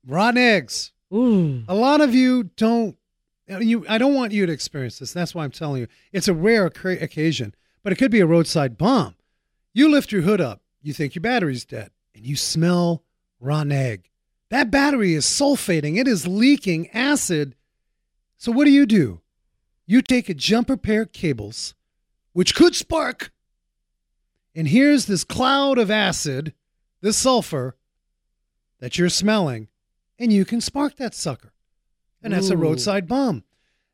rotten 0.06 0.38
eggs. 0.38 0.92
Ooh. 1.14 1.62
A 1.68 1.74
lot 1.74 2.00
of 2.00 2.14
you 2.14 2.44
don't. 2.56 2.96
You, 3.48 3.86
I 3.88 3.96
don't 3.96 4.14
want 4.14 4.32
you 4.32 4.44
to 4.44 4.52
experience 4.52 4.98
this. 4.98 5.12
That's 5.14 5.34
why 5.34 5.42
I'm 5.44 5.50
telling 5.50 5.80
you. 5.80 5.88
It's 6.12 6.28
a 6.28 6.34
rare 6.34 6.66
occasion, 6.66 7.54
but 7.82 7.94
it 7.94 7.96
could 7.96 8.10
be 8.10 8.20
a 8.20 8.26
roadside 8.26 8.76
bomb. 8.76 9.14
You 9.72 9.90
lift 9.90 10.12
your 10.12 10.20
hood 10.22 10.40
up, 10.42 10.60
you 10.82 10.92
think 10.92 11.14
your 11.14 11.22
battery's 11.22 11.64
dead, 11.64 11.90
and 12.14 12.24
you 12.26 12.36
smell 12.36 13.04
rotten 13.40 13.72
egg. 13.72 14.10
That 14.50 14.70
battery 14.70 15.14
is 15.14 15.26
sulfating. 15.26 15.98
It 15.98 16.08
is 16.08 16.26
leaking 16.26 16.88
acid. 16.90 17.54
So 18.36 18.50
what 18.52 18.64
do 18.64 18.70
you 18.70 18.86
do? 18.86 19.20
You 19.86 20.02
take 20.02 20.28
a 20.28 20.34
jumper 20.34 20.76
pair 20.76 21.02
of 21.02 21.12
cables, 21.12 21.74
which 22.32 22.54
could 22.54 22.74
spark, 22.74 23.32
and 24.54 24.68
here's 24.68 25.06
this 25.06 25.24
cloud 25.24 25.78
of 25.78 25.90
acid, 25.90 26.52
this 27.00 27.16
sulfur 27.16 27.76
that 28.80 28.98
you're 28.98 29.08
smelling, 29.08 29.68
and 30.18 30.32
you 30.32 30.44
can 30.44 30.60
spark 30.60 30.96
that 30.96 31.14
sucker. 31.14 31.52
And 32.22 32.32
that's 32.32 32.50
a 32.50 32.56
roadside 32.56 33.06
bomb. 33.06 33.44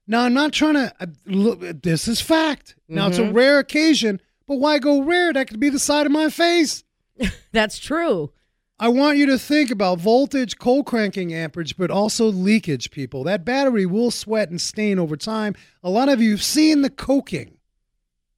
Now, 0.06 0.22
I'm 0.22 0.34
not 0.34 0.52
trying 0.52 0.74
to, 0.74 0.94
uh, 1.00 1.06
look, 1.26 1.60
this 1.82 2.08
is 2.08 2.20
fact. 2.20 2.76
Now, 2.88 3.08
it's 3.08 3.18
a 3.18 3.22
Mhm. 3.22 3.34
rare 3.34 3.58
occasion, 3.58 4.20
but 4.46 4.56
why 4.56 4.78
go 4.78 5.02
rare? 5.02 5.32
That 5.32 5.48
could 5.48 5.60
be 5.60 5.70
the 5.70 5.78
side 5.78 6.06
of 6.06 6.12
my 6.12 6.28
face. 6.30 6.83
That's 7.52 7.78
true. 7.78 8.32
I 8.78 8.88
want 8.88 9.18
you 9.18 9.26
to 9.26 9.38
think 9.38 9.70
about 9.70 10.00
voltage, 10.00 10.58
cold 10.58 10.86
cranking 10.86 11.32
amperage, 11.32 11.76
but 11.76 11.90
also 11.90 12.26
leakage, 12.26 12.90
people. 12.90 13.22
That 13.24 13.44
battery 13.44 13.86
will 13.86 14.10
sweat 14.10 14.50
and 14.50 14.60
stain 14.60 14.98
over 14.98 15.16
time. 15.16 15.54
A 15.82 15.90
lot 15.90 16.08
of 16.08 16.20
you 16.20 16.32
have 16.32 16.42
seen 16.42 16.82
the 16.82 16.90
coking, 16.90 17.58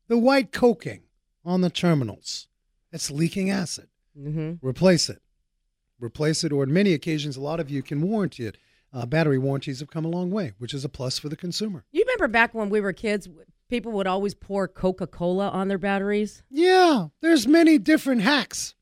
the 0.08 0.18
white 0.18 0.52
coking 0.52 1.04
on 1.44 1.62
the 1.62 1.70
terminals. 1.70 2.48
It's 2.92 3.10
leaking 3.10 3.50
acid. 3.50 3.88
Mm-hmm. 4.18 4.66
Replace 4.66 5.08
it. 5.08 5.22
Replace 5.98 6.44
it, 6.44 6.52
or 6.52 6.64
in 6.64 6.72
many 6.72 6.92
occasions, 6.92 7.38
a 7.38 7.40
lot 7.40 7.58
of 7.58 7.70
you 7.70 7.82
can 7.82 8.02
warranty 8.02 8.46
it. 8.46 8.58
Uh, 8.92 9.06
battery 9.06 9.38
warranties 9.38 9.80
have 9.80 9.90
come 9.90 10.04
a 10.04 10.08
long 10.08 10.30
way, 10.30 10.52
which 10.58 10.74
is 10.74 10.84
a 10.84 10.88
plus 10.88 11.18
for 11.18 11.28
the 11.30 11.36
consumer. 11.36 11.84
You 11.92 12.04
remember 12.06 12.28
back 12.28 12.54
when 12.54 12.68
we 12.68 12.80
were 12.80 12.92
kids, 12.92 13.28
people 13.68 13.92
would 13.92 14.06
always 14.06 14.34
pour 14.34 14.68
Coca 14.68 15.06
Cola 15.06 15.48
on 15.48 15.68
their 15.68 15.78
batteries? 15.78 16.42
Yeah, 16.50 17.08
there's 17.20 17.46
many 17.46 17.78
different 17.78 18.22
hacks. 18.22 18.74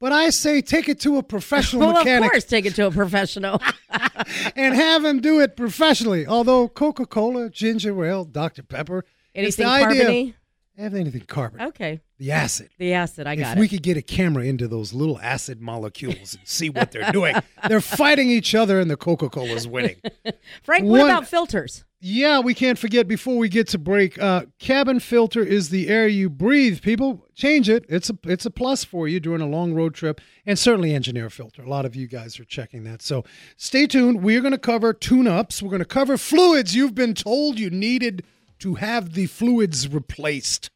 But 0.00 0.12
I 0.12 0.30
say 0.30 0.62
take 0.62 0.88
it 0.88 0.98
to 1.00 1.18
a 1.18 1.22
professional 1.22 1.88
well, 1.92 1.98
mechanic. 1.98 2.28
of 2.28 2.32
course, 2.32 2.44
take 2.44 2.64
it 2.64 2.74
to 2.76 2.86
a 2.86 2.90
professional. 2.90 3.60
and 4.56 4.74
have 4.74 5.04
him 5.04 5.20
do 5.20 5.40
it 5.40 5.56
professionally. 5.56 6.26
Although 6.26 6.68
Coca 6.68 7.04
Cola, 7.04 7.50
ginger 7.50 8.04
ale, 8.04 8.24
Dr. 8.24 8.62
Pepper, 8.62 9.04
it's 9.34 9.58
Anything 9.58 9.66
the 9.66 9.70
idea. 9.70 10.04
carbony? 10.04 10.34
Have 10.78 10.94
anything 10.94 11.20
carbon. 11.22 11.60
Okay. 11.60 12.00
The 12.16 12.32
acid. 12.32 12.70
The 12.78 12.94
acid, 12.94 13.26
I 13.26 13.36
got 13.36 13.52
if 13.52 13.58
we 13.58 13.68
could 13.68 13.82
get 13.82 13.98
a 13.98 14.02
camera 14.02 14.44
into 14.44 14.66
those 14.66 14.94
little 14.94 15.20
acid 15.20 15.60
molecules 15.60 16.34
and 16.34 16.48
see 16.48 16.70
what 16.70 16.90
they're 16.90 17.12
doing, 17.12 17.36
they're 17.68 17.82
fighting 17.82 18.30
each 18.30 18.54
other, 18.54 18.80
and 18.80 18.90
the 18.90 18.96
Coca 18.96 19.28
Cola's 19.28 19.68
winning. 19.68 19.96
Frank, 20.62 20.86
what 20.86 21.02
about 21.02 21.28
filters? 21.28 21.84
Yeah, 22.02 22.40
we 22.40 22.54
can't 22.54 22.78
forget 22.78 23.06
before 23.06 23.36
we 23.36 23.50
get 23.50 23.68
to 23.68 23.78
break. 23.78 24.18
Uh, 24.18 24.46
cabin 24.58 25.00
filter 25.00 25.42
is 25.42 25.68
the 25.68 25.88
air 25.88 26.08
you 26.08 26.30
breathe. 26.30 26.80
People, 26.80 27.26
change 27.34 27.68
it. 27.68 27.84
It's 27.90 28.08
a 28.08 28.16
it's 28.24 28.46
a 28.46 28.50
plus 28.50 28.84
for 28.84 29.06
you 29.06 29.20
during 29.20 29.42
a 29.42 29.46
long 29.46 29.74
road 29.74 29.94
trip, 29.94 30.18
and 30.46 30.58
certainly 30.58 30.94
engine 30.94 31.18
air 31.18 31.28
filter. 31.28 31.62
A 31.62 31.68
lot 31.68 31.84
of 31.84 31.94
you 31.94 32.06
guys 32.06 32.40
are 32.40 32.46
checking 32.46 32.84
that. 32.84 33.02
So 33.02 33.24
stay 33.58 33.86
tuned. 33.86 34.22
We 34.22 34.34
are 34.38 34.40
going 34.40 34.52
to 34.52 34.58
cover 34.58 34.94
tune-ups. 34.94 35.62
We're 35.62 35.68
going 35.68 35.80
to 35.80 35.84
cover 35.84 36.16
fluids. 36.16 36.74
You've 36.74 36.94
been 36.94 37.12
told 37.12 37.58
you 37.58 37.68
needed 37.68 38.24
to 38.60 38.76
have 38.76 39.12
the 39.12 39.26
fluids 39.26 39.86
replaced. 39.86 40.70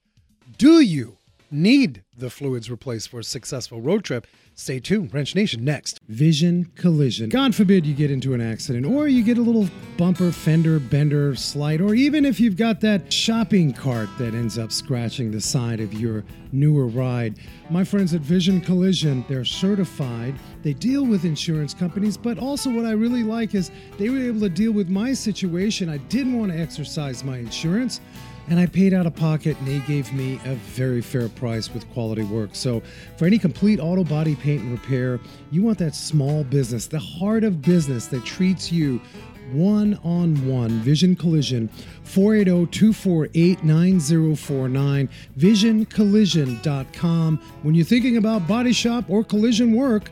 Do 0.58 0.80
you 0.80 1.16
need 1.54 2.04
the 2.16 2.30
fluids 2.30 2.70
replaced 2.70 3.08
for 3.08 3.20
a 3.20 3.24
successful 3.24 3.80
road 3.80 4.04
trip? 4.04 4.26
Stay 4.56 4.78
tuned. 4.78 5.12
Wrench 5.12 5.34
Nation 5.34 5.64
next. 5.64 5.98
Vision 6.08 6.70
collision. 6.76 7.28
God 7.28 7.54
forbid 7.54 7.84
you 7.84 7.94
get 7.94 8.10
into 8.10 8.34
an 8.34 8.40
accident 8.40 8.86
or 8.86 9.08
you 9.08 9.24
get 9.24 9.36
a 9.36 9.42
little 9.42 9.68
bumper, 9.96 10.30
fender, 10.30 10.78
bender, 10.78 11.34
slide, 11.34 11.80
or 11.80 11.94
even 11.94 12.24
if 12.24 12.38
you've 12.38 12.56
got 12.56 12.80
that 12.82 13.12
shopping 13.12 13.72
cart 13.72 14.08
that 14.18 14.32
ends 14.32 14.56
up 14.56 14.70
scratching 14.70 15.32
the 15.32 15.40
side 15.40 15.80
of 15.80 15.92
your 15.92 16.24
newer 16.52 16.86
ride. 16.86 17.38
My 17.68 17.82
friends 17.82 18.14
at 18.14 18.20
Vision 18.20 18.60
Collision, 18.60 19.24
they're 19.28 19.44
certified. 19.44 20.36
They 20.62 20.72
deal 20.72 21.04
with 21.04 21.24
insurance 21.24 21.74
companies, 21.74 22.16
but 22.16 22.38
also 22.38 22.70
what 22.70 22.84
I 22.84 22.92
really 22.92 23.24
like 23.24 23.56
is 23.56 23.72
they 23.98 24.08
were 24.08 24.20
able 24.20 24.40
to 24.40 24.48
deal 24.48 24.72
with 24.72 24.88
my 24.88 25.12
situation. 25.12 25.88
I 25.88 25.96
didn't 25.96 26.38
want 26.38 26.52
to 26.52 26.58
exercise 26.58 27.24
my 27.24 27.38
insurance 27.38 28.00
and 28.48 28.60
I 28.60 28.66
paid 28.66 28.92
out 28.92 29.06
of 29.06 29.14
pocket, 29.14 29.56
and 29.58 29.66
they 29.66 29.80
gave 29.80 30.12
me 30.12 30.40
a 30.44 30.54
very 30.54 31.00
fair 31.00 31.28
price 31.28 31.72
with 31.72 31.90
quality 31.92 32.24
work. 32.24 32.50
So, 32.52 32.82
for 33.16 33.26
any 33.26 33.38
complete 33.38 33.80
auto 33.80 34.04
body 34.04 34.36
paint 34.36 34.62
and 34.62 34.72
repair, 34.72 35.18
you 35.50 35.62
want 35.62 35.78
that 35.78 35.94
small 35.94 36.44
business, 36.44 36.86
the 36.86 36.98
heart 36.98 37.44
of 37.44 37.62
business 37.62 38.06
that 38.08 38.24
treats 38.24 38.70
you 38.70 39.00
one 39.52 39.98
on 40.04 40.34
one. 40.48 40.70
Vision 40.80 41.16
Collision, 41.16 41.68
oh, 41.72 41.76
480 42.04 42.70
248 42.70 43.64
9049. 43.64 45.08
VisionCollision.com. 45.38 47.38
When 47.62 47.74
you're 47.74 47.84
thinking 47.84 48.16
about 48.16 48.48
body 48.48 48.72
shop 48.72 49.04
or 49.08 49.24
collision 49.24 49.74
work, 49.74 50.10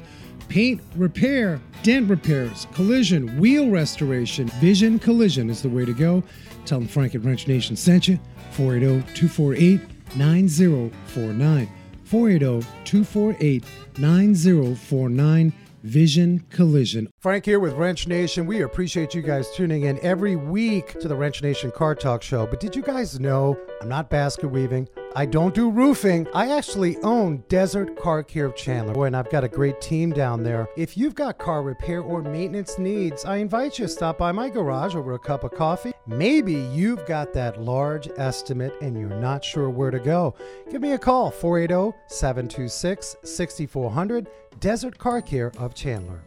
paint 0.49 0.83
repair, 0.97 1.61
dent 1.83 2.11
repairs, 2.11 2.67
collision, 2.75 3.39
wheel 3.39 3.71
restoration, 3.71 4.49
Vision 4.61 4.99
Collision 4.99 5.49
is 5.51 5.63
the 5.63 5.69
way 5.69 5.85
to 5.85 5.95
go. 5.95 6.23
Tell 6.65 6.79
them 6.79 6.89
Frank 6.89 7.15
at 7.15 7.25
Wrench 7.25 7.49
Nation 7.49 7.77
sent 7.77 8.09
you. 8.09 8.19
480 8.53 9.03
248 9.15 9.81
9049. 10.17 11.69
480 12.05 12.67
248 12.85 13.65
9049. 13.99 15.53
Vision 15.83 16.45
Collision. 16.51 17.09
Frank 17.19 17.45
here 17.45 17.59
with 17.59 17.73
Wrench 17.75 18.07
Nation. 18.07 18.47
We 18.47 18.63
appreciate 18.63 19.15
you 19.15 19.23
guys 19.23 19.51
tuning 19.57 19.83
in 19.83 19.99
every 20.01 20.37
week 20.37 20.99
to 21.01 21.09
the 21.09 21.17
Wrench 21.17 21.43
Nation 21.43 21.73
Car 21.73 21.97
Talk 21.97 22.23
Show. 22.23 22.47
But 22.47 22.61
did 22.61 22.77
you 22.77 22.83
guys 22.83 23.19
know 23.19 23.59
I'm 23.83 23.89
not 23.89 24.11
basket 24.11 24.47
weaving? 24.47 24.89
I 25.17 25.27
don't 25.27 25.53
do 25.57 25.69
roofing. 25.69 26.29
I 26.33 26.57
actually 26.57 26.99
own 26.99 27.43
Desert 27.49 27.99
Car 27.99 28.23
Care 28.23 28.47
of 28.47 28.55
Chandler. 28.55 28.95
Boy, 28.95 29.07
and 29.07 29.17
I've 29.17 29.29
got 29.29 29.43
a 29.43 29.49
great 29.49 29.81
team 29.81 30.11
down 30.11 30.45
there. 30.45 30.69
If 30.77 30.97
you've 30.97 31.17
got 31.17 31.39
car 31.39 31.65
repair 31.65 32.01
or 32.01 32.23
maintenance 32.23 32.79
needs, 32.79 33.25
I 33.25 33.39
invite 33.39 33.81
you 33.81 33.87
to 33.87 33.93
stop 33.93 34.19
by 34.19 34.31
my 34.31 34.51
garage 34.51 34.95
over 34.95 35.15
a 35.15 35.19
cup 35.19 35.43
of 35.43 35.51
coffee. 35.51 35.91
Maybe 36.07 36.53
you've 36.53 37.05
got 37.07 37.33
that 37.33 37.61
large 37.61 38.09
estimate 38.19 38.73
and 38.81 38.97
you're 38.97 39.09
not 39.09 39.45
sure 39.45 39.69
where 39.69 39.91
to 39.91 39.99
go. 39.99 40.37
Give 40.71 40.81
me 40.81 40.93
a 40.93 40.99
call 40.99 41.33
480 41.33 41.99
726 42.07 43.17
6400 43.25 44.29
Desert 44.61 44.97
Car 44.97 45.21
Care 45.21 45.51
of 45.59 45.75
Chandler. 45.75 46.23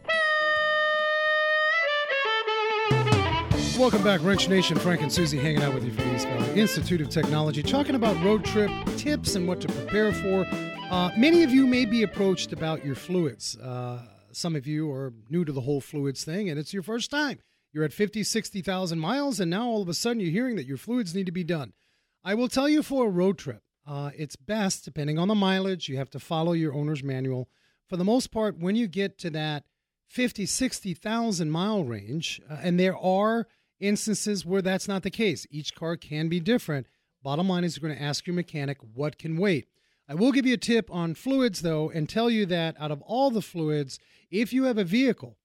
Welcome 3.78 4.02
back, 4.02 4.22
Wrench 4.22 4.48
Nation. 4.48 4.78
Frank 4.78 5.02
and 5.02 5.12
Susie 5.12 5.36
hanging 5.36 5.62
out 5.62 5.74
with 5.74 5.84
you 5.84 5.92
from 5.92 6.08
the 6.08 6.16
East 6.16 6.26
Valley 6.26 6.58
Institute 6.58 7.02
of 7.02 7.10
Technology, 7.10 7.62
talking 7.62 7.94
about 7.94 8.16
road 8.24 8.42
trip 8.42 8.70
tips 8.96 9.34
and 9.34 9.46
what 9.46 9.60
to 9.60 9.68
prepare 9.68 10.14
for. 10.14 10.46
Uh, 10.90 11.10
many 11.18 11.42
of 11.42 11.50
you 11.50 11.66
may 11.66 11.84
be 11.84 12.02
approached 12.02 12.54
about 12.54 12.86
your 12.86 12.94
fluids. 12.94 13.54
Uh, 13.58 14.00
some 14.32 14.56
of 14.56 14.66
you 14.66 14.90
are 14.90 15.12
new 15.28 15.44
to 15.44 15.52
the 15.52 15.60
whole 15.60 15.82
fluids 15.82 16.24
thing, 16.24 16.48
and 16.48 16.58
it's 16.58 16.72
your 16.72 16.82
first 16.82 17.10
time. 17.10 17.38
You're 17.70 17.84
at 17.84 17.92
50, 17.92 18.24
60,000 18.24 18.98
miles, 18.98 19.40
and 19.40 19.50
now 19.50 19.66
all 19.66 19.82
of 19.82 19.90
a 19.90 19.94
sudden 19.94 20.20
you're 20.20 20.30
hearing 20.30 20.56
that 20.56 20.66
your 20.66 20.78
fluids 20.78 21.14
need 21.14 21.26
to 21.26 21.32
be 21.32 21.44
done. 21.44 21.74
I 22.24 22.32
will 22.32 22.48
tell 22.48 22.70
you 22.70 22.82
for 22.82 23.06
a 23.06 23.10
road 23.10 23.36
trip, 23.36 23.60
uh, 23.86 24.10
it's 24.16 24.36
best, 24.36 24.86
depending 24.86 25.18
on 25.18 25.28
the 25.28 25.34
mileage, 25.34 25.86
you 25.86 25.98
have 25.98 26.10
to 26.10 26.18
follow 26.18 26.52
your 26.52 26.72
owner's 26.72 27.04
manual. 27.04 27.50
For 27.90 27.98
the 27.98 28.04
most 28.04 28.30
part, 28.30 28.58
when 28.58 28.74
you 28.74 28.88
get 28.88 29.18
to 29.18 29.30
that 29.30 29.64
50, 30.08 30.46
60,000 30.46 31.50
mile 31.50 31.84
range, 31.84 32.40
uh, 32.50 32.56
and 32.62 32.80
there 32.80 32.96
are 32.96 33.46
instances 33.80 34.44
where 34.44 34.62
that's 34.62 34.88
not 34.88 35.02
the 35.02 35.10
case. 35.10 35.46
Each 35.50 35.74
car 35.74 35.96
can 35.96 36.28
be 36.28 36.40
different. 36.40 36.86
Bottom 37.22 37.48
line 37.48 37.64
is 37.64 37.76
you're 37.76 37.88
going 37.88 37.98
to 37.98 38.04
ask 38.04 38.26
your 38.26 38.34
mechanic 38.34 38.78
what 38.94 39.18
can 39.18 39.36
wait. 39.36 39.68
I 40.08 40.14
will 40.14 40.32
give 40.32 40.46
you 40.46 40.54
a 40.54 40.58
tip 40.58 40.88
on 40.90 41.14
fluids 41.14 41.62
though 41.62 41.90
and 41.90 42.08
tell 42.08 42.30
you 42.30 42.46
that 42.46 42.76
out 42.78 42.92
of 42.92 43.02
all 43.02 43.30
the 43.30 43.42
fluids, 43.42 43.98
if 44.30 44.52
you 44.52 44.64
have 44.64 44.78
a 44.78 44.84
vehicle 44.84 45.36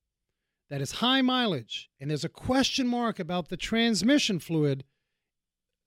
that 0.70 0.82
is 0.82 0.94
high 0.94 1.22
mileage 1.22 1.90
and 2.00 2.10
there's 2.10 2.24
a 2.24 2.30
question 2.30 2.88
mark 2.88 3.20
about 3.20 3.50
the 3.50 3.58
transmission 3.58 4.40
fluid, 4.40 4.84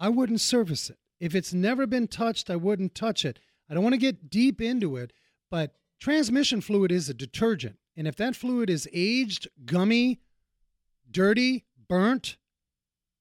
I 0.01 0.09
wouldn't 0.09 0.41
service 0.41 0.91
it. 0.91 0.99
If 1.21 1.35
it's 1.35 1.55
never 1.55 1.87
been 1.87 2.09
touched, 2.09 2.51
I 2.51 2.57
wouldn't 2.57 2.95
touch 2.95 3.25
it. 3.25 3.39
I 3.71 3.75
don't 3.75 3.83
want 3.83 3.95
to 3.95 3.99
get 3.99 4.29
deep 4.29 4.61
into 4.61 4.97
it, 4.97 5.13
but 5.51 5.77
transmission 6.01 6.61
fluid 6.61 6.91
is 6.91 7.09
a 7.09 7.15
detergent. 7.15 7.77
And 7.97 8.09
if 8.09 8.17
that 8.17 8.35
fluid 8.35 8.69
is 8.69 8.89
aged, 8.93 9.49
gummy, 9.65 10.21
dirty, 11.11 11.65
burnt, 11.89 12.37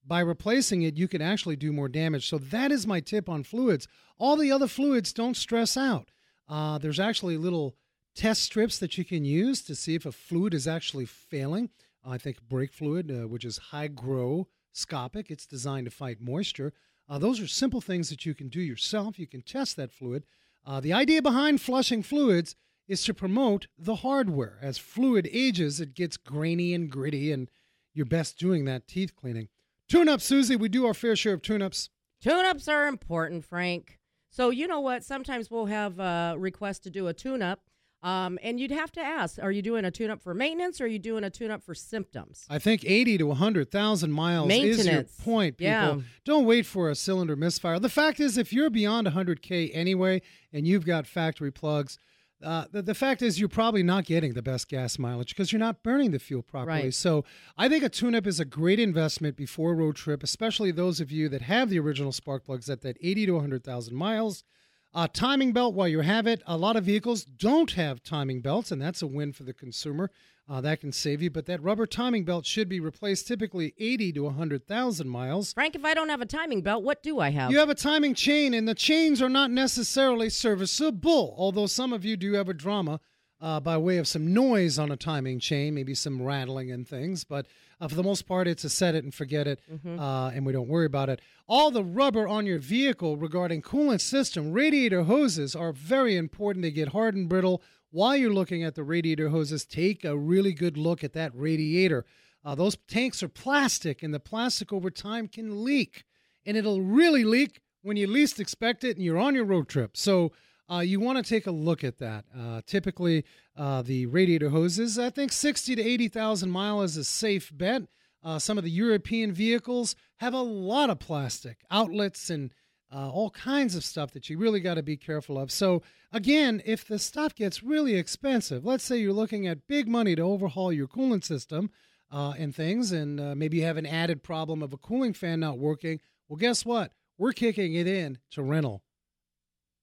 by 0.06 0.20
replacing 0.20 0.82
it, 0.82 0.96
you 0.96 1.08
can 1.08 1.22
actually 1.22 1.56
do 1.56 1.72
more 1.72 1.88
damage. 1.88 2.28
So 2.28 2.38
that 2.38 2.70
is 2.70 2.86
my 2.86 3.00
tip 3.00 3.28
on 3.28 3.42
fluids. 3.42 3.88
All 4.18 4.36
the 4.36 4.52
other 4.52 4.68
fluids 4.68 5.12
don't 5.12 5.36
stress 5.36 5.76
out. 5.76 6.10
Uh, 6.48 6.78
there's 6.78 7.00
actually 7.00 7.36
little 7.36 7.74
test 8.14 8.42
strips 8.42 8.78
that 8.78 8.98
you 8.98 9.04
can 9.04 9.24
use 9.24 9.62
to 9.62 9.74
see 9.74 9.94
if 9.94 10.06
a 10.06 10.12
fluid 10.12 10.54
is 10.54 10.68
actually 10.68 11.06
failing. 11.06 11.70
I 12.04 12.18
think 12.18 12.42
brake 12.42 12.72
fluid, 12.72 13.10
uh, 13.10 13.26
which 13.26 13.44
is 13.44 13.58
hygroscopic, 13.72 15.30
it's 15.30 15.46
designed 15.46 15.86
to 15.86 15.90
fight 15.90 16.20
moisture. 16.20 16.74
Uh, 17.08 17.18
those 17.18 17.40
are 17.40 17.46
simple 17.46 17.80
things 17.80 18.10
that 18.10 18.26
you 18.26 18.34
can 18.34 18.48
do 18.48 18.60
yourself. 18.60 19.18
You 19.18 19.26
can 19.26 19.42
test 19.42 19.76
that 19.76 19.92
fluid. 19.92 20.24
Uh, 20.66 20.80
the 20.80 20.92
idea 20.92 21.22
behind 21.22 21.60
flushing 21.60 22.02
fluids 22.02 22.56
is 22.86 23.02
to 23.04 23.14
promote 23.14 23.66
the 23.78 23.96
hardware. 23.96 24.58
As 24.60 24.78
fluid 24.78 25.28
ages, 25.32 25.80
it 25.80 25.94
gets 25.94 26.16
grainy 26.16 26.74
and 26.74 26.90
gritty, 26.90 27.32
and 27.32 27.50
you're 27.94 28.06
best 28.06 28.38
doing 28.38 28.64
that 28.66 28.86
teeth 28.86 29.14
cleaning. 29.16 29.48
Tune 29.88 30.08
up, 30.08 30.20
Susie. 30.20 30.56
We 30.56 30.68
do 30.68 30.86
our 30.86 30.94
fair 30.94 31.16
share 31.16 31.34
of 31.34 31.42
tune 31.42 31.62
ups. 31.62 31.90
Tune 32.20 32.44
ups 32.44 32.68
are 32.68 32.86
important, 32.86 33.44
Frank. 33.44 33.98
So, 34.30 34.50
you 34.50 34.66
know 34.66 34.80
what? 34.80 35.04
Sometimes 35.04 35.50
we'll 35.50 35.66
have 35.66 35.98
a 35.98 36.34
request 36.36 36.82
to 36.84 36.90
do 36.90 37.06
a 37.06 37.12
tune 37.12 37.42
up. 37.42 37.60
Um, 38.02 38.38
and 38.42 38.60
you'd 38.60 38.70
have 38.70 38.92
to 38.92 39.00
ask, 39.00 39.38
are 39.42 39.50
you 39.50 39.62
doing 39.62 39.86
a 39.86 39.90
tune 39.90 40.10
up 40.10 40.20
for 40.20 40.34
maintenance 40.34 40.78
or 40.78 40.84
are 40.84 40.88
you 40.88 40.98
doing 40.98 41.24
a 41.24 41.30
tune 41.30 41.50
up 41.50 41.62
for 41.62 41.74
symptoms? 41.74 42.44
I 42.50 42.58
think 42.58 42.84
80 42.84 43.16
to 43.18 43.26
100,000 43.28 44.12
miles 44.12 44.52
is 44.52 44.86
your 44.86 45.04
point, 45.24 45.56
people. 45.56 45.72
Yeah. 45.72 45.96
Don't 46.22 46.44
wait 46.44 46.66
for 46.66 46.90
a 46.90 46.94
cylinder 46.94 47.34
misfire. 47.34 47.78
The 47.78 47.88
fact 47.88 48.20
is, 48.20 48.36
if 48.36 48.52
you're 48.52 48.68
beyond 48.68 49.06
100K 49.06 49.70
anyway 49.72 50.20
and 50.52 50.68
you've 50.68 50.84
got 50.84 51.06
factory 51.06 51.50
plugs, 51.50 51.98
uh, 52.42 52.64
the, 52.70 52.82
the 52.82 52.94
fact 52.94 53.22
is 53.22 53.38
you're 53.38 53.48
probably 53.48 53.82
not 53.82 54.04
getting 54.04 54.34
the 54.34 54.42
best 54.42 54.68
gas 54.68 54.98
mileage 54.98 55.30
because 55.30 55.52
you're 55.52 55.60
not 55.60 55.82
burning 55.82 56.10
the 56.10 56.18
fuel 56.18 56.42
properly. 56.42 56.84
Right. 56.84 56.94
So 56.94 57.24
I 57.56 57.68
think 57.68 57.84
a 57.84 57.88
tune-up 57.88 58.26
is 58.26 58.40
a 58.40 58.44
great 58.44 58.78
investment 58.78 59.36
before 59.36 59.72
a 59.72 59.74
road 59.74 59.96
trip, 59.96 60.22
especially 60.22 60.70
those 60.70 61.00
of 61.00 61.10
you 61.10 61.28
that 61.30 61.42
have 61.42 61.70
the 61.70 61.78
original 61.78 62.12
spark 62.12 62.44
plugs 62.44 62.68
at 62.68 62.82
that 62.82 62.96
80 63.00 63.26
to 63.26 63.32
100,000 63.32 63.94
miles. 63.94 64.44
Uh, 64.92 65.08
timing 65.12 65.52
belt 65.52 65.74
while 65.74 65.88
you 65.88 66.00
have 66.00 66.26
it. 66.26 66.40
A 66.46 66.56
lot 66.56 66.76
of 66.76 66.84
vehicles 66.84 67.24
don't 67.24 67.72
have 67.72 68.02
timing 68.02 68.40
belts, 68.40 68.70
and 68.70 68.80
that's 68.80 69.02
a 69.02 69.08
win 69.08 69.32
for 69.32 69.42
the 69.42 69.52
consumer. 69.52 70.08
Uh, 70.46 70.60
that 70.60 70.80
can 70.80 70.92
save 70.92 71.22
you, 71.22 71.30
but 71.30 71.46
that 71.46 71.62
rubber 71.62 71.86
timing 71.86 72.24
belt 72.24 72.44
should 72.44 72.68
be 72.68 72.78
replaced 72.78 73.26
typically 73.26 73.72
80 73.78 74.12
to 74.12 74.24
100,000 74.24 75.08
miles. 75.08 75.54
Frank, 75.54 75.74
if 75.74 75.84
I 75.86 75.94
don't 75.94 76.10
have 76.10 76.20
a 76.20 76.26
timing 76.26 76.60
belt, 76.60 76.84
what 76.84 77.02
do 77.02 77.18
I 77.18 77.30
have? 77.30 77.50
You 77.50 77.58
have 77.58 77.70
a 77.70 77.74
timing 77.74 78.14
chain, 78.14 78.52
and 78.52 78.68
the 78.68 78.74
chains 78.74 79.22
are 79.22 79.30
not 79.30 79.50
necessarily 79.50 80.28
serviceable, 80.28 81.34
although 81.38 81.66
some 81.66 81.94
of 81.94 82.04
you 82.04 82.18
do 82.18 82.34
have 82.34 82.50
a 82.50 82.54
drama 82.54 83.00
uh, 83.40 83.60
by 83.60 83.78
way 83.78 83.96
of 83.96 84.06
some 84.06 84.34
noise 84.34 84.78
on 84.78 84.90
a 84.92 84.96
timing 84.96 85.38
chain, 85.38 85.74
maybe 85.74 85.94
some 85.94 86.20
rattling 86.20 86.70
and 86.70 86.86
things. 86.86 87.24
But 87.24 87.46
uh, 87.80 87.88
for 87.88 87.94
the 87.94 88.02
most 88.02 88.26
part, 88.26 88.46
it's 88.46 88.64
a 88.64 88.70
set 88.70 88.94
it 88.94 89.02
and 89.04 89.14
forget 89.14 89.46
it, 89.46 89.60
uh, 89.98 90.30
and 90.34 90.44
we 90.46 90.52
don't 90.52 90.68
worry 90.68 90.86
about 90.86 91.08
it. 91.08 91.20
All 91.46 91.70
the 91.70 91.84
rubber 91.84 92.28
on 92.28 92.46
your 92.46 92.58
vehicle 92.58 93.16
regarding 93.16 93.62
coolant 93.62 94.00
system, 94.00 94.52
radiator 94.52 95.04
hoses 95.04 95.56
are 95.56 95.72
very 95.72 96.16
important. 96.16 96.62
They 96.62 96.70
get 96.70 96.88
hard 96.88 97.14
and 97.14 97.28
brittle. 97.28 97.62
While 97.94 98.16
you're 98.16 98.34
looking 98.34 98.64
at 98.64 98.74
the 98.74 98.82
radiator 98.82 99.28
hoses, 99.28 99.64
take 99.64 100.04
a 100.04 100.18
really 100.18 100.52
good 100.52 100.76
look 100.76 101.04
at 101.04 101.12
that 101.12 101.30
radiator. 101.32 102.04
Uh, 102.44 102.56
those 102.56 102.76
tanks 102.88 103.22
are 103.22 103.28
plastic, 103.28 104.02
and 104.02 104.12
the 104.12 104.18
plastic 104.18 104.72
over 104.72 104.90
time 104.90 105.28
can 105.28 105.62
leak, 105.62 106.02
and 106.44 106.56
it'll 106.56 106.80
really 106.80 107.22
leak 107.22 107.60
when 107.82 107.96
you 107.96 108.08
least 108.08 108.40
expect 108.40 108.82
it, 108.82 108.96
and 108.96 109.04
you're 109.04 109.16
on 109.16 109.36
your 109.36 109.44
road 109.44 109.68
trip. 109.68 109.96
So 109.96 110.32
uh, 110.68 110.80
you 110.80 110.98
want 110.98 111.24
to 111.24 111.30
take 111.30 111.46
a 111.46 111.52
look 111.52 111.84
at 111.84 111.98
that. 111.98 112.24
Uh, 112.36 112.62
typically, 112.66 113.24
uh, 113.56 113.82
the 113.82 114.06
radiator 114.06 114.48
hoses, 114.48 114.98
I 114.98 115.10
think 115.10 115.30
60 115.30 115.76
to 115.76 115.82
80,000 115.82 116.50
miles 116.50 116.90
is 116.90 116.96
a 116.96 117.04
safe 117.04 117.56
bet. 117.56 117.82
Uh, 118.24 118.40
some 118.40 118.58
of 118.58 118.64
the 118.64 118.70
European 118.72 119.30
vehicles 119.30 119.94
have 120.16 120.34
a 120.34 120.40
lot 120.40 120.90
of 120.90 120.98
plastic 120.98 121.58
outlets 121.70 122.28
and 122.28 122.52
uh, 122.94 123.10
all 123.10 123.30
kinds 123.30 123.74
of 123.74 123.82
stuff 123.84 124.12
that 124.12 124.30
you 124.30 124.38
really 124.38 124.60
got 124.60 124.74
to 124.74 124.82
be 124.82 124.96
careful 124.96 125.36
of. 125.36 125.50
So, 125.50 125.82
again, 126.12 126.62
if 126.64 126.86
the 126.86 126.98
stuff 126.98 127.34
gets 127.34 127.62
really 127.62 127.96
expensive, 127.96 128.64
let's 128.64 128.84
say 128.84 128.98
you're 128.98 129.12
looking 129.12 129.46
at 129.48 129.66
big 129.66 129.88
money 129.88 130.14
to 130.14 130.22
overhaul 130.22 130.72
your 130.72 130.86
coolant 130.86 131.24
system 131.24 131.70
uh, 132.12 132.34
and 132.38 132.54
things, 132.54 132.92
and 132.92 133.18
uh, 133.20 133.34
maybe 133.34 133.56
you 133.58 133.64
have 133.64 133.76
an 133.76 133.86
added 133.86 134.22
problem 134.22 134.62
of 134.62 134.72
a 134.72 134.76
cooling 134.76 135.12
fan 135.12 135.40
not 135.40 135.58
working, 135.58 136.00
well, 136.28 136.36
guess 136.36 136.64
what? 136.64 136.92
We're 137.18 137.32
kicking 137.32 137.74
it 137.74 137.86
in 137.88 138.18
to 138.30 138.42
rental. 138.42 138.82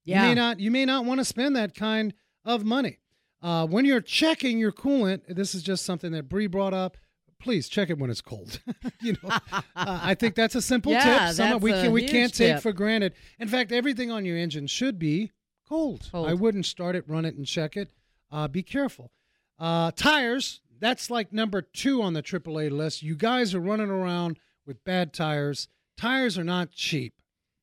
yeah. 0.06 0.22
You 0.22 0.30
may 0.30 0.36
not 0.36 0.60
you 0.60 0.72
may 0.72 0.86
not 0.86 1.06
want 1.06 1.20
to 1.20 1.26
spend 1.26 1.56
that 1.56 1.76
kind 1.76 2.14
of 2.46 2.64
money. 2.64 3.00
Uh, 3.42 3.66
when 3.68 3.86
you're 3.86 4.02
checking 4.02 4.58
your 4.58 4.72
coolant, 4.72 5.22
this 5.28 5.54
is 5.56 5.64
just 5.64 5.84
something 5.84 6.12
that 6.12 6.30
Bree 6.30 6.48
brought 6.48 6.74
up. 6.74 6.98
Please 7.42 7.68
check 7.68 7.90
it 7.90 7.98
when 7.98 8.10
it's 8.10 8.22
cold. 8.22 8.60
you 9.02 9.14
know, 9.24 9.30
uh, 9.30 9.60
I 9.76 10.14
think 10.14 10.36
that's 10.36 10.56
a 10.56 10.62
simple 10.62 10.92
Yeah, 10.92 11.28
tip. 11.28 11.36
Some 11.36 11.50
that's 11.50 11.62
we 11.64 11.72
can 11.72 11.92
we 11.92 12.08
can't 12.08 12.34
take 12.34 12.54
tip. 12.56 12.62
for 12.62 12.72
granted. 12.72 13.14
In 13.40 13.48
fact, 13.48 13.72
everything 13.72 14.12
on 14.12 14.26
your 14.26 14.38
engine 14.38 14.68
should 14.68 15.00
be 15.00 15.32
cold. 15.68 16.08
Cold. 16.12 16.30
I 16.30 16.34
wouldn't 16.34 16.66
start 16.66 16.96
it, 16.96 17.04
run 17.08 17.26
it, 17.26 17.36
and 17.36 17.46
check 17.46 17.76
it. 17.76 17.92
Uh, 18.32 18.48
be 18.48 18.62
careful. 18.64 19.12
Uh, 19.60 19.92
tires. 19.96 20.62
That's 20.80 21.10
like 21.10 21.32
number 21.34 21.62
two 21.62 22.02
on 22.02 22.14
the 22.14 22.24
AAA 22.24 22.72
list. 22.72 23.04
You 23.04 23.16
guys 23.16 23.54
are 23.54 23.60
running 23.60 23.90
around 23.90 24.40
with 24.66 24.84
bad 24.84 25.14
tires. 25.14 25.68
Tires 25.98 26.38
are 26.38 26.44
not 26.44 26.72
cheap. 26.72 27.14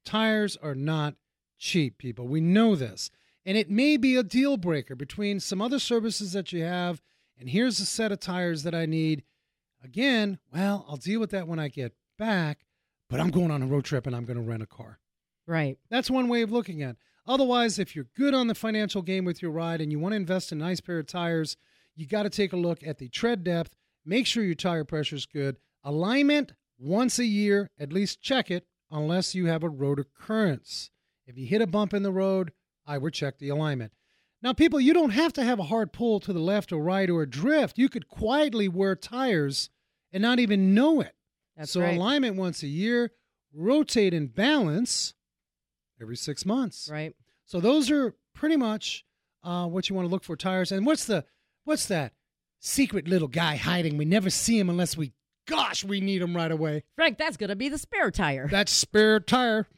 Tires 0.04 0.56
are 0.56 0.74
not 0.74 1.14
cheap, 1.58 1.98
people. 1.98 2.26
We 2.28 2.40
know 2.40 2.74
this. 2.76 3.10
And 3.44 3.56
it 3.56 3.70
may 3.70 3.96
be 3.96 4.14
a 4.16 4.22
deal 4.22 4.56
breaker 4.56 4.94
between 4.94 5.40
some 5.40 5.60
other 5.62 5.78
services 5.78 6.32
that 6.32 6.52
you 6.52 6.62
have, 6.62 7.00
and 7.38 7.48
here's 7.48 7.80
a 7.80 7.86
set 7.86 8.12
of 8.12 8.20
tires 8.20 8.62
that 8.64 8.74
I 8.74 8.86
need. 8.86 9.22
Again, 9.82 10.38
well, 10.52 10.84
I'll 10.88 10.96
deal 10.96 11.20
with 11.20 11.30
that 11.30 11.46
when 11.46 11.58
I 11.58 11.68
get 11.68 11.94
back, 12.18 12.66
but 13.08 13.20
I'm 13.20 13.30
going 13.30 13.50
on 13.50 13.62
a 13.62 13.66
road 13.66 13.84
trip 13.84 14.06
and 14.06 14.14
I'm 14.14 14.24
going 14.24 14.36
to 14.38 14.42
rent 14.42 14.62
a 14.62 14.66
car. 14.66 14.98
Right. 15.46 15.78
That's 15.90 16.10
one 16.10 16.28
way 16.28 16.42
of 16.42 16.52
looking 16.52 16.82
at 16.82 16.90
it. 16.90 16.96
Otherwise, 17.26 17.78
if 17.78 17.94
you're 17.94 18.08
good 18.16 18.34
on 18.34 18.46
the 18.46 18.54
financial 18.54 19.02
game 19.02 19.24
with 19.24 19.42
your 19.42 19.50
ride 19.50 19.80
and 19.80 19.92
you 19.92 19.98
want 19.98 20.12
to 20.12 20.16
invest 20.16 20.50
in 20.50 20.60
a 20.60 20.64
nice 20.64 20.80
pair 20.80 20.98
of 20.98 21.06
tires, 21.06 21.56
you 21.94 22.06
got 22.06 22.22
to 22.22 22.30
take 22.30 22.52
a 22.52 22.56
look 22.56 22.86
at 22.86 22.98
the 22.98 23.08
tread 23.08 23.44
depth. 23.44 23.74
Make 24.04 24.26
sure 24.26 24.42
your 24.42 24.54
tire 24.54 24.84
pressure 24.84 25.16
is 25.16 25.26
good. 25.26 25.56
Alignment 25.84 26.52
once 26.78 27.18
a 27.18 27.24
year, 27.24 27.70
at 27.78 27.92
least 27.92 28.22
check 28.22 28.50
it 28.50 28.66
unless 28.90 29.34
you 29.34 29.46
have 29.46 29.62
a 29.62 29.68
road 29.68 29.98
occurrence. 29.98 30.90
If 31.26 31.36
you 31.36 31.46
hit 31.46 31.60
a 31.60 31.66
bump 31.66 31.92
in 31.92 32.02
the 32.02 32.12
road, 32.12 32.52
I 32.86 32.96
would 32.96 33.12
check 33.12 33.38
the 33.38 33.50
alignment. 33.50 33.92
Now, 34.40 34.52
people, 34.52 34.80
you 34.80 34.94
don't 34.94 35.10
have 35.10 35.32
to 35.34 35.42
have 35.42 35.58
a 35.58 35.64
hard 35.64 35.92
pull 35.92 36.20
to 36.20 36.32
the 36.32 36.38
left 36.38 36.72
or 36.72 36.82
right 36.82 37.10
or 37.10 37.22
a 37.22 37.28
drift. 37.28 37.76
You 37.76 37.88
could 37.88 38.08
quietly 38.08 38.68
wear 38.68 38.94
tires 38.94 39.70
and 40.12 40.22
not 40.22 40.38
even 40.38 40.74
know 40.74 41.00
it. 41.00 41.14
That's 41.56 41.72
so 41.72 41.80
right. 41.80 41.96
alignment 41.96 42.36
once 42.36 42.62
a 42.62 42.68
year, 42.68 43.12
rotate 43.52 44.14
and 44.14 44.32
balance 44.32 45.14
every 46.00 46.16
six 46.16 46.46
months. 46.46 46.88
Right. 46.90 47.14
So 47.46 47.60
those 47.60 47.90
are 47.90 48.14
pretty 48.32 48.56
much 48.56 49.04
uh, 49.42 49.66
what 49.66 49.88
you 49.88 49.96
want 49.96 50.06
to 50.06 50.10
look 50.10 50.22
for 50.22 50.36
tires. 50.36 50.70
And 50.70 50.86
what's 50.86 51.06
the 51.06 51.24
what's 51.64 51.86
that 51.86 52.12
secret 52.60 53.08
little 53.08 53.28
guy 53.28 53.56
hiding? 53.56 53.96
We 53.96 54.04
never 54.04 54.30
see 54.30 54.58
him 54.58 54.70
unless 54.70 54.96
we 54.96 55.12
gosh 55.46 55.82
we 55.82 56.00
need 56.00 56.22
him 56.22 56.36
right 56.36 56.52
away. 56.52 56.84
Frank, 56.94 57.18
that's 57.18 57.36
going 57.36 57.50
to 57.50 57.56
be 57.56 57.68
the 57.68 57.78
spare 57.78 58.12
tire. 58.12 58.46
That 58.48 58.68
spare 58.68 59.18
tire. 59.18 59.66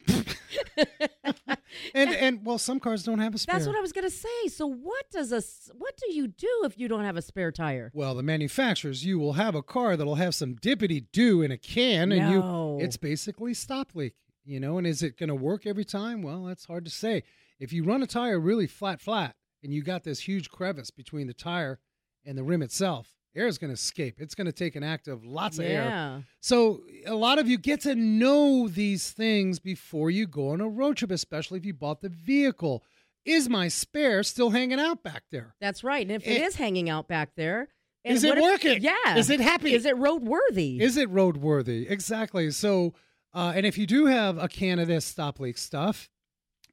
and 1.93 2.09
and 2.25 2.45
well, 2.45 2.57
some 2.57 2.79
cars 2.79 3.03
don't 3.03 3.19
have 3.19 3.35
a 3.35 3.37
spare. 3.37 3.55
That's 3.55 3.67
what 3.67 3.75
I 3.75 3.81
was 3.81 3.91
going 3.91 4.05
to 4.05 4.09
say. 4.15 4.47
So 4.47 4.67
what 4.67 5.09
does 5.11 5.31
a 5.31 5.41
what 5.75 5.97
do 5.97 6.13
you 6.13 6.27
do 6.27 6.61
if 6.65 6.77
you 6.77 6.87
don't 6.87 7.03
have 7.03 7.17
a 7.17 7.21
spare 7.21 7.51
tire? 7.51 7.91
well, 7.93 8.15
the 8.15 8.23
manufacturers, 8.23 9.05
you 9.05 9.19
will 9.19 9.33
have 9.33 9.55
a 9.55 9.61
car 9.63 9.95
that'll 9.97 10.15
have 10.15 10.35
some 10.35 10.55
dippity 10.55 11.05
do 11.11 11.41
in 11.41 11.51
a 11.51 11.57
can, 11.57 12.11
and 12.11 12.29
No. 12.29 12.77
you 12.79 12.85
it's 12.85 12.97
basically 12.97 13.53
stop 13.53 13.95
leak. 13.95 14.13
You 14.43 14.59
know, 14.59 14.77
and 14.79 14.87
is 14.87 15.03
it 15.03 15.17
going 15.17 15.29
to 15.29 15.35
work 15.35 15.67
every 15.67 15.85
time? 15.85 16.23
Well, 16.23 16.45
that's 16.45 16.65
hard 16.65 16.83
to 16.85 16.91
say. 16.91 17.23
If 17.59 17.71
you 17.71 17.83
run 17.83 18.01
a 18.01 18.07
tire 18.07 18.39
really 18.39 18.65
flat, 18.65 18.99
flat, 18.99 19.35
and 19.63 19.71
you 19.71 19.83
got 19.83 20.03
this 20.03 20.21
huge 20.21 20.49
crevice 20.49 20.89
between 20.89 21.27
the 21.27 21.33
tire 21.35 21.77
and 22.25 22.35
the 22.35 22.43
rim 22.43 22.63
itself, 22.63 23.13
air 23.35 23.47
is 23.47 23.57
going 23.57 23.69
to 23.69 23.73
escape. 23.75 24.15
It's 24.19 24.35
going 24.35 24.45
to 24.47 24.51
take 24.51 24.75
an 24.75 24.83
act 24.83 25.07
of 25.07 25.23
lots 25.25 25.57
of 25.59 25.65
air. 25.65 25.83
yeah. 25.85 26.21
So 26.41 26.81
a 27.05 27.13
lot 27.15 27.39
of 27.39 27.47
you 27.47 27.57
get 27.57 27.81
to 27.81 27.95
know 27.95 28.67
these 28.67 29.11
things 29.11 29.59
before 29.59 30.09
you 30.11 30.27
go 30.27 30.49
on 30.49 30.61
a 30.61 30.67
road 30.67 30.97
trip, 30.97 31.11
especially 31.11 31.57
if 31.59 31.65
you 31.65 31.73
bought 31.73 32.01
the 32.01 32.09
vehicle. 32.09 32.83
Is 33.23 33.47
my 33.47 33.67
spare 33.67 34.23
still 34.23 34.49
hanging 34.49 34.79
out 34.79 35.03
back 35.03 35.23
there? 35.31 35.55
That's 35.61 35.83
right. 35.83 36.01
And 36.01 36.11
if 36.11 36.27
it 36.27 36.37
It- 36.37 36.41
is 36.41 36.55
hanging 36.55 36.89
out 36.89 37.07
back 37.07 37.35
there, 37.35 37.67
Is 38.03 38.23
it 38.23 38.35
if- 38.37 38.41
working? 38.41 38.81
yeah. 38.81 39.15
Is 39.15 39.29
it 39.29 39.39
happy? 39.39 39.73
Is 39.73 39.85
it 39.85 39.95
roadworthy? 39.95 40.79
Is 40.81 40.97
it 40.97 41.09
roadworthy? 41.09 41.89
Exactly. 41.89 42.49
So, 42.51 42.95
uh, 43.33 43.53
and 43.55 43.65
if 43.65 43.77
you 43.77 43.85
do 43.85 44.07
have 44.07 44.37
a 44.39 44.47
can 44.47 44.79
of 44.79 44.87
this 44.87 45.05
stop 45.05 45.39
leak 45.39 45.57
stuff, 45.59 46.09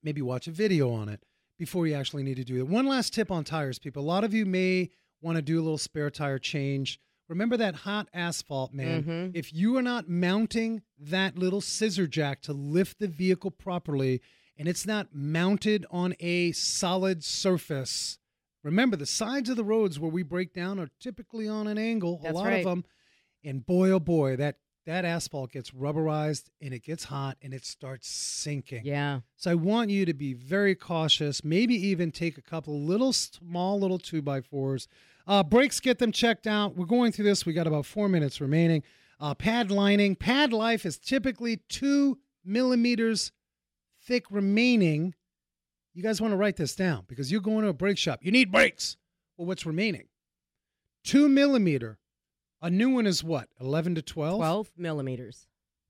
maybe 0.03 0.23
watch 0.23 0.47
a 0.49 0.51
video 0.51 0.91
on 0.91 1.09
it 1.11 1.23
before 1.59 1.87
you 1.87 1.95
actually 1.95 2.23
need 2.23 2.37
to 2.37 2.45
do 2.45 2.57
it. 2.57 2.67
One 2.67 2.87
last 2.87 3.13
tip 3.13 3.31
on 3.31 3.45
tires, 3.45 3.79
people. 3.79 4.03
A 4.03 4.07
lot 4.07 4.25
of 4.25 4.33
you 4.33 4.47
may 4.47 4.91
want 5.21 5.37
to 5.37 5.43
do 5.43 5.57
a 5.59 5.63
little 5.63 5.79
spare 5.79 6.11
tire 6.11 6.39
change. 6.39 7.01
Remember 7.29 7.57
that 7.59 7.75
hot 7.75 8.09
asphalt, 8.15 8.73
man. 8.73 9.05
Mhm. 9.05 9.31
If 9.35 9.53
you 9.53 9.77
are 9.77 9.83
not 9.83 10.09
mounting 10.09 10.83
that 10.99 11.37
little 11.37 11.61
scissor 11.61 12.07
jack 12.07 12.41
to 12.43 12.53
lift 12.53 12.99
the 12.99 13.09
vehicle 13.09 13.51
properly 13.51 14.23
and 14.57 14.67
it's 14.67 14.87
not 14.87 15.15
mounted 15.15 15.85
on 15.91 16.15
a 16.21 16.53
solid 16.53 17.23
surface, 17.23 18.19
remember 18.63 18.97
the 18.97 19.07
sides 19.07 19.51
of 19.51 19.57
the 19.57 19.65
roads 19.65 19.99
where 20.01 20.11
we 20.11 20.23
break 20.23 20.55
down 20.55 20.79
are 20.81 20.91
typically 21.01 21.47
on 21.47 21.67
an 21.67 21.77
angle, 21.79 22.21
That's 22.23 22.33
a 22.33 22.37
lot 22.37 22.47
right. 22.47 22.59
of 22.59 22.65
them. 22.65 22.85
And 23.45 23.65
boy, 23.65 23.91
oh 23.91 24.01
boy, 24.01 24.37
that 24.37 24.57
that 24.89 25.05
asphalt 25.05 25.53
gets 25.53 25.73
rubberized 25.73 26.45
and 26.63 26.73
it 26.73 26.83
gets 26.83 27.05
hot 27.05 27.37
and 27.43 27.53
it 27.53 27.63
starts 27.63 28.09
sinking. 28.09 28.81
yeah. 28.87 29.21
So 29.37 29.51
I 29.51 29.55
want 29.55 29.91
you 29.91 30.07
to 30.07 30.15
be 30.15 30.33
very 30.33 30.75
cautious. 30.75 31.45
Maybe 31.45 31.75
even 31.75 32.11
take 32.11 32.39
a 32.39 32.43
couple 32.43 32.81
little 32.81 33.13
small 33.13 33.79
little 33.79 33.99
two 33.99 34.23
by 34.23 34.41
fours. 34.41 34.89
Uh, 35.27 35.43
brakes, 35.43 35.79
get 35.79 35.99
them 35.99 36.11
checked 36.11 36.47
out. 36.47 36.75
We're 36.75 36.87
going 36.87 37.13
through 37.13 37.27
this. 37.27 37.45
We 37.45 37.53
got 37.53 37.67
about 37.67 37.85
four 37.85 38.09
minutes 38.09 38.41
remaining. 38.41 38.83
Uh, 39.21 39.35
pad 39.35 39.71
lining. 39.71 40.17
Pad 40.17 40.55
life 40.55 40.87
is 40.87 40.99
typically 40.99 41.59
two 41.69 42.19
millimeters 42.43 43.31
thick 44.07 44.25
remaining. 44.31 45.15
You 45.93 46.03
guys 46.03 46.19
want 46.19 46.33
to 46.33 46.39
write 46.39 46.57
this 46.57 46.75
down 46.75 47.05
because 47.09 47.31
you're 47.31 47.43
going 47.43 47.63
to 47.63 47.69
a 47.69 47.75
brake 47.75 47.99
shop. 47.99 48.21
You 48.23 48.33
need 48.33 48.51
brakes. 48.51 48.97
Well, 49.37 49.47
what's 49.47 49.67
remaining? 49.67 50.07
Two 51.05 51.29
millimeter. 51.29 51.99
A 52.61 52.71
new 52.71 52.91
one 52.91 53.07
is 53.07 53.23
what? 53.23 53.49
11 53.61 53.95
to 53.97 54.03
12? 54.03 54.37
12 54.39 54.73
millimeters. 54.77 55.47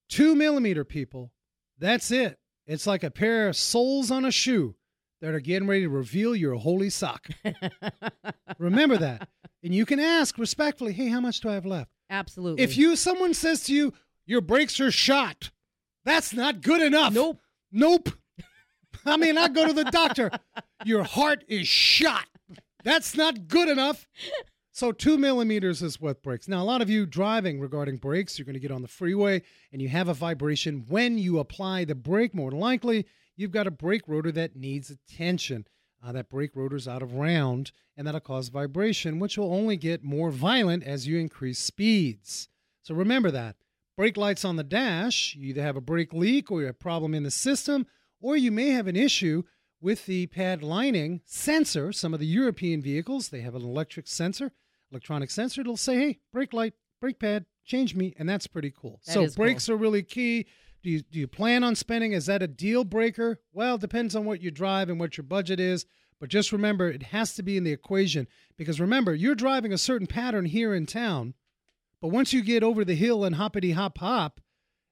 two 0.08 0.34
millimeter 0.34 0.84
people. 0.84 1.32
That's 1.78 2.10
it. 2.10 2.38
It's 2.66 2.86
like 2.86 3.02
a 3.02 3.10
pair 3.10 3.48
of 3.48 3.56
soles 3.56 4.10
on 4.10 4.24
a 4.24 4.30
shoe 4.30 4.74
that 5.20 5.34
are 5.34 5.40
getting 5.40 5.66
ready 5.68 5.82
to 5.82 5.88
reveal 5.88 6.36
your 6.36 6.54
holy 6.56 6.90
sock. 6.90 7.28
Remember 8.58 8.96
that. 8.98 9.28
And 9.62 9.74
you 9.74 9.86
can 9.86 9.98
ask 9.98 10.36
respectfully, 10.38 10.92
hey, 10.92 11.08
how 11.08 11.20
much 11.20 11.40
do 11.40 11.48
I 11.48 11.54
have 11.54 11.66
left? 11.66 11.90
Absolutely. 12.10 12.62
If 12.62 12.76
you 12.76 12.96
someone 12.96 13.34
says 13.34 13.64
to 13.64 13.74
you, 13.74 13.92
your 14.26 14.40
brakes 14.40 14.78
are 14.80 14.90
shot, 14.90 15.50
that's 16.04 16.32
not 16.34 16.60
good 16.60 16.82
enough. 16.82 17.12
Nope. 17.14 17.40
Nope. 17.72 18.10
I 19.06 19.16
mean, 19.16 19.38
I 19.38 19.48
go 19.48 19.66
to 19.66 19.72
the 19.72 19.84
doctor. 19.84 20.30
Your 20.84 21.04
heart 21.04 21.44
is 21.48 21.66
shot. 21.66 22.26
That's 22.84 23.16
not 23.16 23.48
good 23.48 23.68
enough. 23.68 24.06
So 24.78 24.92
two 24.92 25.18
millimeters 25.18 25.82
is 25.82 26.00
what 26.00 26.22
brakes. 26.22 26.46
Now, 26.46 26.62
a 26.62 26.64
lot 26.64 26.82
of 26.82 26.88
you 26.88 27.04
driving 27.04 27.58
regarding 27.58 27.96
brakes, 27.96 28.38
you're 28.38 28.46
going 28.46 28.54
to 28.54 28.60
get 28.60 28.70
on 28.70 28.82
the 28.82 28.86
freeway 28.86 29.42
and 29.72 29.82
you 29.82 29.88
have 29.88 30.06
a 30.06 30.14
vibration 30.14 30.84
when 30.86 31.18
you 31.18 31.40
apply 31.40 31.84
the 31.84 31.96
brake. 31.96 32.32
More 32.32 32.52
likely, 32.52 33.04
you've 33.34 33.50
got 33.50 33.66
a 33.66 33.72
brake 33.72 34.06
rotor 34.06 34.30
that 34.30 34.54
needs 34.54 34.88
attention. 34.88 35.66
Uh, 36.00 36.12
that 36.12 36.28
brake 36.28 36.54
rotor's 36.54 36.86
out 36.86 37.02
of 37.02 37.14
round, 37.14 37.72
and 37.96 38.06
that'll 38.06 38.20
cause 38.20 38.50
vibration, 38.50 39.18
which 39.18 39.36
will 39.36 39.52
only 39.52 39.76
get 39.76 40.04
more 40.04 40.30
violent 40.30 40.84
as 40.84 41.08
you 41.08 41.18
increase 41.18 41.58
speeds. 41.58 42.48
So 42.84 42.94
remember 42.94 43.32
that. 43.32 43.56
Brake 43.96 44.16
lights 44.16 44.44
on 44.44 44.54
the 44.54 44.62
dash, 44.62 45.34
you 45.34 45.48
either 45.48 45.62
have 45.62 45.74
a 45.74 45.80
brake 45.80 46.12
leak 46.12 46.52
or 46.52 46.60
you 46.60 46.66
have 46.66 46.76
a 46.76 46.78
problem 46.78 47.14
in 47.14 47.24
the 47.24 47.32
system, 47.32 47.84
or 48.20 48.36
you 48.36 48.52
may 48.52 48.68
have 48.68 48.86
an 48.86 48.94
issue 48.94 49.42
with 49.80 50.06
the 50.06 50.28
pad 50.28 50.62
lining 50.62 51.20
sensor. 51.24 51.90
Some 51.92 52.14
of 52.14 52.20
the 52.20 52.26
European 52.26 52.80
vehicles, 52.80 53.30
they 53.30 53.40
have 53.40 53.56
an 53.56 53.62
electric 53.62 54.06
sensor, 54.06 54.52
electronic 54.90 55.30
sensor. 55.30 55.60
It'll 55.60 55.76
say, 55.76 55.96
hey, 55.96 56.18
brake 56.32 56.52
light, 56.52 56.74
brake 57.00 57.18
pad, 57.18 57.46
change 57.64 57.94
me. 57.94 58.14
And 58.18 58.28
that's 58.28 58.46
pretty 58.46 58.72
cool. 58.76 59.00
That 59.06 59.12
so 59.12 59.22
is 59.22 59.34
cool. 59.34 59.44
brakes 59.44 59.68
are 59.68 59.76
really 59.76 60.02
key. 60.02 60.46
Do 60.82 60.90
you, 60.90 61.02
do 61.02 61.18
you 61.18 61.26
plan 61.26 61.64
on 61.64 61.74
spending? 61.74 62.12
Is 62.12 62.26
that 62.26 62.42
a 62.42 62.46
deal 62.46 62.84
breaker? 62.84 63.40
Well, 63.52 63.76
it 63.76 63.80
depends 63.80 64.14
on 64.14 64.24
what 64.24 64.40
you 64.40 64.50
drive 64.50 64.88
and 64.88 65.00
what 65.00 65.16
your 65.16 65.24
budget 65.24 65.60
is. 65.60 65.86
But 66.20 66.30
just 66.30 66.52
remember, 66.52 66.88
it 66.88 67.04
has 67.04 67.34
to 67.34 67.42
be 67.42 67.56
in 67.56 67.64
the 67.64 67.72
equation 67.72 68.26
because 68.56 68.80
remember, 68.80 69.14
you're 69.14 69.34
driving 69.34 69.72
a 69.72 69.78
certain 69.78 70.06
pattern 70.06 70.46
here 70.46 70.74
in 70.74 70.86
town. 70.86 71.34
But 72.00 72.08
once 72.08 72.32
you 72.32 72.42
get 72.42 72.62
over 72.62 72.84
the 72.84 72.94
hill 72.94 73.24
and 73.24 73.36
hoppity 73.36 73.72
hop 73.72 73.98
hop 73.98 74.40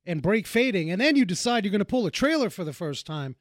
and 0.05 0.23
brake 0.23 0.47
fading, 0.47 0.91
and 0.91 1.01
then 1.01 1.17
you 1.17 1.25
decide 1.25 1.65
you're 1.65 1.73
going 1.73 1.79
to 1.81 1.85
pull 1.85 2.07
a 2.07 2.11
trailer 2.11 2.51
for 2.51 2.65
the 2.65 2.73
first 2.73 3.07
time, 3.07 3.37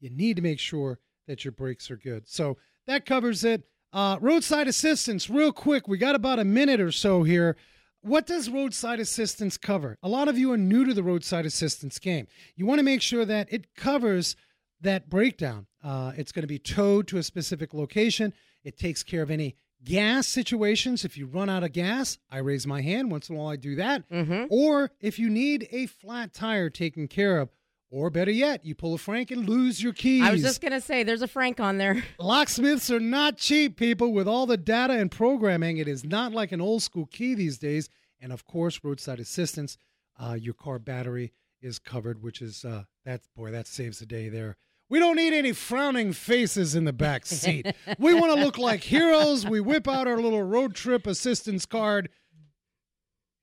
you 0.00 0.10
need 0.10 0.36
to 0.36 0.42
make 0.42 0.58
sure 0.58 1.00
that 1.26 1.44
your 1.44 1.52
brakes 1.52 1.90
are 1.90 1.96
good. 1.96 2.28
So 2.28 2.58
that 2.86 3.06
covers 3.06 3.44
it. 3.44 3.64
Uh, 3.92 4.18
roadside 4.20 4.68
assistance, 4.68 5.30
real 5.30 5.52
quick. 5.52 5.88
We 5.88 5.98
got 5.98 6.14
about 6.14 6.38
a 6.38 6.44
minute 6.44 6.80
or 6.80 6.92
so 6.92 7.22
here. 7.22 7.56
What 8.00 8.26
does 8.26 8.48
roadside 8.48 9.00
assistance 9.00 9.56
cover? 9.56 9.98
A 10.02 10.08
lot 10.08 10.28
of 10.28 10.38
you 10.38 10.52
are 10.52 10.58
new 10.58 10.84
to 10.84 10.94
the 10.94 11.02
roadside 11.02 11.46
assistance 11.46 11.98
game. 11.98 12.26
You 12.54 12.66
want 12.66 12.78
to 12.78 12.84
make 12.84 13.02
sure 13.02 13.24
that 13.24 13.52
it 13.52 13.74
covers 13.74 14.36
that 14.80 15.08
breakdown. 15.08 15.66
Uh, 15.82 16.12
it's 16.16 16.32
going 16.32 16.42
to 16.42 16.48
be 16.48 16.58
towed 16.58 17.08
to 17.08 17.18
a 17.18 17.22
specific 17.22 17.74
location. 17.74 18.32
It 18.62 18.78
takes 18.78 19.02
care 19.02 19.22
of 19.22 19.30
any 19.30 19.56
gas 19.82 20.28
situations. 20.28 21.04
If 21.04 21.16
you 21.16 21.26
run 21.26 21.48
out 21.48 21.64
of 21.64 21.72
gas, 21.72 22.18
I 22.30 22.38
raise 22.38 22.66
my 22.66 22.82
hand. 22.82 23.10
Once 23.10 23.28
in 23.28 23.36
a 23.36 23.38
while, 23.38 23.48
I 23.48 23.56
do 23.56 23.74
that. 23.76 24.08
Mm-hmm. 24.10 24.44
Or 24.50 24.90
if 25.00 25.18
you 25.18 25.28
need 25.28 25.68
a 25.72 25.86
flat 25.86 26.32
tire 26.32 26.70
taken 26.70 27.08
care 27.08 27.38
of, 27.38 27.50
or 27.90 28.10
better 28.10 28.30
yet, 28.30 28.64
you 28.64 28.74
pull 28.74 28.94
a 28.94 28.98
Frank 28.98 29.30
and 29.30 29.48
lose 29.48 29.82
your 29.82 29.92
keys. 29.92 30.22
I 30.22 30.32
was 30.32 30.42
just 30.42 30.60
going 30.60 30.72
to 30.72 30.80
say, 30.80 31.02
there's 31.04 31.22
a 31.22 31.28
Frank 31.28 31.58
on 31.58 31.78
there. 31.78 32.04
Locksmiths 32.18 32.90
are 32.90 33.00
not 33.00 33.38
cheap, 33.38 33.76
people. 33.76 34.12
With 34.12 34.28
all 34.28 34.46
the 34.46 34.56
data 34.58 34.94
and 34.94 35.10
programming, 35.10 35.78
it 35.78 35.88
is 35.88 36.04
not 36.04 36.32
like 36.32 36.52
an 36.52 36.60
old 36.60 36.82
school 36.82 37.06
key 37.06 37.34
these 37.34 37.58
days. 37.58 37.88
And 38.20 38.32
of 38.32 38.44
course, 38.44 38.80
roadside 38.82 39.20
assistance. 39.20 39.78
Uh, 40.20 40.34
your 40.34 40.54
car 40.54 40.78
battery 40.78 41.32
is 41.62 41.78
covered, 41.78 42.22
which 42.22 42.42
is 42.42 42.64
uh, 42.64 42.84
that 43.04 43.22
boy 43.36 43.50
that 43.52 43.66
saves 43.66 44.00
the 44.00 44.06
day 44.06 44.28
there. 44.28 44.56
We 44.90 44.98
don't 44.98 45.16
need 45.16 45.32
any 45.32 45.52
frowning 45.52 46.12
faces 46.12 46.74
in 46.74 46.84
the 46.84 46.92
back 46.92 47.26
seat. 47.26 47.66
we 47.98 48.14
want 48.14 48.34
to 48.34 48.42
look 48.42 48.58
like 48.58 48.82
heroes. 48.82 49.46
We 49.46 49.60
whip 49.60 49.86
out 49.86 50.08
our 50.08 50.18
little 50.18 50.42
road 50.42 50.74
trip 50.74 51.06
assistance 51.06 51.66
card, 51.66 52.08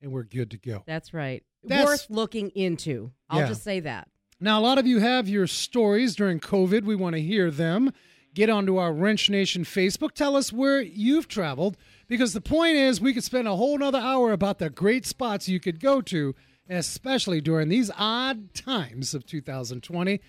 and 0.02 0.12
we're 0.12 0.24
good 0.24 0.50
to 0.52 0.58
go. 0.58 0.82
That's 0.86 1.14
right. 1.14 1.42
That's- 1.64 1.86
Worth 1.86 2.06
looking 2.10 2.50
into. 2.50 3.12
I'll 3.30 3.40
Yeah. 3.40 3.48
just 3.48 3.62
say 3.64 3.80
that. 3.80 4.08
Now, 4.38 4.60
a 4.60 4.62
lot 4.62 4.76
of 4.76 4.86
you 4.86 4.98
have 4.98 5.30
your 5.30 5.46
stories 5.46 6.14
during 6.14 6.40
COVID. 6.40 6.84
We 6.84 6.94
want 6.94 7.16
to 7.16 7.22
hear 7.22 7.50
them. 7.50 7.92
Get 8.34 8.50
onto 8.50 8.76
our 8.76 8.92
Wrench 8.92 9.30
Nation 9.30 9.64
Facebook. 9.64 10.12
Tell 10.12 10.36
us 10.36 10.52
where 10.52 10.78
you've 10.78 11.26
traveled 11.26 11.78
because 12.06 12.34
the 12.34 12.42
point 12.42 12.76
is 12.76 13.00
we 13.00 13.14
could 13.14 13.24
spend 13.24 13.48
a 13.48 13.56
whole 13.56 13.78
nother 13.78 13.98
hour 13.98 14.32
about 14.32 14.58
the 14.58 14.68
great 14.68 15.06
spots 15.06 15.48
you 15.48 15.58
could 15.58 15.80
go 15.80 16.02
to, 16.02 16.34
especially 16.68 17.40
during 17.40 17.70
these 17.70 17.90
odd 17.96 18.52
times 18.52 19.14
of 19.14 19.24
2020. 19.24 20.20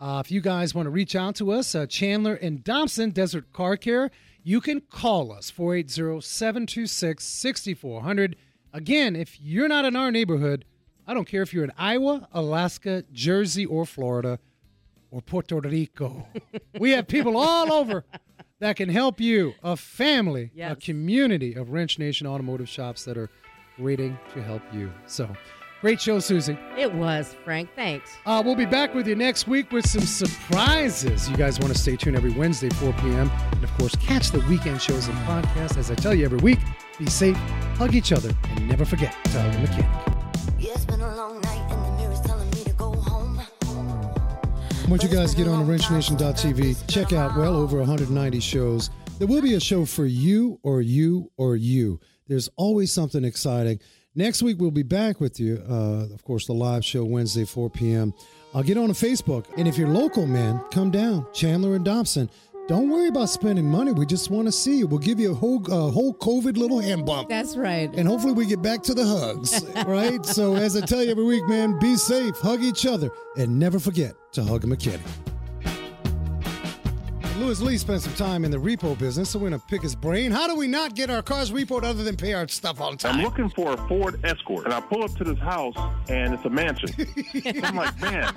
Uh, 0.00 0.22
if 0.24 0.30
you 0.30 0.40
guys 0.40 0.72
want 0.72 0.86
to 0.86 0.90
reach 0.90 1.16
out 1.16 1.34
to 1.34 1.50
us, 1.50 1.74
uh, 1.74 1.86
Chandler 1.86 2.34
and 2.34 2.62
Dobson, 2.62 3.10
Desert 3.10 3.52
Car 3.52 3.76
Care, 3.76 4.12
you 4.44 4.60
can 4.60 4.80
call 4.80 5.32
us 5.32 5.50
480 5.50 6.20
726 6.20 7.24
6400. 7.24 8.36
Again, 8.72 9.16
if 9.16 9.40
you're 9.40 9.66
not 9.66 9.84
in 9.84 9.96
our 9.96 10.12
neighborhood, 10.12 10.64
I 11.06 11.14
don't 11.14 11.26
care 11.26 11.42
if 11.42 11.54
you're 11.54 11.64
in 11.64 11.72
Iowa, 11.78 12.28
Alaska, 12.32 13.04
Jersey, 13.12 13.64
or 13.64 13.86
Florida, 13.86 14.40
or 15.10 15.22
Puerto 15.22 15.60
Rico. 15.60 16.26
we 16.78 16.90
have 16.90 17.06
people 17.06 17.36
all 17.36 17.72
over 17.72 18.04
that 18.58 18.76
can 18.76 18.88
help 18.88 19.20
you. 19.20 19.54
A 19.62 19.76
family, 19.76 20.50
a 20.60 20.74
community 20.74 21.54
of 21.54 21.70
Wrench 21.70 21.98
Nation 21.98 22.26
automotive 22.26 22.68
shops 22.68 23.04
that 23.04 23.16
are 23.16 23.30
waiting 23.78 24.18
to 24.34 24.42
help 24.42 24.62
you. 24.72 24.92
So, 25.06 25.30
great 25.80 26.00
show, 26.00 26.18
Susie. 26.18 26.58
It 26.76 26.92
was, 26.92 27.36
Frank. 27.44 27.70
Thanks. 27.76 28.16
Uh, 28.26 28.42
we'll 28.44 28.56
be 28.56 28.66
back 28.66 28.92
with 28.92 29.06
you 29.06 29.14
next 29.14 29.46
week 29.46 29.70
with 29.70 29.88
some 29.88 30.02
surprises. 30.02 31.28
You 31.28 31.36
guys 31.36 31.60
want 31.60 31.72
to 31.72 31.78
stay 31.78 31.94
tuned 31.94 32.16
every 32.16 32.32
Wednesday, 32.32 32.70
4 32.70 32.92
p.m. 32.94 33.30
And 33.52 33.62
of 33.62 33.72
course, 33.78 33.94
catch 33.96 34.30
the 34.30 34.40
weekend 34.48 34.82
shows 34.82 35.06
and 35.06 35.16
podcasts. 35.18 35.76
As 35.76 35.90
I 35.90 35.94
tell 35.94 36.14
you 36.14 36.24
every 36.24 36.38
week, 36.38 36.58
be 36.98 37.06
safe, 37.06 37.36
hug 37.76 37.94
each 37.94 38.10
other, 38.10 38.34
and 38.42 38.68
never 38.68 38.84
forget 38.84 39.14
to 39.26 39.40
hug 39.40 39.54
a 39.54 39.58
mechanic. 39.58 40.15
Once 44.88 45.02
you 45.02 45.08
guys 45.08 45.34
get 45.34 45.48
on 45.48 45.66
wrenchnation.tv, 45.66 46.86
check 46.88 47.12
out 47.12 47.36
well 47.36 47.56
over 47.56 47.78
190 47.78 48.40
shows. 48.40 48.90
There 49.18 49.26
will 49.26 49.42
be 49.42 49.54
a 49.54 49.60
show 49.60 49.84
for 49.84 50.06
you 50.06 50.58
or 50.62 50.80
you 50.80 51.30
or 51.36 51.56
you. 51.56 52.00
There's 52.28 52.48
always 52.56 52.92
something 52.92 53.24
exciting. 53.24 53.80
Next 54.14 54.42
week, 54.42 54.58
we'll 54.58 54.70
be 54.70 54.82
back 54.82 55.20
with 55.20 55.38
you. 55.38 55.62
Uh, 55.68 56.12
of 56.14 56.24
course, 56.24 56.46
the 56.46 56.52
live 56.52 56.84
show 56.84 57.04
Wednesday, 57.04 57.44
4 57.44 57.68
p.m. 57.70 58.14
I'll 58.54 58.62
get 58.62 58.78
on 58.78 58.88
to 58.88 58.94
Facebook. 58.94 59.46
And 59.58 59.68
if 59.68 59.76
you're 59.76 59.88
local, 59.88 60.26
man, 60.26 60.62
come 60.70 60.90
down. 60.90 61.26
Chandler 61.34 61.74
and 61.74 61.84
Dobson. 61.84 62.30
Don't 62.68 62.90
worry 62.90 63.06
about 63.06 63.28
spending 63.28 63.70
money. 63.70 63.92
We 63.92 64.06
just 64.06 64.28
want 64.28 64.48
to 64.48 64.52
see 64.52 64.78
you. 64.78 64.88
We'll 64.88 64.98
give 64.98 65.20
you 65.20 65.30
a 65.30 65.34
whole, 65.34 65.62
uh, 65.70 65.88
whole 65.92 66.12
COVID 66.14 66.56
little 66.56 66.80
hand 66.80 67.06
bump. 67.06 67.28
That's 67.28 67.56
right. 67.56 67.88
And 67.94 68.08
hopefully 68.08 68.32
we 68.32 68.44
get 68.44 68.60
back 68.60 68.82
to 68.84 68.94
the 68.94 69.06
hugs, 69.06 69.64
right? 69.86 70.26
So 70.26 70.56
as 70.56 70.76
I 70.76 70.80
tell 70.80 71.04
you 71.04 71.12
every 71.12 71.22
week, 71.24 71.46
man, 71.46 71.78
be 71.78 71.94
safe, 71.94 72.36
hug 72.40 72.62
each 72.64 72.84
other, 72.84 73.10
and 73.36 73.56
never 73.56 73.78
forget 73.78 74.14
to 74.32 74.42
hug 74.42 74.64
a 74.64 74.66
mechanic. 74.66 75.06
Lewis 77.38 77.60
Lee 77.60 77.76
spent 77.76 78.00
some 78.00 78.14
time 78.14 78.46
in 78.46 78.50
the 78.50 78.56
repo 78.56 78.98
business, 78.98 79.28
so 79.28 79.38
we're 79.38 79.50
gonna 79.50 79.62
pick 79.68 79.82
his 79.82 79.94
brain. 79.94 80.30
How 80.30 80.46
do 80.46 80.56
we 80.56 80.66
not 80.66 80.94
get 80.94 81.10
our 81.10 81.22
cars 81.22 81.50
repoed 81.50 81.84
other 81.84 82.02
than 82.02 82.16
pay 82.16 82.32
our 82.32 82.48
stuff 82.48 82.80
on 82.80 82.96
time? 82.96 83.16
I'm 83.16 83.22
looking 83.22 83.50
for 83.50 83.74
a 83.74 83.88
Ford 83.88 84.18
Escort, 84.24 84.64
and 84.64 84.72
I 84.72 84.80
pull 84.80 85.04
up 85.04 85.14
to 85.16 85.24
this 85.24 85.38
house, 85.38 85.74
and 86.08 86.32
it's 86.32 86.44
a 86.46 86.50
mansion. 86.50 86.88
I'm 87.62 87.76
like, 87.76 88.00
man, 88.00 88.32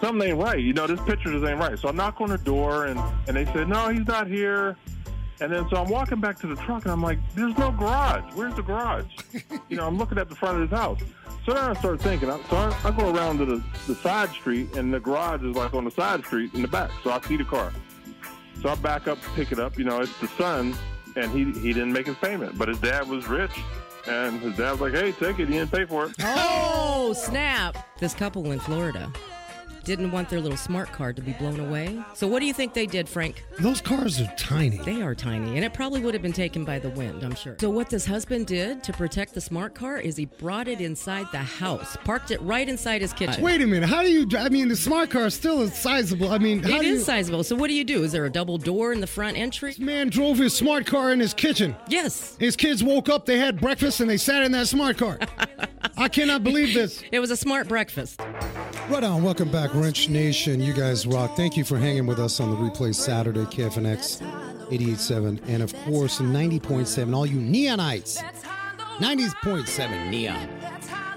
something 0.00 0.26
ain't 0.26 0.38
right. 0.38 0.58
You 0.58 0.72
know, 0.72 0.86
this 0.86 1.00
picture 1.02 1.30
just 1.30 1.44
ain't 1.44 1.60
right. 1.60 1.78
So 1.78 1.88
I 1.88 1.92
knock 1.92 2.20
on 2.20 2.30
the 2.30 2.38
door, 2.38 2.86
and 2.86 2.98
and 3.28 3.36
they 3.36 3.44
said, 3.52 3.68
no, 3.68 3.88
he's 3.88 4.06
not 4.06 4.26
here. 4.26 4.76
And 5.40 5.52
then 5.52 5.68
so 5.68 5.76
I'm 5.76 5.88
walking 5.88 6.20
back 6.20 6.38
to 6.40 6.46
the 6.46 6.56
truck, 6.56 6.84
and 6.84 6.92
I'm 6.92 7.02
like, 7.02 7.18
there's 7.34 7.56
no 7.58 7.70
garage. 7.70 8.24
Where's 8.34 8.54
the 8.54 8.62
garage? 8.62 9.04
you 9.68 9.76
know, 9.76 9.86
I'm 9.86 9.98
looking 9.98 10.18
at 10.18 10.28
the 10.28 10.34
front 10.34 10.56
of 10.62 10.70
his 10.70 10.78
house. 10.78 11.00
So 11.44 11.52
then 11.52 11.62
I 11.64 11.74
start 11.74 12.00
thinking. 12.00 12.30
I- 12.30 12.40
So 12.50 12.56
I, 12.56 12.76
I 12.84 12.90
go 12.90 13.14
around 13.14 13.38
to 13.38 13.44
the, 13.44 13.62
the 13.86 13.94
side 13.96 14.30
street, 14.30 14.74
and 14.76 14.92
the 14.92 15.00
garage 15.00 15.42
is 15.42 15.54
like 15.54 15.74
on 15.74 15.84
the 15.84 15.90
side 15.90 16.24
street 16.24 16.54
in 16.54 16.62
the 16.62 16.68
back. 16.68 16.90
So 17.04 17.10
I 17.10 17.20
see 17.20 17.36
the 17.36 17.44
car. 17.44 17.72
So 18.62 18.70
I 18.70 18.74
back 18.76 19.06
up, 19.08 19.18
pick 19.34 19.52
it 19.52 19.58
up. 19.58 19.78
You 19.78 19.84
know, 19.84 20.00
it's 20.00 20.18
the 20.20 20.28
son, 20.28 20.74
and 21.16 21.30
he 21.30 21.44
he 21.60 21.72
didn't 21.74 21.92
make 21.92 22.06
his 22.06 22.16
payment, 22.16 22.56
but 22.56 22.68
his 22.68 22.78
dad 22.80 23.06
was 23.06 23.28
rich, 23.28 23.52
and 24.08 24.40
his 24.40 24.56
dad 24.56 24.72
was 24.72 24.80
like, 24.80 24.92
"Hey, 24.94 25.12
take 25.12 25.38
it. 25.38 25.48
He 25.48 25.54
didn't 25.54 25.70
pay 25.70 25.84
for 25.84 26.06
it." 26.06 26.12
Oh, 26.22 27.12
snap. 27.12 27.76
This 27.98 28.14
couple 28.14 28.50
in 28.52 28.58
Florida 28.58 29.12
didn't 29.86 30.10
want 30.10 30.28
their 30.28 30.40
little 30.40 30.58
smart 30.58 30.92
card 30.92 31.14
to 31.16 31.22
be 31.22 31.32
blown 31.34 31.60
away. 31.60 31.98
So, 32.12 32.26
what 32.26 32.40
do 32.40 32.46
you 32.46 32.52
think 32.52 32.74
they 32.74 32.86
did, 32.86 33.08
Frank? 33.08 33.44
Those 33.60 33.80
cars 33.80 34.20
are 34.20 34.30
tiny. 34.36 34.78
They 34.78 35.00
are 35.00 35.14
tiny, 35.14 35.54
and 35.56 35.64
it 35.64 35.72
probably 35.72 36.00
would 36.00 36.12
have 36.12 36.22
been 36.22 36.32
taken 36.32 36.64
by 36.64 36.78
the 36.80 36.90
wind, 36.90 37.22
I'm 37.22 37.34
sure. 37.36 37.56
So, 37.60 37.70
what 37.70 37.88
this 37.88 38.04
husband 38.04 38.46
did 38.48 38.82
to 38.82 38.92
protect 38.92 39.32
the 39.32 39.40
smart 39.40 39.74
car 39.74 39.98
is 39.98 40.16
he 40.16 40.26
brought 40.26 40.66
it 40.68 40.80
inside 40.80 41.26
the 41.30 41.38
house, 41.38 41.96
parked 42.04 42.32
it 42.32 42.42
right 42.42 42.68
inside 42.68 43.00
his 43.00 43.12
kitchen. 43.12 43.42
Wait 43.42 43.62
a 43.62 43.66
minute. 43.66 43.88
How 43.88 44.02
do 44.02 44.10
you? 44.10 44.26
I 44.36 44.48
mean, 44.48 44.68
the 44.68 44.76
smart 44.76 45.08
car 45.10 45.26
is 45.26 45.34
still 45.34 45.62
is 45.62 45.72
sizable. 45.74 46.30
I 46.30 46.38
mean, 46.38 46.62
how 46.64 46.76
It 46.78 46.82
do 46.82 46.88
is 46.88 46.98
you, 46.98 47.04
sizable. 47.04 47.44
So, 47.44 47.54
what 47.54 47.68
do 47.68 47.74
you 47.74 47.84
do? 47.84 48.02
Is 48.02 48.10
there 48.10 48.24
a 48.26 48.30
double 48.30 48.58
door 48.58 48.92
in 48.92 49.00
the 49.00 49.06
front 49.06 49.36
entry? 49.36 49.70
This 49.70 49.78
Man 49.78 50.10
drove 50.10 50.38
his 50.38 50.52
smart 50.54 50.84
car 50.84 51.12
in 51.12 51.20
his 51.20 51.32
kitchen. 51.32 51.76
Yes. 51.88 52.36
His 52.40 52.56
kids 52.56 52.82
woke 52.82 53.08
up, 53.08 53.24
they 53.24 53.38
had 53.38 53.60
breakfast, 53.60 54.00
and 54.00 54.10
they 54.10 54.16
sat 54.16 54.42
in 54.42 54.50
that 54.52 54.66
smart 54.66 54.98
car. 54.98 55.18
I 55.96 56.08
cannot 56.08 56.42
believe 56.44 56.74
this. 56.74 57.02
It 57.12 57.20
was 57.20 57.30
a 57.30 57.36
smart 57.36 57.68
breakfast. 57.68 58.20
Right 58.90 59.04
on. 59.04 59.22
Welcome 59.22 59.50
back, 59.50 59.74
Wrench 59.76 60.08
Nation. 60.08 60.60
You 60.60 60.72
guys 60.72 61.06
rock. 61.06 61.36
Thank 61.36 61.56
you 61.56 61.64
for 61.64 61.78
hanging 61.78 62.06
with 62.06 62.18
us 62.18 62.40
on 62.40 62.50
the 62.50 62.56
replay 62.56 62.94
Saturday, 62.94 63.44
KFNX 63.44 64.22
88.7, 64.68 65.40
and 65.46 65.62
of 65.62 65.72
course 65.84 66.18
90.7. 66.18 67.14
All 67.14 67.26
you 67.26 67.38
neonites, 67.38 68.18
90.7 68.98 70.10
neon. 70.10 70.48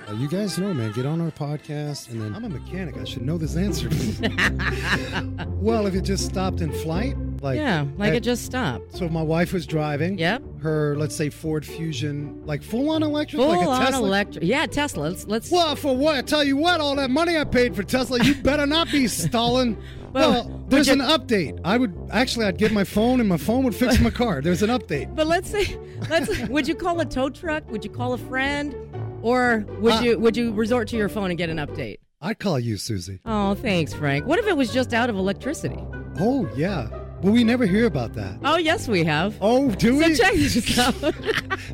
Uh, 0.09 0.13
you 0.13 0.27
guys 0.27 0.57
know, 0.57 0.73
man. 0.73 0.91
Get 0.93 1.05
on 1.05 1.21
our 1.21 1.29
podcast, 1.29 2.09
and 2.09 2.19
then 2.21 2.33
I'm 2.33 2.43
a 2.45 2.49
mechanic. 2.49 2.97
I 2.97 3.03
should 3.03 3.21
know 3.21 3.37
this 3.37 3.55
answer. 3.55 3.89
well, 5.47 5.85
if 5.85 5.93
it 5.93 6.01
just 6.01 6.25
stopped 6.25 6.61
in 6.61 6.71
flight, 6.71 7.15
like 7.41 7.57
Yeah, 7.57 7.85
like 7.97 8.09
at- 8.11 8.15
it 8.15 8.23
just 8.23 8.43
stopped. 8.45 8.97
So 8.97 9.07
my 9.07 9.21
wife 9.21 9.53
was 9.53 9.67
driving. 9.67 10.17
Yep. 10.17 10.41
Her, 10.61 10.95
let's 10.97 11.15
say 11.15 11.29
Ford 11.29 11.65
Fusion, 11.65 12.41
like 12.45 12.63
full 12.63 12.89
on 12.89 13.03
electric, 13.03 13.39
Full 13.41 13.49
like 13.49 13.65
a 13.65 13.69
on 13.69 13.85
Tesla. 13.85 14.07
electric. 14.07 14.43
Yeah, 14.43 14.65
Tesla. 14.65 15.03
Let's, 15.09 15.27
let's 15.27 15.51
Well, 15.51 15.75
for 15.75 15.95
what? 15.95 16.15
I 16.15 16.21
tell 16.21 16.43
you 16.43 16.57
what, 16.57 16.81
all 16.81 16.95
that 16.95 17.09
money 17.11 17.37
I 17.37 17.43
paid 17.43 17.75
for 17.75 17.83
Tesla, 17.83 18.21
you 18.23 18.33
better 18.35 18.65
not 18.65 18.91
be 18.91 19.07
stalling. 19.07 19.77
Well, 20.11 20.31
well, 20.31 20.65
there's 20.69 20.87
you- 20.87 20.93
an 20.93 20.99
update. 21.01 21.59
I 21.63 21.77
would 21.77 21.95
actually, 22.11 22.45
I'd 22.47 22.57
get 22.57 22.71
my 22.71 22.83
phone, 22.83 23.19
and 23.19 23.29
my 23.29 23.37
phone 23.37 23.63
would 23.65 23.75
fix 23.75 23.99
my 23.99 24.09
car. 24.09 24.41
There's 24.41 24.63
an 24.63 24.69
update. 24.71 25.13
But 25.19 25.27
let's 25.27 25.49
say, 25.51 25.77
let's. 26.09 26.39
would 26.49 26.67
you 26.67 26.73
call 26.75 26.99
a 26.99 27.05
tow 27.05 27.29
truck? 27.29 27.69
Would 27.69 27.83
you 27.83 27.91
call 27.91 28.13
a 28.13 28.17
friend, 28.17 28.73
or 29.21 29.65
would 29.79 29.93
Uh, 29.93 30.01
you 30.01 30.19
would 30.19 30.35
you 30.37 30.51
resort 30.53 30.87
to 30.89 30.97
your 30.97 31.09
phone 31.09 31.29
and 31.31 31.37
get 31.37 31.49
an 31.49 31.57
update? 31.57 31.97
I'd 32.21 32.39
call 32.39 32.59
you, 32.59 32.75
Susie. 32.77 33.19
Oh, 33.25 33.55
thanks, 33.55 33.93
Frank. 33.93 34.25
What 34.25 34.39
if 34.39 34.47
it 34.47 34.57
was 34.57 34.73
just 34.73 34.93
out 34.93 35.09
of 35.09 35.15
electricity? 35.15 35.79
Oh 36.19 36.49
yeah, 36.55 36.89
but 37.21 37.31
we 37.31 37.45
never 37.45 37.65
hear 37.65 37.85
about 37.85 38.13
that. 38.15 38.39
Oh, 38.43 38.57
yes, 38.57 38.89
we 38.89 39.05
have. 39.05 39.35
Oh, 39.39 39.69
do 39.71 40.01
So 40.01 40.07
we? 40.07 40.15
So 40.15 40.23
check 40.23 40.33
this 40.33 40.79
out. 40.79 40.95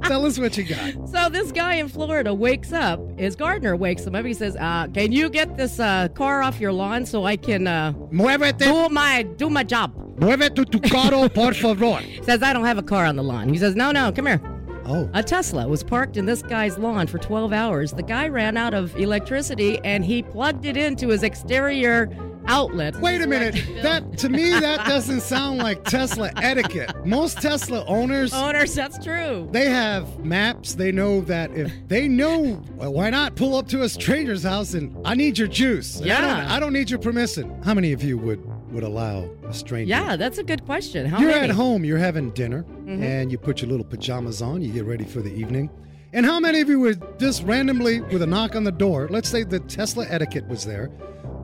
Tell 0.03 0.23
us 0.25 0.37
what 0.37 0.55
you 0.55 0.63
got. 0.65 1.09
so 1.13 1.29
this 1.29 1.51
guy 1.51 1.75
in 1.75 1.87
Florida 1.87 2.31
wakes 2.31 2.71
up. 2.73 2.99
His 3.17 3.35
gardener 3.35 3.75
wakes 3.75 4.05
him 4.05 4.13
up. 4.13 4.23
He 4.25 4.33
says, 4.35 4.55
uh, 4.57 4.85
"Can 4.93 5.11
you 5.11 5.29
get 5.31 5.57
this 5.57 5.79
uh, 5.79 6.09
car 6.09 6.43
off 6.43 6.59
your 6.59 6.73
lawn 6.73 7.05
so 7.07 7.25
I 7.25 7.37
can 7.37 7.65
uh, 7.65 7.93
Muévete, 8.11 8.59
do 8.59 8.89
my 8.89 9.23
do 9.23 9.49
my 9.49 9.63
job?" 9.63 9.93
muévete 10.19 10.69
tu 10.69 10.79
carro, 10.79 11.27
por 11.39 11.53
favor. 11.53 12.01
Says, 12.23 12.43
"I 12.43 12.53
don't 12.53 12.65
have 12.65 12.77
a 12.77 12.83
car 12.83 13.05
on 13.05 13.15
the 13.15 13.23
lawn." 13.23 13.49
He 13.49 13.57
says, 13.57 13.75
"No, 13.75 13.91
no, 13.91 14.11
come 14.11 14.27
here." 14.27 14.41
Oh, 14.87 15.09
A 15.13 15.23
Tesla 15.23 15.67
was 15.67 15.83
parked 15.83 16.15
in 16.17 16.25
this 16.25 16.41
guy's 16.41 16.77
lawn 16.77 17.07
for 17.07 17.17
12 17.17 17.51
hours. 17.53 17.91
The 17.91 18.03
guy 18.03 18.27
ran 18.27 18.55
out 18.57 18.73
of 18.73 18.95
electricity 18.97 19.79
and 19.83 20.05
he 20.05 20.21
plugged 20.21 20.65
it 20.65 20.77
into 20.77 21.07
his 21.09 21.23
exterior 21.23 22.09
outlet. 22.47 22.95
wait 22.97 23.21
a 23.21 23.27
minute. 23.27 23.55
That 23.81 24.19
to 24.19 24.29
me, 24.29 24.51
that 24.51 24.85
doesn't 24.87 25.21
sound 25.21 25.57
like 25.57 25.83
Tesla 25.85 26.31
etiquette. 26.37 27.03
Most 27.05 27.41
Tesla 27.41 27.83
owners. 27.87 28.31
Owners, 28.33 28.75
that's 28.75 29.03
true. 29.03 29.47
They 29.51 29.65
have 29.69 30.23
maps. 30.23 30.75
They 30.75 30.91
know 30.91 31.21
that 31.21 31.49
if 31.57 31.71
they 31.87 32.07
know, 32.07 32.61
well, 32.75 32.93
why 32.93 33.09
not 33.09 33.35
pull 33.35 33.55
up 33.55 33.67
to 33.69 33.81
a 33.81 33.89
stranger's 33.89 34.43
house 34.43 34.75
and 34.75 34.95
I 35.03 35.15
need 35.15 35.39
your 35.39 35.47
juice. 35.47 35.99
I 36.01 36.05
Yeah. 36.05 36.21
don't, 36.21 36.51
I 36.51 36.59
don't 36.59 36.73
need 36.73 36.91
your 36.91 36.99
permission. 36.99 37.59
How 37.63 37.73
many 37.73 37.91
of 37.93 38.03
you 38.03 38.19
would 38.19 38.43
would 38.75 38.83
allow 38.83 39.27
a 39.47 39.53
stranger? 39.53 39.89
Yeah, 39.89 40.15
that's 40.15 40.37
a 40.37 40.43
good 40.43 40.63
question. 40.65 41.05
How 41.07 41.17
You're 41.19 41.29
many? 41.29 41.41
Mm-hmm. 41.41 41.51
at 41.51 41.55
home. 41.55 41.83
You're 41.85 41.97
having 41.97 42.29
dinner, 42.31 42.65
and 42.87 43.31
you 43.31 43.37
put 43.39 43.61
your 43.61 43.71
little 43.71 43.85
pajamas 43.85 44.41
on. 44.41 44.61
You 44.61 44.71
get 44.71 44.85
ready 44.85 45.05
for 45.05 45.21
the 45.21 45.33
evening. 45.33 45.69
And 46.13 46.25
how 46.25 46.39
many 46.39 46.61
of 46.61 46.69
you 46.69 46.79
would 46.81 47.19
just 47.19 47.43
randomly, 47.43 48.01
with 48.01 48.21
a 48.21 48.27
knock 48.27 48.55
on 48.55 48.63
the 48.63 48.71
door, 48.71 49.07
let's 49.09 49.27
say 49.29 49.43
the 49.43 49.59
Tesla 49.61 50.05
etiquette 50.09 50.45
was 50.47 50.63
there. 50.63 50.91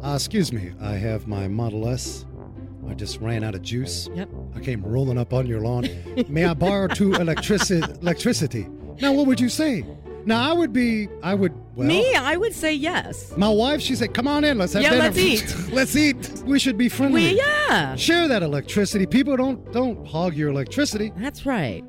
Uh, 0.04 0.14
excuse 0.16 0.54
me, 0.54 0.72
I 0.80 0.94
have 0.94 1.28
my 1.28 1.48
Model 1.48 1.88
S. 1.90 2.26
I 2.88 2.94
just 2.94 3.20
ran 3.22 3.44
out 3.44 3.56
of 3.56 3.62
juice. 3.62 4.10
Yep. 4.14 4.30
I 4.56 4.60
came 4.60 4.82
rolling 4.84 5.18
up 5.18 5.34
on 5.34 5.48
your 5.48 5.62
lawn. 5.62 5.88
May 6.28 6.46
I 6.46 6.54
borrow 6.54 6.88
two 6.88 7.12
electrici- 7.24 8.02
electricity? 8.02 8.68
Now, 9.02 9.14
what 9.14 9.28
would 9.28 9.40
you 9.40 9.50
say? 9.50 9.86
Now, 10.26 10.50
I 10.50 10.54
would 10.54 10.72
be, 10.74 11.08
I 11.24 11.34
would, 11.34 11.54
well. 11.76 11.88
Me, 11.88 12.14
I 12.16 12.38
would 12.38 12.54
say 12.54 12.74
yes. 12.74 13.36
My 13.38 13.50
wife, 13.50 13.82
she 13.82 13.96
said, 13.96 14.14
come 14.14 14.28
on 14.28 14.44
in, 14.44 14.58
let's 14.58 14.74
have 14.74 14.84
Yeah, 14.84 14.92
dinner. 14.92 15.04
let's 15.06 15.18
eat. 15.18 15.56
let's 15.74 15.96
eat. 15.96 16.44
We 16.46 16.60
should 16.60 16.78
be 16.78 16.90
friendly. 16.90 17.32
We, 17.32 17.38
yeah. 17.38 17.96
Share 17.96 18.28
that 18.28 18.44
electricity. 18.44 19.06
People 19.06 19.36
don't 19.38 19.72
don't 19.72 20.06
hog 20.06 20.36
your 20.36 20.50
electricity. 20.50 21.12
That's 21.18 21.46
right. 21.46 21.84